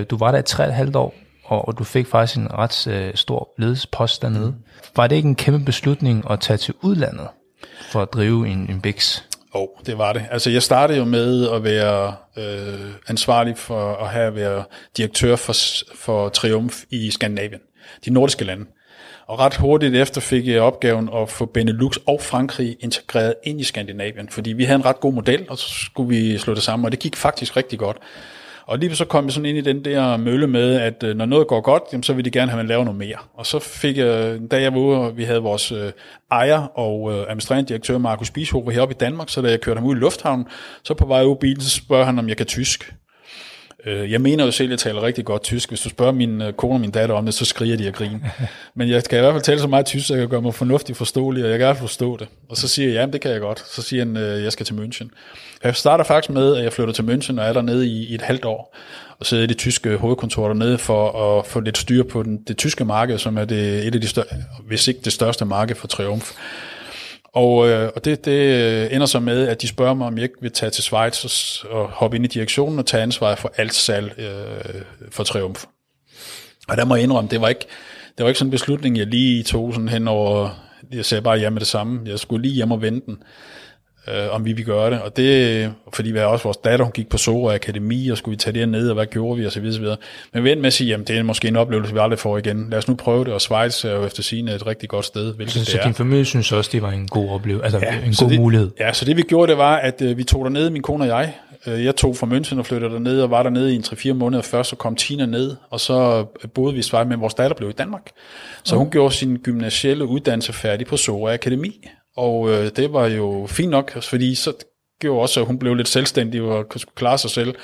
Øh, 0.00 0.06
du 0.10 0.16
var 0.16 0.32
der 0.32 0.38
i 0.38 0.42
tre 0.42 0.64
og 0.64 0.68
et 0.68 0.74
halvt 0.74 0.96
år, 0.96 1.14
og, 1.44 1.68
og 1.68 1.78
du 1.78 1.84
fik 1.84 2.06
faktisk 2.06 2.38
en 2.38 2.52
ret 2.52 2.86
øh, 2.86 3.14
stor 3.14 3.48
ledelsespost 3.58 4.22
dernede. 4.22 4.50
Mm. 4.50 4.64
Var 4.96 5.06
det 5.06 5.16
ikke 5.16 5.28
en 5.28 5.36
kæmpe 5.36 5.64
beslutning 5.64 6.30
at 6.30 6.40
tage 6.40 6.56
til 6.56 6.74
udlandet 6.82 7.28
for 7.92 8.02
at 8.02 8.12
drive 8.12 8.48
en, 8.48 8.70
en 8.70 8.80
BIX? 8.80 9.22
Oh, 9.54 9.68
det 9.86 9.98
var 9.98 10.12
det. 10.12 10.24
Altså, 10.30 10.50
jeg 10.50 10.62
startede 10.62 10.98
jo 10.98 11.04
med 11.04 11.50
at 11.50 11.64
være 11.64 12.14
øh, 12.36 12.90
ansvarlig 13.08 13.58
for 13.58 13.94
at 13.94 14.08
have 14.08 14.34
været 14.34 14.64
direktør 14.96 15.36
for, 15.36 15.54
for 15.94 16.28
Triumf 16.28 16.82
i 16.90 17.10
Skandinavien, 17.10 17.60
de 18.04 18.10
nordiske 18.10 18.44
lande. 18.44 18.66
Og 19.26 19.38
ret 19.38 19.56
hurtigt 19.56 19.96
efter 19.96 20.20
fik 20.20 20.46
jeg 20.46 20.60
opgaven 20.60 21.10
at 21.14 21.30
få 21.30 21.46
Benelux 21.46 21.96
og 22.06 22.20
Frankrig 22.20 22.76
integreret 22.80 23.34
ind 23.44 23.60
i 23.60 23.64
Skandinavien, 23.64 24.28
fordi 24.28 24.52
vi 24.52 24.64
havde 24.64 24.76
en 24.78 24.84
ret 24.84 25.00
god 25.00 25.12
model, 25.12 25.46
og 25.48 25.58
så 25.58 25.68
skulle 25.68 26.08
vi 26.08 26.38
slå 26.38 26.54
det 26.54 26.62
sammen, 26.62 26.84
og 26.84 26.92
det 26.92 27.00
gik 27.00 27.16
faktisk 27.16 27.56
rigtig 27.56 27.78
godt. 27.78 27.96
Og 28.66 28.78
lige 28.78 28.96
så 28.96 29.04
kom 29.04 29.24
jeg 29.24 29.32
sådan 29.32 29.46
ind 29.46 29.58
i 29.58 29.60
den 29.60 29.84
der 29.84 30.16
mølle 30.16 30.46
med, 30.46 30.80
at 30.80 31.02
øh, 31.02 31.16
når 31.16 31.26
noget 31.26 31.46
går 31.46 31.60
godt, 31.60 31.82
jamen, 31.92 32.02
så 32.02 32.12
vil 32.12 32.24
de 32.24 32.30
gerne 32.30 32.50
have, 32.50 32.60
at 32.60 32.64
man 32.64 32.68
laver 32.68 32.84
noget 32.84 32.98
mere. 32.98 33.16
Og 33.34 33.46
så 33.46 33.58
fik 33.58 33.96
jeg, 33.96 34.38
da 34.50 34.62
jeg 34.62 34.74
var 34.74 34.80
ude, 34.80 34.98
og 34.98 35.16
vi 35.16 35.24
havde 35.24 35.40
vores 35.40 35.72
øh, 35.72 35.92
ejer 36.30 36.58
og 36.58 37.12
øh, 37.12 37.20
administrerende 37.20 37.68
direktør, 37.68 37.98
Markus 37.98 38.30
Bishofer, 38.30 38.70
heroppe 38.70 38.94
i 38.94 38.98
Danmark, 39.00 39.28
så 39.28 39.42
da 39.42 39.50
jeg 39.50 39.60
kørte 39.60 39.78
ham 39.78 39.88
ud 39.88 39.96
i 39.96 39.98
lufthavnen, 39.98 40.46
så 40.84 40.94
på 40.94 41.06
vej 41.06 41.24
ud 41.24 41.36
i 41.36 41.38
bilen, 41.40 41.60
så 41.60 41.70
spørger 41.70 42.04
han, 42.04 42.18
om 42.18 42.28
jeg 42.28 42.36
kan 42.36 42.46
tysk. 42.46 42.94
Øh, 43.86 44.12
Jeg 44.12 44.20
mener 44.20 44.44
jo 44.44 44.50
selv, 44.50 44.66
at 44.68 44.70
jeg 44.70 44.78
taler 44.78 45.02
rigtig 45.02 45.24
godt 45.24 45.42
tysk. 45.42 45.68
Hvis 45.68 45.80
du 45.80 45.88
spørger 45.88 46.12
min 46.12 46.42
øh, 46.42 46.52
kone 46.52 46.74
og 46.74 46.80
min 46.80 46.90
datter 46.90 47.14
om 47.14 47.24
det, 47.24 47.34
så 47.34 47.44
skriger 47.44 47.76
de 47.76 47.88
og 47.88 47.94
griner. 47.94 48.18
Men 48.76 48.88
jeg 48.88 49.04
kan 49.04 49.18
i 49.18 49.20
hvert 49.20 49.32
fald 49.34 49.42
tale 49.42 49.60
så 49.60 49.66
meget 49.66 49.86
tysk, 49.86 50.06
så 50.06 50.14
jeg 50.14 50.20
kan 50.20 50.28
gøre 50.28 50.42
mig 50.42 50.54
fornuftigt 50.54 50.98
forståelig, 50.98 51.44
og 51.44 51.50
jeg 51.50 51.58
kan 51.58 51.64
i 51.64 51.68
hvert 51.68 51.76
fald 51.76 51.88
forstå 51.88 52.16
det. 52.16 52.28
Og 52.48 52.56
så 52.56 52.68
siger 52.68 52.88
jeg, 52.88 52.94
ja, 52.94 53.12
det 53.12 53.20
kan 53.20 53.30
jeg 53.30 53.40
godt. 53.40 53.62
Så 53.74 53.82
siger 53.82 54.04
han, 54.04 54.16
øh, 54.16 54.44
jeg 54.44 54.52
skal 54.52 54.66
til 54.66 54.74
München. 54.74 55.08
Jeg 55.64 55.76
starter 55.76 56.04
faktisk 56.04 56.30
med, 56.30 56.56
at 56.56 56.64
jeg 56.64 56.72
flytter 56.72 56.94
til 56.94 57.02
München 57.02 57.40
og 57.40 57.46
er 57.46 57.52
dernede 57.52 57.86
i, 57.86 58.06
i 58.06 58.14
et 58.14 58.22
halvt 58.22 58.44
år. 58.44 58.76
Og 59.18 59.26
sidder 59.26 59.44
i 59.44 59.46
det 59.46 59.58
tyske 59.58 59.96
hovedkontor 59.96 60.46
dernede 60.46 60.78
for 60.78 61.38
at 61.38 61.46
få 61.46 61.60
lidt 61.60 61.78
styr 61.78 62.02
på 62.02 62.22
den, 62.22 62.42
det 62.48 62.56
tyske 62.56 62.84
marked, 62.84 63.18
som 63.18 63.36
er 63.38 63.44
det, 63.44 63.86
et 63.86 63.94
af 63.94 64.00
de 64.00 64.08
største, 64.08 64.34
hvis 64.66 64.88
ikke 64.88 65.00
det 65.04 65.12
største 65.12 65.44
marked 65.44 65.76
for 65.76 65.86
Triumf. 65.88 66.30
Og, 67.34 67.68
øh, 67.68 67.90
og 67.96 68.04
det, 68.04 68.24
det 68.24 68.32
øh, 68.32 68.94
ender 68.94 69.06
så 69.06 69.20
med, 69.20 69.48
at 69.48 69.62
de 69.62 69.68
spørger 69.68 69.94
mig, 69.94 70.06
om 70.06 70.16
jeg 70.16 70.22
ikke 70.22 70.34
vil 70.40 70.52
tage 70.52 70.70
til 70.70 70.84
Schweiz 70.84 71.24
og, 71.64 71.70
og 71.70 71.88
hoppe 71.88 72.16
ind 72.16 72.24
i 72.24 72.28
direktionen 72.28 72.78
og 72.78 72.86
tage 72.86 73.02
ansvaret 73.02 73.38
for 73.38 73.52
alt 73.56 73.74
salg 73.74 74.14
øh, 74.18 74.82
for 75.10 75.24
Triumf. 75.24 75.64
Og 76.68 76.76
der 76.76 76.84
må 76.84 76.94
jeg 76.94 77.04
indrømme, 77.04 77.30
det 77.30 77.40
var 77.40 77.48
ikke, 77.48 77.66
det 78.18 78.24
var 78.24 78.28
ikke 78.28 78.38
sådan 78.38 78.48
en 78.48 78.50
beslutning, 78.50 78.98
jeg 78.98 79.06
lige 79.06 79.42
tog 79.42 79.74
sådan 79.74 79.88
hen 79.88 80.08
over, 80.08 80.50
jeg 80.92 81.04
sagde 81.04 81.22
bare 81.22 81.38
ja 81.38 81.50
med 81.50 81.60
det 81.60 81.68
samme. 81.68 82.00
Jeg 82.06 82.18
skulle 82.18 82.42
lige 82.42 82.54
hjem 82.54 82.70
og 82.70 82.82
vente 82.82 83.06
den, 83.06 83.22
øh, 84.08 84.34
om 84.34 84.44
vi 84.44 84.52
ville 84.52 84.72
gøre 84.72 84.90
det. 84.90 85.00
Og 85.00 85.16
det, 85.16 85.72
fordi 85.92 86.10
vi 86.10 86.18
også 86.18 86.44
vores 86.44 86.56
datter, 86.56 86.84
hun 86.84 86.92
gik 86.92 87.08
på 87.08 87.18
Sora 87.18 87.54
Akademi, 87.54 88.08
og 88.08 88.18
skulle 88.18 88.32
vi 88.32 88.36
tage 88.36 88.60
det 88.60 88.68
ned, 88.68 88.88
og 88.88 88.94
hvad 88.94 89.06
gjorde 89.06 89.38
vi, 89.38 89.46
og 89.46 89.52
så 89.52 89.60
videre, 89.60 89.74
så 89.74 89.80
videre. 89.80 89.96
Men 90.32 90.44
vi 90.44 90.50
endte 90.50 90.60
med 90.60 90.66
at 90.66 90.72
sige, 90.72 90.88
jamen 90.88 91.06
det 91.06 91.18
er 91.18 91.22
måske 91.22 91.48
en 91.48 91.56
oplevelse, 91.56 91.92
vi 91.92 91.98
aldrig 91.98 92.18
får 92.18 92.38
igen. 92.38 92.70
Lad 92.70 92.78
os 92.78 92.88
nu 92.88 92.94
prøve 92.94 93.24
det, 93.24 93.32
og 93.32 93.40
Schweiz 93.40 93.84
er 93.84 93.92
jo 93.92 94.04
efter 94.04 94.22
sigende 94.22 94.54
et 94.54 94.66
rigtig 94.66 94.88
godt 94.88 95.04
sted, 95.04 95.34
hvilket 95.34 95.52
Så, 95.54 95.58
det 95.60 95.68
så 95.68 95.78
er. 95.78 95.82
din 95.82 95.94
familie 95.94 96.24
synes 96.24 96.52
også, 96.52 96.70
det 96.72 96.82
var 96.82 96.90
en 96.90 97.08
god 97.08 97.30
oplevelse, 97.30 97.64
altså 97.64 97.78
ja, 97.82 98.06
en 98.06 98.14
så 98.14 98.24
god 98.24 98.30
det, 98.30 98.40
mulighed. 98.40 98.70
Ja, 98.80 98.92
så 98.92 99.04
det 99.04 99.16
vi 99.16 99.22
gjorde, 99.22 99.50
det 99.50 99.58
var, 99.58 99.76
at 99.76 100.02
øh, 100.02 100.16
vi 100.18 100.24
tog 100.24 100.44
derned, 100.44 100.70
min 100.70 100.82
kone 100.82 101.04
og 101.04 101.08
jeg. 101.08 101.34
Øh, 101.66 101.84
jeg 101.84 101.96
tog 101.96 102.16
fra 102.16 102.26
München 102.26 102.58
og 102.58 102.66
flyttede 102.66 102.92
derned, 102.92 103.20
og 103.20 103.30
var 103.30 103.42
dernede 103.42 103.72
i 103.72 103.76
en 103.76 103.82
3-4 103.82 104.12
måneder 104.12 104.42
først, 104.42 104.70
så 104.70 104.76
kom 104.76 104.96
Tina 104.96 105.26
ned, 105.26 105.56
og 105.70 105.80
så 105.80 106.24
øh, 106.44 106.50
boede 106.50 106.72
vi 106.72 106.78
i 106.78 106.82
Schweiz, 106.82 107.08
men 107.08 107.20
vores 107.20 107.34
datter 107.34 107.56
blev 107.56 107.68
i 107.68 107.72
Danmark. 107.72 108.10
Så 108.64 108.76
hun 108.76 108.90
gjorde 108.90 109.14
sin 109.14 109.36
gymnasielle 109.36 110.06
uddannelse 110.06 110.52
færdig 110.52 110.86
på 110.86 110.96
Sora 110.96 111.32
Akademi, 111.32 111.88
og 112.16 112.50
øh, 112.50 112.70
det 112.76 112.92
var 112.92 113.06
jo 113.06 113.46
fint 113.50 113.70
nok, 113.70 114.02
fordi 114.02 114.34
så 114.34 114.52
gjorde 115.00 115.22
også, 115.22 115.40
at 115.40 115.46
hun 115.46 115.58
blev 115.58 115.74
lidt 115.74 115.88
selvstændig 115.88 116.42
og 116.42 116.68
kunne 116.68 116.80
klare 116.94 117.18
sig 117.18 117.30
selv. 117.30 117.54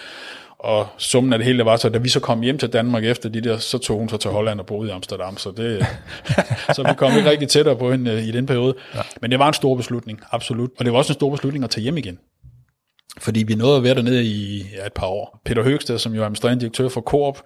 Og 0.58 0.86
summen 0.96 1.32
af 1.32 1.38
det 1.38 1.46
hele 1.46 1.64
var 1.64 1.76
så, 1.76 1.88
da 1.88 1.98
vi 1.98 2.08
så 2.08 2.20
kom 2.20 2.40
hjem 2.40 2.58
til 2.58 2.72
Danmark 2.72 3.04
efter 3.04 3.28
de 3.28 3.40
der, 3.40 3.58
så 3.58 3.78
tog 3.78 3.98
hun 3.98 4.08
så 4.08 4.16
til 4.16 4.30
Holland 4.30 4.60
og 4.60 4.66
boede 4.66 4.88
i 4.88 4.92
Amsterdam, 4.92 5.36
så, 5.36 5.50
det, 5.50 5.86
så 6.76 6.82
vi 6.82 6.94
kom 6.96 7.16
ikke 7.16 7.30
rigtig 7.30 7.48
tættere 7.48 7.76
på 7.76 7.90
hende 7.90 8.10
øh, 8.10 8.22
i 8.22 8.30
den 8.30 8.46
periode. 8.46 8.74
Ja. 8.94 9.00
Men 9.20 9.30
det 9.30 9.38
var 9.38 9.48
en 9.48 9.54
stor 9.54 9.74
beslutning, 9.74 10.20
absolut. 10.30 10.70
Og 10.78 10.84
det 10.84 10.92
var 10.92 10.98
også 10.98 11.12
en 11.12 11.14
stor 11.14 11.30
beslutning 11.30 11.64
at 11.64 11.70
tage 11.70 11.82
hjem 11.82 11.96
igen. 11.96 12.18
Fordi 13.20 13.42
vi 13.42 13.54
nåede 13.54 13.76
at 13.76 13.82
være 13.82 13.94
dernede 13.94 14.24
i 14.24 14.66
ja, 14.76 14.86
et 14.86 14.92
par 14.92 15.06
år. 15.06 15.40
Peter 15.44 15.62
Høgsted, 15.62 15.98
som 15.98 16.14
jo 16.14 16.20
er 16.20 16.24
administrerende 16.24 16.60
direktør 16.60 16.88
for 16.88 17.00
Coop, 17.00 17.42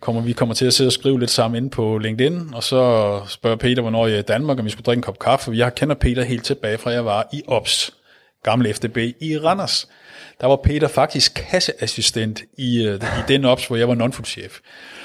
kommer, 0.00 0.20
vi 0.20 0.32
kommer 0.32 0.54
til 0.54 0.66
at 0.66 0.74
sidde 0.74 0.88
og 0.88 0.92
skrive 0.92 1.20
lidt 1.20 1.30
sammen 1.30 1.56
inde 1.56 1.70
på 1.70 1.98
LinkedIn, 1.98 2.54
og 2.54 2.62
så 2.62 3.20
spørger 3.28 3.56
Peter, 3.56 3.82
hvornår 3.82 4.06
jeg 4.06 4.14
er 4.14 4.18
i 4.18 4.22
Danmark, 4.22 4.58
om 4.58 4.64
vi 4.64 4.70
skulle 4.70 4.84
drikke 4.84 4.98
en 4.98 5.02
kop 5.02 5.18
kaffe. 5.18 5.52
Jeg 5.54 5.74
kender 5.74 5.94
Peter 5.94 6.22
helt 6.22 6.44
tilbage 6.44 6.78
fra, 6.78 6.90
jeg 6.90 7.04
var 7.04 7.28
i 7.32 7.42
OPS, 7.46 7.94
gamle 8.44 8.74
FDB 8.74 8.98
i 9.20 9.38
Randers. 9.38 9.88
Der 10.40 10.46
var 10.46 10.56
Peter 10.64 10.88
faktisk 10.88 11.34
kasseassistent 11.50 12.42
i, 12.58 12.88
uh, 12.88 12.94
i 12.94 13.22
den 13.28 13.44
OPS, 13.44 13.66
hvor 13.66 13.76
jeg 13.76 13.88
var 13.88 13.94
non 13.94 14.12
chef 14.12 14.58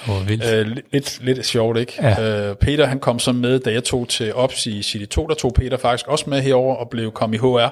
Oh, 0.09 0.21
uh, 0.21 0.67
lidt, 0.91 1.19
lidt 1.21 1.45
sjovt, 1.45 1.77
ikke? 1.77 1.93
Ja. 2.01 2.49
Uh, 2.49 2.55
Peter 2.55 2.85
han 2.85 2.99
kom 2.99 3.19
så 3.19 3.31
med, 3.31 3.59
da 3.59 3.71
jeg 3.71 3.83
tog 3.83 4.09
til 4.09 4.33
OPS 4.35 4.65
i 4.65 4.81
City 4.81 5.05
2, 5.05 5.27
der 5.27 5.35
tog 5.35 5.53
Peter 5.53 5.77
faktisk 5.77 6.07
også 6.07 6.29
med 6.29 6.41
herover 6.41 6.75
og 6.75 6.89
blev 6.89 7.11
kom 7.11 7.33
i 7.33 7.37
HR 7.37 7.67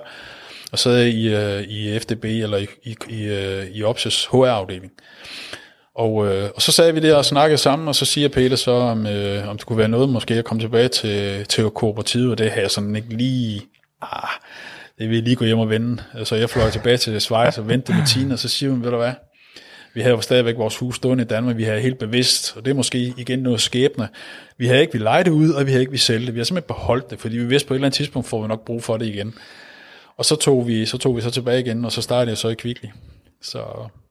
og 0.76 0.80
sad 0.80 1.06
i, 1.06 1.36
øh, 1.36 1.62
i 1.62 2.00
FDB 2.00 2.26
eller 2.26 2.58
i, 2.58 2.68
i, 2.84 2.96
i, 3.10 3.24
øh, 3.24 3.68
i 3.68 3.84
Opses 3.84 4.26
HR-afdeling. 4.26 4.92
Og, 5.96 6.28
øh, 6.28 6.50
og 6.56 6.62
så 6.62 6.72
sad 6.72 6.92
vi 6.92 7.00
der 7.00 7.16
og 7.16 7.26
snakkede 7.26 7.58
sammen, 7.58 7.88
og 7.88 7.96
så 7.96 8.06
siger 8.06 8.30
Peter 8.30 8.56
så, 8.56 8.72
om, 8.72 9.08
øh, 9.08 9.50
om 9.50 9.58
det 9.58 9.66
kunne 9.66 9.78
være 9.78 9.88
noget 9.88 10.10
måske 10.10 10.34
at 10.34 10.46
komme 10.46 10.64
tilbage 10.64 10.88
til, 10.88 11.46
til 11.46 11.70
kooperativet, 11.70 12.32
og 12.32 12.38
det 12.38 12.52
har 12.52 12.62
jeg 12.62 12.72
sådan 12.72 12.96
ikke 12.96 13.18
lige... 13.18 13.62
Ah, 14.02 14.30
det 15.00 15.10
vil 15.10 15.24
lige 15.24 15.36
gå 15.36 15.46
hjem 15.46 15.60
og 15.60 15.70
vende. 15.70 16.04
Så 16.24 16.36
jeg 16.36 16.50
fløj 16.50 16.70
tilbage 16.70 16.98
til 16.98 17.22
Schweiz 17.22 17.58
og 17.58 17.68
ventede 17.68 17.98
med 17.98 18.08
Tina, 18.08 18.34
og 18.34 18.40
så 18.40 18.50
siger 18.50 18.70
hun, 18.70 18.84
ved 18.84 18.92
du 18.92 18.98
hvad, 18.98 19.14
vi 19.94 20.02
havde 20.02 20.16
jo 20.16 20.22
stadigvæk 20.22 20.58
vores 20.58 20.78
hus 20.78 20.96
stående 20.96 21.24
i 21.24 21.28
Danmark, 21.28 21.58
vi 21.58 21.64
havde 21.64 21.82
helt 21.82 22.00
bevidst, 22.00 22.58
og 22.58 22.66
det 22.66 22.72
er 22.72 22.76
måske 22.76 23.14
igen 23.18 23.40
noget 23.40 23.62
skæbne. 23.62 24.08
Vi 24.58 24.68
havde 24.68 24.82
ikke 24.82 24.94
vi 24.94 25.00
lege 25.00 25.24
det 25.24 25.32
ud, 25.32 25.50
og 25.50 25.66
vi 25.66 25.72
havde 25.72 25.82
ikke 25.82 25.92
vi 25.92 25.98
sælge 25.98 26.26
det. 26.26 26.34
Vi 26.34 26.40
har 26.40 26.46
simpelthen 26.46 26.68
beholdt 26.68 27.10
det, 27.10 27.20
fordi 27.20 27.38
vi 27.38 27.46
vidste 27.46 27.68
på 27.68 27.74
et 27.74 27.76
eller 27.76 27.88
andet 27.88 27.98
tidspunkt 27.98 28.28
får 28.28 28.42
vi 28.42 28.48
nok 28.48 28.66
brug 28.66 28.84
for 28.84 28.98
det 28.98 29.06
igen. 29.06 29.34
Og 30.18 30.26
så 30.26 30.36
tog 30.36 30.68
vi 30.68 30.86
så, 30.86 30.98
tog 30.98 31.16
vi 31.16 31.22
så 31.22 31.32
tilbage 31.32 31.60
igen, 31.60 31.86
og 31.86 31.92
så 31.92 32.02
startede 32.02 32.30
jeg 32.30 32.38
så 32.38 32.50
i 32.50 32.54
Kvickly. 32.54 32.88
Så 33.42 33.64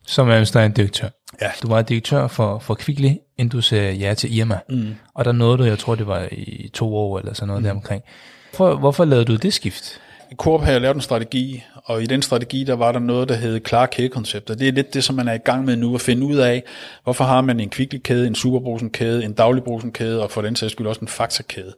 som 0.06 0.30
administrerende 0.30 0.76
direktør. 0.76 1.08
Ja. 1.40 1.50
Du 1.62 1.68
var 1.68 1.82
direktør 1.82 2.26
for, 2.26 2.58
for 2.58 2.74
Kvickly, 2.74 3.10
inden 3.38 3.48
du 3.48 3.60
sagde 3.60 3.92
ja 3.94 4.14
til 4.14 4.38
Irma. 4.38 4.58
Mm. 4.68 4.94
Og 5.14 5.24
der 5.24 5.32
nåede 5.32 5.58
du, 5.58 5.64
jeg 5.64 5.78
tror 5.78 5.94
det 5.94 6.06
var 6.06 6.28
i 6.32 6.70
to 6.74 6.96
år 6.96 7.18
eller 7.18 7.34
sådan 7.34 7.48
noget 7.48 7.62
mm. 7.62 7.64
deromkring. 7.64 8.02
Hvorfor, 8.50 8.76
hvorfor 8.76 9.04
lavede 9.04 9.24
du 9.24 9.36
det 9.36 9.52
skift? 9.52 10.00
I 10.32 10.34
Coop 10.34 10.60
har 10.60 10.72
jeg 10.72 10.80
lavet 10.80 10.94
en 10.94 11.00
strategi, 11.00 11.64
og 11.84 12.02
i 12.02 12.06
den 12.06 12.22
strategi, 12.22 12.64
der 12.64 12.74
var 12.74 12.92
der 12.92 12.98
noget, 12.98 13.28
der 13.28 13.34
hed 13.34 13.60
klare 13.60 13.86
kædekoncepter. 13.86 14.54
Det 14.54 14.68
er 14.68 14.72
lidt 14.72 14.94
det, 14.94 15.04
som 15.04 15.16
man 15.16 15.28
er 15.28 15.32
i 15.32 15.38
gang 15.38 15.64
med 15.64 15.76
nu, 15.76 15.94
at 15.94 16.00
finde 16.00 16.26
ud 16.26 16.36
af, 16.36 16.62
hvorfor 17.04 17.24
har 17.24 17.40
man 17.40 17.60
en 17.60 17.70
Kvickly-kæde, 17.70 18.26
en 18.26 18.34
Superbrusen-kæde, 18.34 19.24
en 19.24 19.32
Dagligbrusen-kæde, 19.32 20.22
og 20.22 20.30
for 20.30 20.42
den 20.42 20.56
sags 20.56 20.72
skyld 20.72 20.86
også 20.86 21.00
en 21.00 21.08
Fakta-kæde. 21.08 21.74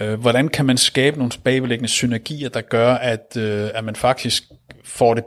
Øh, 0.00 0.20
hvordan 0.20 0.48
kan 0.48 0.66
man 0.66 0.76
skabe 0.76 1.18
nogle 1.18 1.32
bagvedliggende 1.44 1.88
synergier, 1.88 2.48
der 2.48 2.60
gør, 2.60 2.94
at, 2.94 3.36
øh, 3.36 3.70
at 3.74 3.84
man 3.84 3.96
faktisk 3.96 4.44
får 4.84 5.14
det 5.14 5.24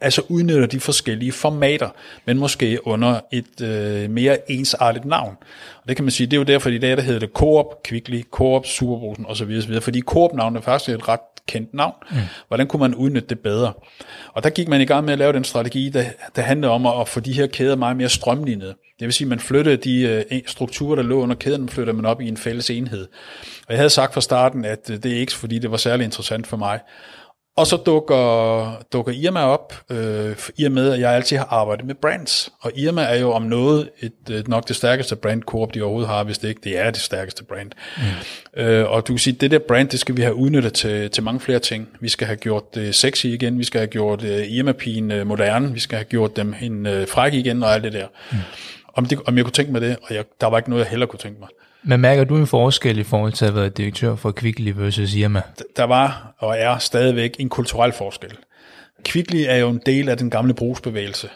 altså 0.00 0.22
udnytter 0.28 0.66
de 0.66 0.80
forskellige 0.80 1.32
formater, 1.32 1.88
men 2.24 2.38
måske 2.38 2.86
under 2.86 3.20
et 3.32 3.60
øh, 3.62 4.10
mere 4.10 4.50
ensartet 4.50 5.04
navn. 5.04 5.36
Og 5.82 5.88
det 5.88 5.96
kan 5.96 6.04
man 6.04 6.10
sige, 6.10 6.26
det 6.26 6.32
er 6.32 6.38
jo 6.38 6.44
derfor 6.44 6.70
i 6.70 6.78
dag, 6.78 6.96
der 6.96 7.02
hedder 7.02 7.20
det 7.20 7.30
Coop, 7.34 7.82
Kvickly, 7.84 8.22
Coop, 8.30 8.66
Superbrusen 8.66 9.26
osv. 9.26 9.58
osv. 9.58 9.80
Fordi 9.80 10.00
Coop-navnet 10.00 10.58
er 10.58 10.64
faktisk 10.64 10.90
et 10.90 11.08
ret 11.08 11.20
kendt 11.46 11.74
navn. 11.74 11.94
Mm. 12.10 12.16
Hvordan 12.48 12.66
kunne 12.66 12.80
man 12.80 12.94
udnytte 12.94 13.28
det 13.28 13.38
bedre? 13.38 13.72
Og 14.32 14.44
der 14.44 14.50
gik 14.50 14.68
man 14.68 14.80
i 14.80 14.84
gang 14.84 15.04
med 15.04 15.12
at 15.12 15.18
lave 15.18 15.32
den 15.32 15.44
strategi, 15.44 15.88
der, 15.88 16.04
der 16.36 16.42
handlede 16.42 16.72
om 16.72 16.86
at, 16.86 17.00
at 17.00 17.08
få 17.08 17.20
de 17.20 17.32
her 17.32 17.46
kæder 17.46 17.76
meget 17.76 17.96
mere 17.96 18.08
strømlignede. 18.08 18.74
Det 18.98 19.06
vil 19.06 19.12
sige, 19.12 19.26
at 19.26 19.28
man 19.28 19.40
flyttede 19.40 19.76
de 19.76 20.24
øh, 20.30 20.40
strukturer, 20.46 20.94
der 20.96 21.02
lå 21.02 21.20
under 21.20 21.36
kæden, 21.36 21.68
flyttede 21.68 21.96
man 21.96 22.06
op 22.06 22.20
i 22.20 22.28
en 22.28 22.36
fælles 22.36 22.70
enhed. 22.70 23.06
Og 23.66 23.68
jeg 23.68 23.78
havde 23.78 23.90
sagt 23.90 24.14
fra 24.14 24.20
starten, 24.20 24.64
at 24.64 24.90
øh, 24.90 24.96
det 25.02 25.12
er 25.12 25.16
ikke 25.16 25.32
fordi, 25.32 25.58
det 25.58 25.70
var 25.70 25.76
særlig 25.76 26.04
interessant 26.04 26.46
for 26.46 26.56
mig. 26.56 26.80
Og 27.58 27.66
så 27.66 27.76
dukker, 27.76 28.82
dukker 28.92 29.12
Irma 29.12 29.40
op, 29.40 29.74
øh, 29.90 30.36
i 30.56 30.64
og 30.64 30.72
med, 30.72 30.92
at 30.92 31.00
jeg 31.00 31.12
altid 31.12 31.36
har 31.36 31.48
arbejdet 31.50 31.86
med 31.86 31.94
brands. 31.94 32.52
Og 32.60 32.72
Irma 32.76 33.02
er 33.02 33.18
jo 33.18 33.32
om 33.32 33.42
noget 33.42 33.90
et, 34.00 34.12
et, 34.30 34.48
nok 34.48 34.68
det 34.68 34.76
stærkeste 34.76 35.16
brand, 35.16 35.42
Coop 35.42 35.74
de 35.74 35.82
overhovedet 35.82 36.10
har, 36.10 36.24
hvis 36.24 36.38
det 36.38 36.48
ikke 36.48 36.60
det 36.64 36.78
er 36.78 36.90
det 36.90 37.00
stærkeste 37.00 37.44
brand. 37.44 37.70
Mm. 37.96 38.62
Øh, 38.62 38.90
og 38.90 39.08
du 39.08 39.12
kan 39.12 39.18
sige, 39.18 39.36
det 39.40 39.50
der 39.50 39.58
brand, 39.58 39.88
det 39.88 40.00
skal 40.00 40.16
vi 40.16 40.22
have 40.22 40.34
udnyttet 40.34 40.72
til, 40.72 41.10
til 41.10 41.22
mange 41.22 41.40
flere 41.40 41.58
ting. 41.58 41.88
Vi 42.00 42.08
skal 42.08 42.26
have 42.26 42.36
gjort 42.36 42.74
det 42.74 42.94
sexy 42.94 43.26
igen, 43.26 43.58
vi 43.58 43.64
skal 43.64 43.78
have 43.78 43.88
gjort 43.88 44.22
uh, 44.22 44.28
Irma-pigen 44.28 45.20
uh, 45.20 45.26
moderne, 45.26 45.72
vi 45.72 45.80
skal 45.80 45.98
have 45.98 46.04
gjort 46.04 46.36
dem 46.36 46.54
en 46.60 46.86
uh, 46.86 47.08
fræk 47.08 47.34
igen 47.34 47.62
og 47.62 47.74
alt 47.74 47.84
det 47.84 47.92
der. 47.92 48.06
Mm. 48.32 48.38
Om, 48.94 49.06
det, 49.06 49.18
om 49.26 49.36
jeg 49.36 49.44
kunne 49.44 49.52
tænke 49.52 49.72
mig 49.72 49.80
det, 49.80 49.96
og 50.02 50.14
jeg, 50.14 50.24
der 50.40 50.46
var 50.46 50.58
ikke 50.58 50.70
noget, 50.70 50.84
jeg 50.84 50.90
heller 50.90 51.06
kunne 51.06 51.18
tænke 51.18 51.40
mig. 51.40 51.48
Men 51.82 52.00
mærker 52.00 52.24
du 52.24 52.36
en 52.36 52.46
forskel 52.46 52.98
i 52.98 53.02
forhold 53.02 53.32
til 53.32 53.44
at 53.44 53.54
være 53.54 53.68
direktør 53.68 54.16
for 54.16 54.30
Kvickly 54.30 54.72
versus 54.76 55.14
Irma? 55.14 55.42
Der 55.76 55.84
var 55.84 56.34
og 56.38 56.58
er 56.58 56.78
stadigvæk 56.78 57.36
en 57.38 57.48
kulturel 57.48 57.92
forskel. 57.92 58.36
Kvickly 59.04 59.44
er 59.48 59.56
jo 59.56 59.68
en 59.68 59.80
del 59.86 60.08
af 60.08 60.16
den 60.16 60.30
gamle 60.30 60.54
brugsbevægelse, 60.54 61.28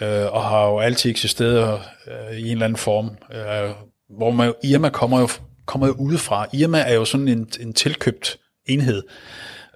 øh, 0.00 0.32
og 0.32 0.44
har 0.44 0.66
jo 0.66 0.78
altid 0.78 1.10
eksisteret 1.10 1.80
øh, 2.06 2.38
i 2.38 2.46
en 2.46 2.52
eller 2.52 2.64
anden 2.64 2.76
form, 2.76 3.10
øh, 3.34 3.70
hvor 4.16 4.30
man, 4.30 4.54
Irma 4.64 4.88
kommer 4.88 5.20
jo, 5.20 5.28
kommer 5.66 5.86
jo 5.86 5.92
udefra. 5.92 6.46
Irma 6.52 6.78
er 6.78 6.94
jo 6.94 7.04
sådan 7.04 7.28
en, 7.28 7.48
en 7.60 7.72
tilkøbt 7.72 8.38
enhed. 8.66 9.02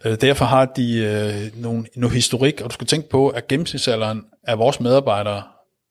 Øh, 0.04 0.20
derfor 0.20 0.44
har 0.44 0.64
de 0.64 0.98
øh, 0.98 1.62
nogle, 1.62 1.84
noget 1.96 2.14
historik, 2.14 2.60
og 2.60 2.70
du 2.70 2.74
skal 2.74 2.86
tænke 2.86 3.08
på, 3.08 3.28
at 3.28 3.48
gennemsnitsalderen 3.48 4.24
af 4.44 4.58
vores 4.58 4.80
medarbejdere 4.80 5.42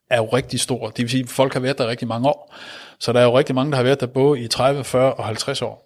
er 0.10 0.18
jo 0.18 0.26
rigtig 0.26 0.60
stor. 0.60 0.90
Det 0.90 1.04
vil 1.04 1.10
sige, 1.10 1.24
at 1.24 1.30
folk 1.30 1.54
har 1.54 1.60
været 1.60 1.78
der 1.78 1.88
rigtig 1.88 2.08
mange 2.08 2.30
år. 2.30 2.56
Så 3.00 3.14
der 3.14 3.20
er 3.20 3.24
jo 3.24 3.38
rigtig 3.38 3.56
mange, 3.56 3.72
der 3.72 3.78
har 3.78 3.84
været 3.84 4.00
der 4.00 4.08
både 4.08 4.40
i 4.40 4.48
30, 4.48 4.84
40 4.84 5.14
og 5.14 5.26
50 5.26 5.62
år, 5.62 5.86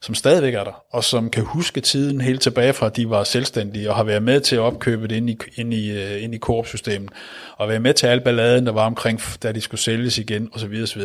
som 0.00 0.14
stadigvæk 0.14 0.54
er 0.54 0.64
der, 0.64 0.82
og 0.90 1.04
som 1.04 1.30
kan 1.30 1.44
huske 1.44 1.80
tiden 1.80 2.20
helt 2.20 2.40
tilbage 2.40 2.72
fra, 2.72 2.86
at 2.86 2.96
de 2.96 3.10
var 3.10 3.24
selvstændige, 3.24 3.90
og 3.90 3.96
har 3.96 4.04
været 4.04 4.22
med 4.22 4.40
til 4.40 4.56
at 4.56 4.62
opkøbe 4.62 5.08
det 5.08 5.16
ind 5.16 5.30
i, 5.30 5.38
ind 5.56 5.74
i, 5.74 5.90
øh, 5.90 6.22
ind 6.22 6.34
i 6.34 6.38
Coop-systemet, 6.38 7.10
og 7.56 7.68
været 7.68 7.82
med 7.82 7.94
til 7.94 8.06
al 8.06 8.20
balladen, 8.20 8.66
der 8.66 8.72
var 8.72 8.86
omkring, 8.86 9.20
da 9.42 9.52
de 9.52 9.60
skulle 9.60 9.80
sælges 9.80 10.18
igen, 10.18 10.48
osv. 10.52 10.80
osv. 10.82 11.02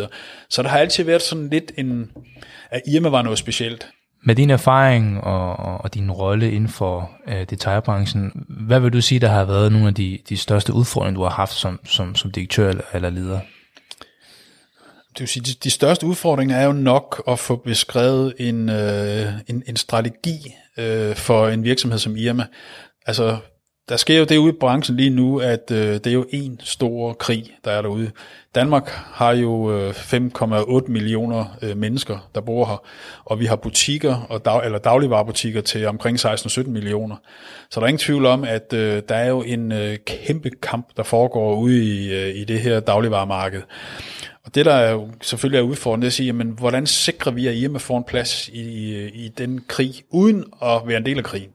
Så 0.49 0.63
der 0.63 0.69
har 0.69 0.79
altid 0.79 1.03
været 1.03 1.21
sådan 1.21 1.49
lidt 1.49 1.71
en, 1.77 2.11
at 2.69 2.81
Irma 2.87 3.09
var 3.09 3.21
noget 3.21 3.39
specielt. 3.39 3.87
Med 4.23 4.35
din 4.35 4.49
erfaring 4.49 5.23
og, 5.23 5.55
og 5.81 5.93
din 5.93 6.11
rolle 6.11 6.51
inden 6.51 6.69
for 6.69 7.11
øh, 7.27 7.45
detaljbranchen, 7.49 8.45
hvad 8.49 8.79
vil 8.79 8.93
du 8.93 9.01
sige, 9.01 9.19
der 9.19 9.27
har 9.27 9.45
været 9.45 9.71
nogle 9.71 9.87
af 9.87 9.93
de, 9.93 10.17
de 10.29 10.37
største 10.37 10.73
udfordringer, 10.73 11.19
du 11.19 11.23
har 11.23 11.29
haft 11.29 11.53
som, 11.53 11.79
som, 11.85 12.15
som 12.15 12.31
direktør 12.31 12.69
eller, 12.69 12.83
eller 12.93 13.09
leder? 13.09 13.39
Det 15.17 15.23
vil 15.23 15.27
sige, 15.27 15.43
de, 15.43 15.53
de 15.63 15.69
største 15.69 16.05
udfordringer 16.05 16.55
er 16.55 16.65
jo 16.65 16.71
nok 16.71 17.23
at 17.27 17.39
få 17.39 17.55
beskrevet 17.55 18.33
en, 18.39 18.69
øh, 18.69 19.33
en, 19.47 19.63
en 19.67 19.75
strategi 19.75 20.55
øh, 20.77 21.15
for 21.15 21.47
en 21.47 21.63
virksomhed 21.63 21.99
som 21.99 22.15
Irma. 22.15 22.45
Altså, 23.05 23.37
der 23.89 23.97
sker 23.97 24.19
jo 24.19 24.23
det 24.23 24.37
ude 24.37 24.53
i 24.53 24.57
branchen 24.59 24.97
lige 24.97 25.09
nu, 25.09 25.39
at 25.39 25.71
øh, 25.71 25.93
det 25.93 26.07
er 26.07 26.11
jo 26.11 26.25
en 26.29 26.59
stor 26.63 27.13
krig, 27.13 27.57
der 27.65 27.71
er 27.71 27.81
derude. 27.81 28.11
Danmark 28.55 28.89
har 28.89 29.31
jo 29.31 29.71
øh, 29.71 29.89
5,8 29.89 30.91
millioner 30.91 31.57
øh, 31.61 31.77
mennesker, 31.77 32.29
der 32.35 32.41
bor 32.41 32.65
her, 32.65 32.83
og 33.25 33.39
vi 33.39 33.45
har 33.45 33.55
butikker, 33.55 34.25
og 34.29 34.45
dag, 34.45 34.65
eller 34.65 34.79
dagligvarerbutikker 34.79 35.61
til 35.61 35.87
omkring 35.87 36.19
16-17 36.19 36.69
millioner. 36.69 37.15
Så 37.69 37.79
der 37.79 37.83
er 37.83 37.87
ingen 37.87 37.99
tvivl 37.99 38.25
om, 38.25 38.43
at 38.43 38.73
øh, 38.73 39.01
der 39.09 39.15
er 39.15 39.27
jo 39.27 39.41
en 39.41 39.71
øh, 39.71 39.97
kæmpe 40.05 40.49
kamp, 40.49 40.87
der 40.97 41.03
foregår 41.03 41.55
ude 41.55 41.83
i, 41.83 42.13
øh, 42.13 42.35
i 42.35 42.43
det 42.43 42.59
her 42.59 42.79
dagligvaremarked. 42.79 43.61
Og 44.45 44.55
det, 44.55 44.65
der 44.65 44.73
er 44.73 44.91
jo 44.91 45.09
selvfølgelig 45.21 45.59
er 45.59 45.63
udfordrende, 45.63 46.01
det 46.01 46.07
er 46.07 46.09
at 46.09 46.13
sige, 46.13 46.27
jamen, 46.27 46.49
hvordan 46.49 46.85
sikrer 46.85 47.31
vi, 47.31 47.47
at 47.47 47.55
Irma 47.55 47.77
får 47.77 47.97
en 47.97 48.03
plads 48.03 48.49
i, 48.49 48.61
i, 48.61 49.07
i 49.07 49.27
den 49.27 49.61
krig, 49.67 49.93
uden 50.09 50.43
at 50.61 50.81
være 50.85 50.97
en 50.97 51.05
del 51.05 51.17
af 51.17 51.23
krigen? 51.23 51.49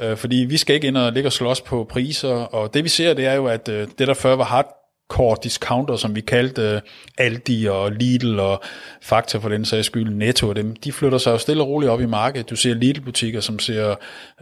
Øh, 0.00 0.16
fordi 0.16 0.36
vi 0.36 0.56
skal 0.56 0.74
ikke 0.74 0.86
ind 0.86 0.96
og 0.96 1.12
ligge 1.12 1.28
og 1.28 1.32
slås 1.32 1.60
på 1.60 1.86
priser, 1.90 2.34
og 2.34 2.74
det 2.74 2.84
vi 2.84 2.88
ser, 2.88 3.14
det 3.14 3.26
er 3.26 3.34
jo, 3.34 3.46
at 3.46 3.68
øh, 3.68 3.88
det 3.98 4.08
der 4.08 4.14
før 4.14 4.36
var 4.36 4.44
hardcore 4.44 5.36
discounter, 5.42 5.96
som 5.96 6.14
vi 6.14 6.20
kaldte 6.20 6.62
øh, 6.62 6.80
Aldi 7.18 7.66
og 7.66 7.92
Lidl 7.92 8.40
og 8.40 8.62
Fakta 9.02 9.38
for 9.38 9.48
den 9.48 9.64
sags 9.64 9.86
skyld, 9.86 10.10
Netto 10.10 10.48
og 10.48 10.56
dem, 10.56 10.76
de 10.76 10.92
flytter 10.92 11.18
sig 11.18 11.30
jo 11.30 11.38
stille 11.38 11.62
og 11.62 11.68
roligt 11.68 11.90
op 11.90 12.00
i 12.00 12.06
markedet. 12.06 12.50
Du 12.50 12.56
ser 12.56 12.74
Lidl-butikker, 12.74 13.40
som 13.40 13.58
ser 13.58 13.90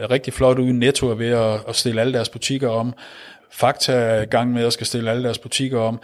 øh, 0.00 0.10
rigtig 0.10 0.32
flot 0.32 0.58
ud. 0.58 0.72
Netto 0.72 1.10
er 1.10 1.14
ved 1.14 1.30
at, 1.30 1.60
at 1.68 1.76
stille 1.76 2.00
alle 2.00 2.12
deres 2.12 2.28
butikker 2.28 2.68
om. 2.68 2.94
Fakta 3.50 3.92
er 3.92 4.22
i 4.22 4.26
gang 4.26 4.52
med 4.52 4.64
at 4.64 4.72
skal 4.72 4.86
stille 4.86 5.10
alle 5.10 5.24
deres 5.24 5.38
butikker 5.38 5.80
om. 5.80 6.00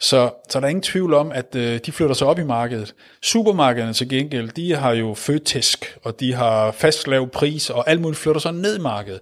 Så, 0.00 0.30
så 0.50 0.60
der 0.60 0.64
er 0.66 0.68
ingen 0.68 0.82
tvivl 0.82 1.14
om, 1.14 1.32
at 1.32 1.54
øh, 1.56 1.80
de 1.86 1.92
flytter 1.92 2.14
sig 2.14 2.26
op 2.26 2.38
i 2.38 2.42
markedet. 2.42 2.94
Supermarkederne 3.22 3.92
til 3.92 4.08
gengæld, 4.08 4.48
de 4.48 4.74
har 4.74 4.92
jo 4.92 5.14
fødtisk, 5.14 5.98
og 6.04 6.20
de 6.20 6.34
har 6.34 6.70
fast 6.70 7.08
lav 7.08 7.28
pris, 7.28 7.70
og 7.70 7.90
alt 7.90 8.00
muligt 8.00 8.20
flytter 8.20 8.40
sig 8.40 8.52
ned 8.52 8.78
i 8.78 8.80
markedet. 8.80 9.20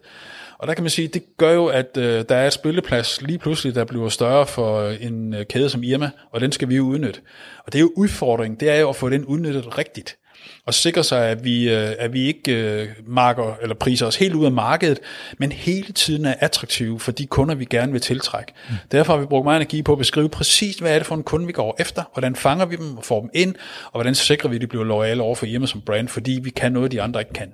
Og 0.58 0.68
der 0.68 0.74
kan 0.74 0.84
man 0.84 0.90
sige, 0.90 1.08
det 1.08 1.22
gør 1.36 1.52
jo, 1.52 1.66
at 1.66 1.96
øh, 1.96 2.24
der 2.28 2.36
er 2.36 2.46
et 2.46 2.52
spilleplads 2.52 3.22
lige 3.22 3.38
pludselig, 3.38 3.74
der 3.74 3.84
bliver 3.84 4.08
større 4.08 4.46
for 4.46 4.80
øh, 4.80 4.96
en 5.00 5.34
øh, 5.34 5.46
kæde 5.46 5.70
som 5.70 5.82
Irma, 5.82 6.10
og 6.32 6.40
den 6.40 6.52
skal 6.52 6.68
vi 6.68 6.76
jo 6.76 6.82
udnytte. 6.82 7.20
Og 7.66 7.72
det 7.72 7.78
er 7.78 7.82
jo 7.82 7.92
udfordringen, 7.96 8.60
det 8.60 8.70
er 8.70 8.76
jo 8.76 8.88
at 8.88 8.96
få 8.96 9.08
den 9.08 9.24
udnyttet 9.24 9.78
rigtigt 9.78 10.16
og 10.66 10.74
sikre 10.74 11.04
sig, 11.04 11.28
at 11.28 11.44
vi, 11.44 11.70
øh, 11.70 11.92
at 11.98 12.12
vi 12.12 12.26
ikke 12.26 12.52
øh, 12.52 12.88
marker 13.06 13.56
eller 13.62 13.74
priser 13.74 14.06
os 14.06 14.16
helt 14.16 14.34
ud 14.34 14.44
af 14.44 14.52
markedet, 14.52 14.98
men 15.38 15.52
hele 15.52 15.92
tiden 15.92 16.24
er 16.24 16.34
attraktive 16.40 17.00
for 17.00 17.12
de 17.12 17.26
kunder, 17.26 17.54
vi 17.54 17.64
gerne 17.64 17.92
vil 17.92 18.00
tiltrække. 18.00 18.52
Mm. 18.68 18.74
Derfor 18.92 19.12
har 19.12 19.20
vi 19.20 19.26
brugt 19.26 19.44
meget 19.44 19.56
energi 19.56 19.82
på 19.82 19.92
at 19.92 19.98
beskrive 19.98 20.28
præcis, 20.28 20.76
hvad 20.76 20.94
er 20.94 20.98
det 20.98 21.06
for 21.06 21.14
en 21.14 21.22
kunde, 21.22 21.46
vi 21.46 21.52
går 21.52 21.76
efter, 21.78 22.02
hvordan 22.12 22.36
fanger 22.36 22.66
vi 22.66 22.76
dem 22.76 22.96
og 22.96 23.04
får 23.04 23.20
dem 23.20 23.30
ind, 23.34 23.54
og 23.84 23.92
hvordan 23.92 24.14
sikrer 24.14 24.50
vi, 24.50 24.56
at 24.56 24.62
de 24.62 24.66
bliver 24.66 24.84
lojale 24.84 25.22
over 25.22 25.34
for 25.34 25.46
Irma 25.46 25.66
som 25.66 25.80
brand, 25.80 26.08
fordi 26.08 26.40
vi 26.42 26.50
kan 26.50 26.72
noget, 26.72 26.92
de 26.92 27.02
andre 27.02 27.20
ikke 27.20 27.32
kan. 27.32 27.52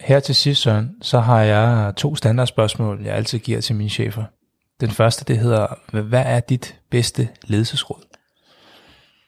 Her 0.00 0.20
til 0.20 0.34
sidst, 0.34 0.62
Søren, 0.62 0.90
så 1.02 1.20
har 1.20 1.42
jeg 1.42 1.92
to 1.96 2.16
standardspørgsmål, 2.16 3.02
jeg 3.04 3.14
altid 3.14 3.38
giver 3.38 3.60
til 3.60 3.76
mine 3.76 3.90
chefer. 3.90 4.24
Den 4.80 4.90
første, 4.90 5.24
det 5.24 5.38
hedder, 5.38 5.66
hvad 6.02 6.22
er 6.26 6.40
dit 6.40 6.80
bedste 6.90 7.28
ledelsesråd? 7.46 8.02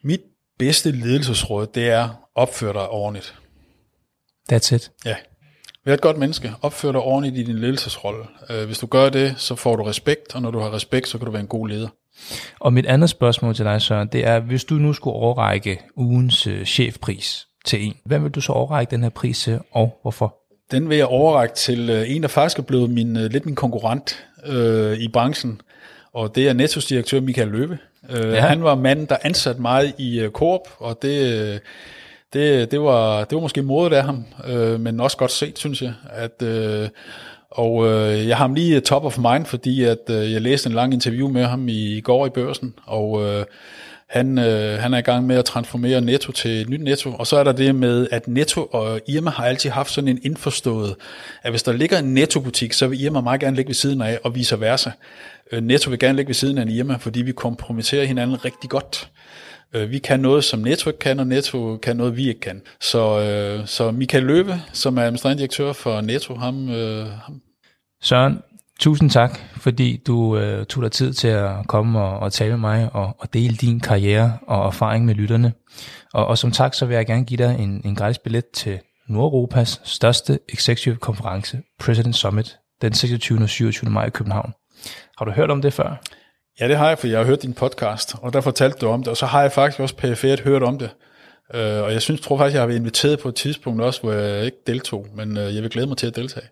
Mit 0.05 0.21
bedste 0.59 0.91
ledelsesråd, 0.91 1.67
det 1.67 1.89
er 1.89 2.09
opfør 2.35 2.73
dig 2.73 2.89
ordentligt. 2.89 3.35
That's 4.53 4.75
it. 4.75 4.91
Ja. 5.05 5.17
Vær 5.85 5.95
et 5.95 6.01
godt 6.01 6.19
menneske. 6.19 6.53
Opfør 6.63 6.93
dig 6.93 7.01
ordentligt 7.01 7.39
i 7.39 7.53
din 7.53 7.59
ledelsesrolle. 7.59 8.25
Øh, 8.51 8.67
hvis 8.67 8.79
du 8.79 8.87
gør 8.87 9.09
det, 9.09 9.35
så 9.37 9.55
får 9.55 9.77
du 9.77 9.83
respekt, 9.83 10.35
og 10.35 10.43
når 10.43 10.51
du 10.51 10.59
har 10.59 10.75
respekt, 10.75 11.09
så 11.09 11.19
kan 11.19 11.25
du 11.25 11.31
være 11.31 11.41
en 11.41 11.47
god 11.47 11.69
leder. 11.69 11.89
Og 12.61 12.73
mit 12.73 12.87
andet 12.87 13.11
spørgsmål 13.11 13.55
til 13.55 13.65
dig, 13.65 13.83
Søren, 13.83 14.09
det 14.13 14.27
er, 14.27 14.41
hvis 14.41 14.65
du 14.65 14.75
nu 14.75 14.93
skulle 14.93 15.15
overrække 15.15 15.81
ugens 15.97 16.47
øh, 16.47 16.65
chefpris 16.65 17.47
til 17.65 17.87
en, 17.87 17.95
hvem 18.05 18.25
vil 18.25 18.31
du 18.31 18.41
så 18.41 18.53
overrække 18.53 18.91
den 18.91 19.03
her 19.03 19.11
pris 19.11 19.39
til, 19.39 19.61
og 19.73 19.99
hvorfor? 20.03 20.37
Den 20.71 20.89
vil 20.89 20.97
jeg 20.97 21.07
overrække 21.07 21.55
til 21.55 21.91
øh, 21.91 22.11
en, 22.11 22.23
der 22.23 22.29
faktisk 22.29 22.59
er 22.59 22.63
blevet 22.63 22.91
min, 22.91 23.15
lidt 23.15 23.47
min 23.47 23.55
konkurrent 23.55 24.27
øh, 24.47 24.99
i 24.99 25.09
branchen, 25.09 25.61
og 26.13 26.35
det 26.35 26.49
er 26.49 26.53
Nettos 26.53 26.87
direktør 26.87 27.21
Michael 27.21 27.49
Løve. 27.49 27.79
Øh, 28.11 28.33
ja. 28.33 28.41
Han 28.41 28.63
var 28.63 28.75
manden, 28.75 29.07
der 29.07 29.17
ansatte 29.23 29.61
mig 29.61 29.95
i 29.99 30.25
uh, 30.25 30.31
Coop, 30.31 30.61
og 30.79 30.99
det, 31.03 31.61
det, 32.33 32.71
det, 32.71 32.81
var, 32.81 33.25
det 33.25 33.37
var 33.37 33.41
måske 33.41 33.63
modet 33.63 33.93
af 33.93 34.05
ham, 34.05 34.25
øh, 34.49 34.81
men 34.81 35.01
også 35.01 35.17
godt 35.17 35.31
set, 35.31 35.59
synes 35.59 35.83
jeg. 35.83 35.93
At, 36.11 36.43
øh, 36.43 36.89
og 37.51 37.87
øh, 37.87 38.29
jeg 38.29 38.37
har 38.37 38.45
ham 38.45 38.55
lige 38.55 38.81
top 38.81 39.05
of 39.05 39.19
mind, 39.19 39.47
fordi 39.47 39.85
at 39.85 40.11
øh, 40.11 40.33
jeg 40.33 40.43
læste 40.43 40.69
en 40.69 40.75
lang 40.75 40.95
interview 40.95 41.29
med 41.29 41.45
ham 41.45 41.69
i, 41.69 41.97
i 41.97 42.01
går 42.01 42.27
i 42.27 42.31
børsen, 42.31 42.75
og 42.87 43.25
øh, 43.25 43.45
han, 44.09 44.39
øh, 44.39 44.79
han 44.79 44.95
er 44.95 44.99
i 44.99 45.03
gang 45.03 45.27
med 45.27 45.37
at 45.37 45.45
transformere 45.45 46.01
Netto 46.01 46.33
til 46.33 46.51
et 46.61 46.69
nyt 46.69 46.81
Netto, 46.81 47.13
og 47.13 47.27
så 47.27 47.37
er 47.37 47.45
der 47.45 47.53
det 47.53 47.75
med, 47.75 48.09
at 48.11 48.29
Netto 48.29 48.65
og 48.65 49.01
Irma 49.09 49.31
har 49.31 49.45
altid 49.45 49.71
haft 49.71 49.91
sådan 49.91 50.09
en 50.09 50.21
indforstået, 50.23 50.97
at 51.43 51.53
hvis 51.53 51.63
der 51.63 51.73
ligger 51.73 51.99
en 51.99 52.15
Netto-butik, 52.15 52.73
så 52.73 52.87
vil 52.87 53.03
Irma 53.03 53.21
meget 53.21 53.41
gerne 53.41 53.57
ligge 53.57 53.69
ved 53.69 53.75
siden 53.75 54.03
af, 54.03 54.19
og 54.25 54.35
vice 54.35 54.61
versa. 54.61 54.91
Øh, 55.53 55.63
Netto 55.63 55.91
vil 55.91 55.99
gerne 55.99 56.17
ligge 56.17 56.29
ved 56.29 56.35
siden 56.35 56.59
af 56.59 56.63
en 56.63 56.69
Irma, 56.69 56.97
fordi 56.97 57.23
vi 57.23 57.33
kompromitterer 57.33 58.05
hinanden 58.05 58.45
rigtig 58.45 58.71
godt. 58.71 59.11
Øh, 59.75 59.91
vi 59.91 59.99
kan 59.99 60.21
noget, 60.21 60.45
som 60.45 60.61
Netto 60.61 60.91
ikke 60.91 60.99
kan, 61.01 61.21
og 61.21 61.27
Netto 61.27 61.77
kan 61.77 61.97
noget, 61.97 62.17
vi 62.17 62.29
ikke 62.29 62.41
kan. 62.41 62.63
Så, 62.81 63.21
øh, 63.21 63.67
så 63.67 63.91
Michael 63.91 64.25
Løve, 64.25 64.63
som 64.73 64.99
er 64.99 65.03
administrerende 65.03 65.41
direktør 65.41 65.73
for 65.73 66.01
Netto, 66.01 66.35
ham, 66.35 66.71
øh, 66.71 67.07
ham 67.07 67.41
Søren, 68.03 68.39
tusind 68.79 69.11
tak, 69.11 69.39
fordi 69.57 70.03
du 70.07 70.37
øh, 70.37 70.67
tog 70.67 70.83
dig 70.83 70.93
tid 70.93 71.13
til 71.13 71.29
at 71.29 71.67
komme 71.67 72.01
og, 72.01 72.19
og 72.19 72.33
tale 72.33 72.51
med 72.51 72.59
mig 72.59 72.91
og, 72.93 73.17
og 73.19 73.35
dele 73.35 73.57
din 73.57 73.81
karriere 73.81 74.39
og 74.47 74.67
erfaring 74.67 75.05
med 75.05 75.15
lytterne. 75.15 75.53
Og, 76.13 76.27
og 76.27 76.39
som 76.39 76.51
tak, 76.51 76.75
så 76.75 76.87
vil 76.87 76.95
jeg 76.95 77.07
gerne 77.07 77.25
give 77.25 77.45
dig 77.45 77.57
en, 77.59 77.83
en 77.85 77.95
gratis 77.95 78.19
billet 78.19 78.45
til 78.47 78.79
Nordeuropas 79.09 79.81
største 79.85 80.39
executive 80.49 80.97
konference, 80.97 81.59
President 81.81 82.17
Summit, 82.17 82.57
den 82.83 82.93
26. 82.93 83.43
og 83.43 83.49
27. 83.49 83.91
maj 83.91 84.07
i 84.07 84.11
København. 84.11 84.53
Har 85.19 85.25
du 85.25 85.31
hørt 85.31 85.51
om 85.51 85.63
det 85.63 85.73
før? 85.73 86.03
Ja, 86.61 86.69
det 86.69 86.77
har 86.77 86.89
jeg, 86.89 86.99
for 86.99 87.07
jeg 87.07 87.19
har 87.19 87.27
hørt 87.27 87.43
din 87.43 87.55
podcast, 87.55 88.15
og 88.23 88.33
der 88.33 88.41
fortalte 88.41 88.79
du 88.79 88.89
om 88.89 89.03
det, 89.03 89.09
og 89.09 89.17
så 89.17 89.27
har 89.27 89.43
jeg 89.43 89.53
faktisk 89.53 89.81
også 89.81 89.97
perifært 89.97 90.41
hørt 90.41 90.63
om 90.63 90.79
det. 90.79 90.91
Uh, 91.55 91.61
og 91.61 91.93
jeg 91.93 92.03
synes, 92.03 92.21
tror 92.21 92.39
faktisk, 92.39 92.55
jeg 92.55 92.63
har 92.63 92.67
været 92.67 92.79
inviteret 92.79 93.19
på 93.19 93.29
et 93.29 93.35
tidspunkt 93.35 93.83
også, 93.83 94.01
hvor 94.01 94.13
jeg 94.13 94.45
ikke 94.45 94.57
deltog, 94.67 95.07
men 95.15 95.37
uh, 95.37 95.55
jeg 95.55 95.63
vil 95.63 95.71
glæde 95.71 95.87
mig 95.87 95.97
til 95.97 96.07
at 96.07 96.17
deltage. 96.17 96.47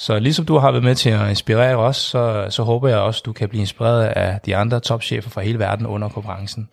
Så 0.00 0.18
ligesom 0.18 0.44
du 0.44 0.58
har 0.58 0.70
været 0.70 0.84
med 0.84 0.94
til 0.94 1.10
at 1.10 1.28
inspirere 1.28 1.76
os, 1.76 1.96
så, 1.96 2.46
så 2.50 2.62
håber 2.62 2.88
jeg 2.88 2.98
også, 2.98 3.22
du 3.26 3.32
kan 3.32 3.48
blive 3.48 3.60
inspireret 3.60 4.06
af 4.06 4.40
de 4.46 4.56
andre 4.56 4.80
topchefer 4.80 5.30
fra 5.30 5.40
hele 5.40 5.58
verden 5.58 5.86
under 5.86 6.08
konferencen. 6.08 6.68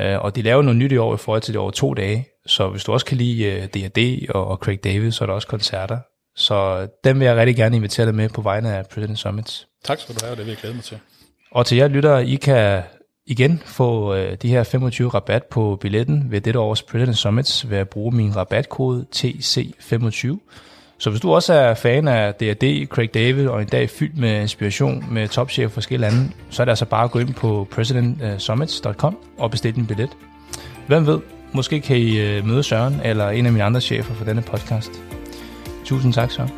Uh, 0.00 0.24
og 0.24 0.36
de 0.36 0.42
laver 0.42 0.62
noget 0.62 0.76
nyt 0.76 0.92
i 0.92 0.96
år 0.96 1.14
i 1.14 1.16
forhold 1.16 1.42
til 1.42 1.54
det 1.54 1.60
over 1.60 1.70
to 1.70 1.94
dage, 1.94 2.26
så 2.46 2.68
hvis 2.68 2.84
du 2.84 2.92
også 2.92 3.06
kan 3.06 3.16
lide 3.16 3.68
D&D 3.74 4.26
og, 4.30 4.46
og 4.46 4.56
Craig 4.56 4.84
David, 4.84 5.10
så 5.10 5.24
er 5.24 5.26
der 5.26 5.34
også 5.34 5.48
koncerter. 5.48 5.98
Så 6.36 6.88
dem 7.04 7.20
vil 7.20 7.26
jeg 7.26 7.36
rigtig 7.36 7.56
gerne 7.56 7.76
invitere 7.76 8.06
dig 8.06 8.14
med 8.14 8.28
på 8.28 8.42
vegne 8.42 8.76
af 8.76 8.86
President 8.86 9.18
Summits. 9.18 9.66
Tak 9.84 10.00
skal 10.00 10.14
du 10.14 10.20
have, 10.24 10.36
det 10.36 10.44
vil 10.44 10.50
jeg 10.50 10.58
glæde 10.58 10.74
mig 10.74 10.84
til. 10.84 10.98
Og 11.52 11.66
til 11.66 11.78
jer 11.78 11.88
lyttere, 11.88 12.26
I 12.26 12.36
kan 12.36 12.82
igen 13.26 13.62
få 13.64 14.14
øh, 14.14 14.36
de 14.42 14.48
her 14.48 14.64
25 14.64 15.08
rabat 15.08 15.44
på 15.44 15.78
billetten 15.80 16.30
ved 16.30 16.40
dette 16.40 16.60
års 16.60 16.82
President 16.82 17.18
Summits 17.18 17.70
ved 17.70 17.78
at 17.78 17.88
bruge 17.88 18.16
min 18.16 18.36
rabatkode 18.36 19.06
TC25. 19.16 20.38
Så 21.00 21.10
hvis 21.10 21.20
du 21.20 21.34
også 21.34 21.52
er 21.52 21.74
fan 21.74 22.08
af 22.08 22.34
D&D, 22.34 22.88
Craig 22.88 23.14
David 23.14 23.48
og 23.48 23.62
en 23.62 23.68
dag 23.68 23.90
fyldt 23.90 24.18
med 24.18 24.40
inspiration 24.42 25.04
med 25.10 25.28
topchefer 25.28 25.68
fra 25.68 25.74
forskellige 25.74 26.10
lande, 26.10 26.30
så 26.50 26.62
er 26.62 26.64
det 26.64 26.70
altså 26.70 26.84
bare 26.84 27.04
at 27.04 27.10
gå 27.10 27.18
ind 27.18 27.34
på 27.34 27.68
presidentsummits.com 27.70 29.16
og 29.38 29.50
bestille 29.50 29.76
din 29.76 29.86
billet. 29.86 30.10
Hvem 30.86 31.06
ved, 31.06 31.20
måske 31.52 31.80
kan 31.80 31.96
I 31.96 32.18
øh, 32.18 32.46
møde 32.46 32.62
Søren 32.62 33.00
eller 33.04 33.28
en 33.28 33.46
af 33.46 33.52
mine 33.52 33.64
andre 33.64 33.80
chefer 33.80 34.14
for 34.14 34.24
denne 34.24 34.42
podcast. 34.42 34.90
Tusind 35.84 36.12
tak, 36.12 36.30
Søren. 36.30 36.50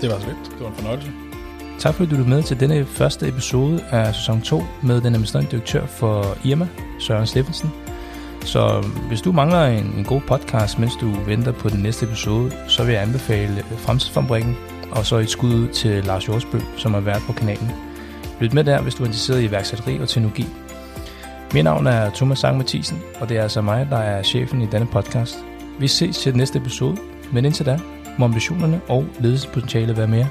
Det 0.00 0.10
var 0.10 0.18
så 0.18 0.26
lidt. 0.26 0.38
Det 0.50 0.60
var 0.60 0.68
en 0.68 0.74
fornøjelse. 0.74 1.10
Tak 1.78 1.94
fordi 1.94 2.10
du 2.10 2.16
lyttede 2.16 2.36
med 2.36 2.42
til 2.42 2.60
denne 2.60 2.86
første 2.86 3.28
episode 3.28 3.84
af 3.90 4.14
sæson 4.14 4.42
2 4.42 4.62
med 4.82 4.96
den 4.96 5.06
administrerende 5.06 5.50
direktør 5.50 5.86
for 5.86 6.36
Irma, 6.44 6.68
Søren 7.00 7.26
Steffensen. 7.26 7.83
Så 8.44 8.86
hvis 9.08 9.20
du 9.20 9.32
mangler 9.32 9.64
en, 9.64 9.94
en 9.98 10.04
god 10.04 10.20
podcast, 10.20 10.78
mens 10.78 10.96
du 10.96 11.10
venter 11.26 11.52
på 11.52 11.68
den 11.68 11.82
næste 11.82 12.06
episode, 12.06 12.52
så 12.68 12.84
vil 12.84 12.92
jeg 12.92 13.02
anbefale 13.02 13.64
Fremtidsfabrikken, 13.78 14.56
og 14.90 15.06
så 15.06 15.16
et 15.16 15.30
skud 15.30 15.68
til 15.68 16.04
Lars 16.04 16.28
Jorsbø, 16.28 16.58
som 16.76 16.94
er 16.94 17.00
vært 17.00 17.22
på 17.26 17.32
kanalen. 17.32 17.70
Lyt 18.40 18.54
med 18.54 18.64
der, 18.64 18.82
hvis 18.82 18.94
du 18.94 19.02
er 19.02 19.06
interesseret 19.06 19.40
i 19.40 19.44
iværksætteri 19.44 19.98
og 19.98 20.08
teknologi. 20.08 20.46
Mit 21.54 21.64
navn 21.64 21.86
er 21.86 22.10
Thomas 22.10 22.38
Sang 22.38 22.56
Mathisen, 22.56 23.02
og 23.20 23.28
det 23.28 23.36
er 23.36 23.42
altså 23.42 23.60
mig, 23.60 23.86
der 23.90 23.98
er 23.98 24.22
chefen 24.22 24.62
i 24.62 24.66
denne 24.66 24.86
podcast. 24.86 25.36
Vi 25.78 25.88
ses 25.88 26.18
til 26.18 26.32
den 26.32 26.38
næste 26.38 26.58
episode, 26.58 26.96
men 27.32 27.44
indtil 27.44 27.66
da 27.66 27.78
må 28.18 28.24
ambitionerne 28.24 28.80
og 28.88 29.04
ledelsespotentialet 29.20 29.96
være 29.96 30.06
mere 30.06 30.28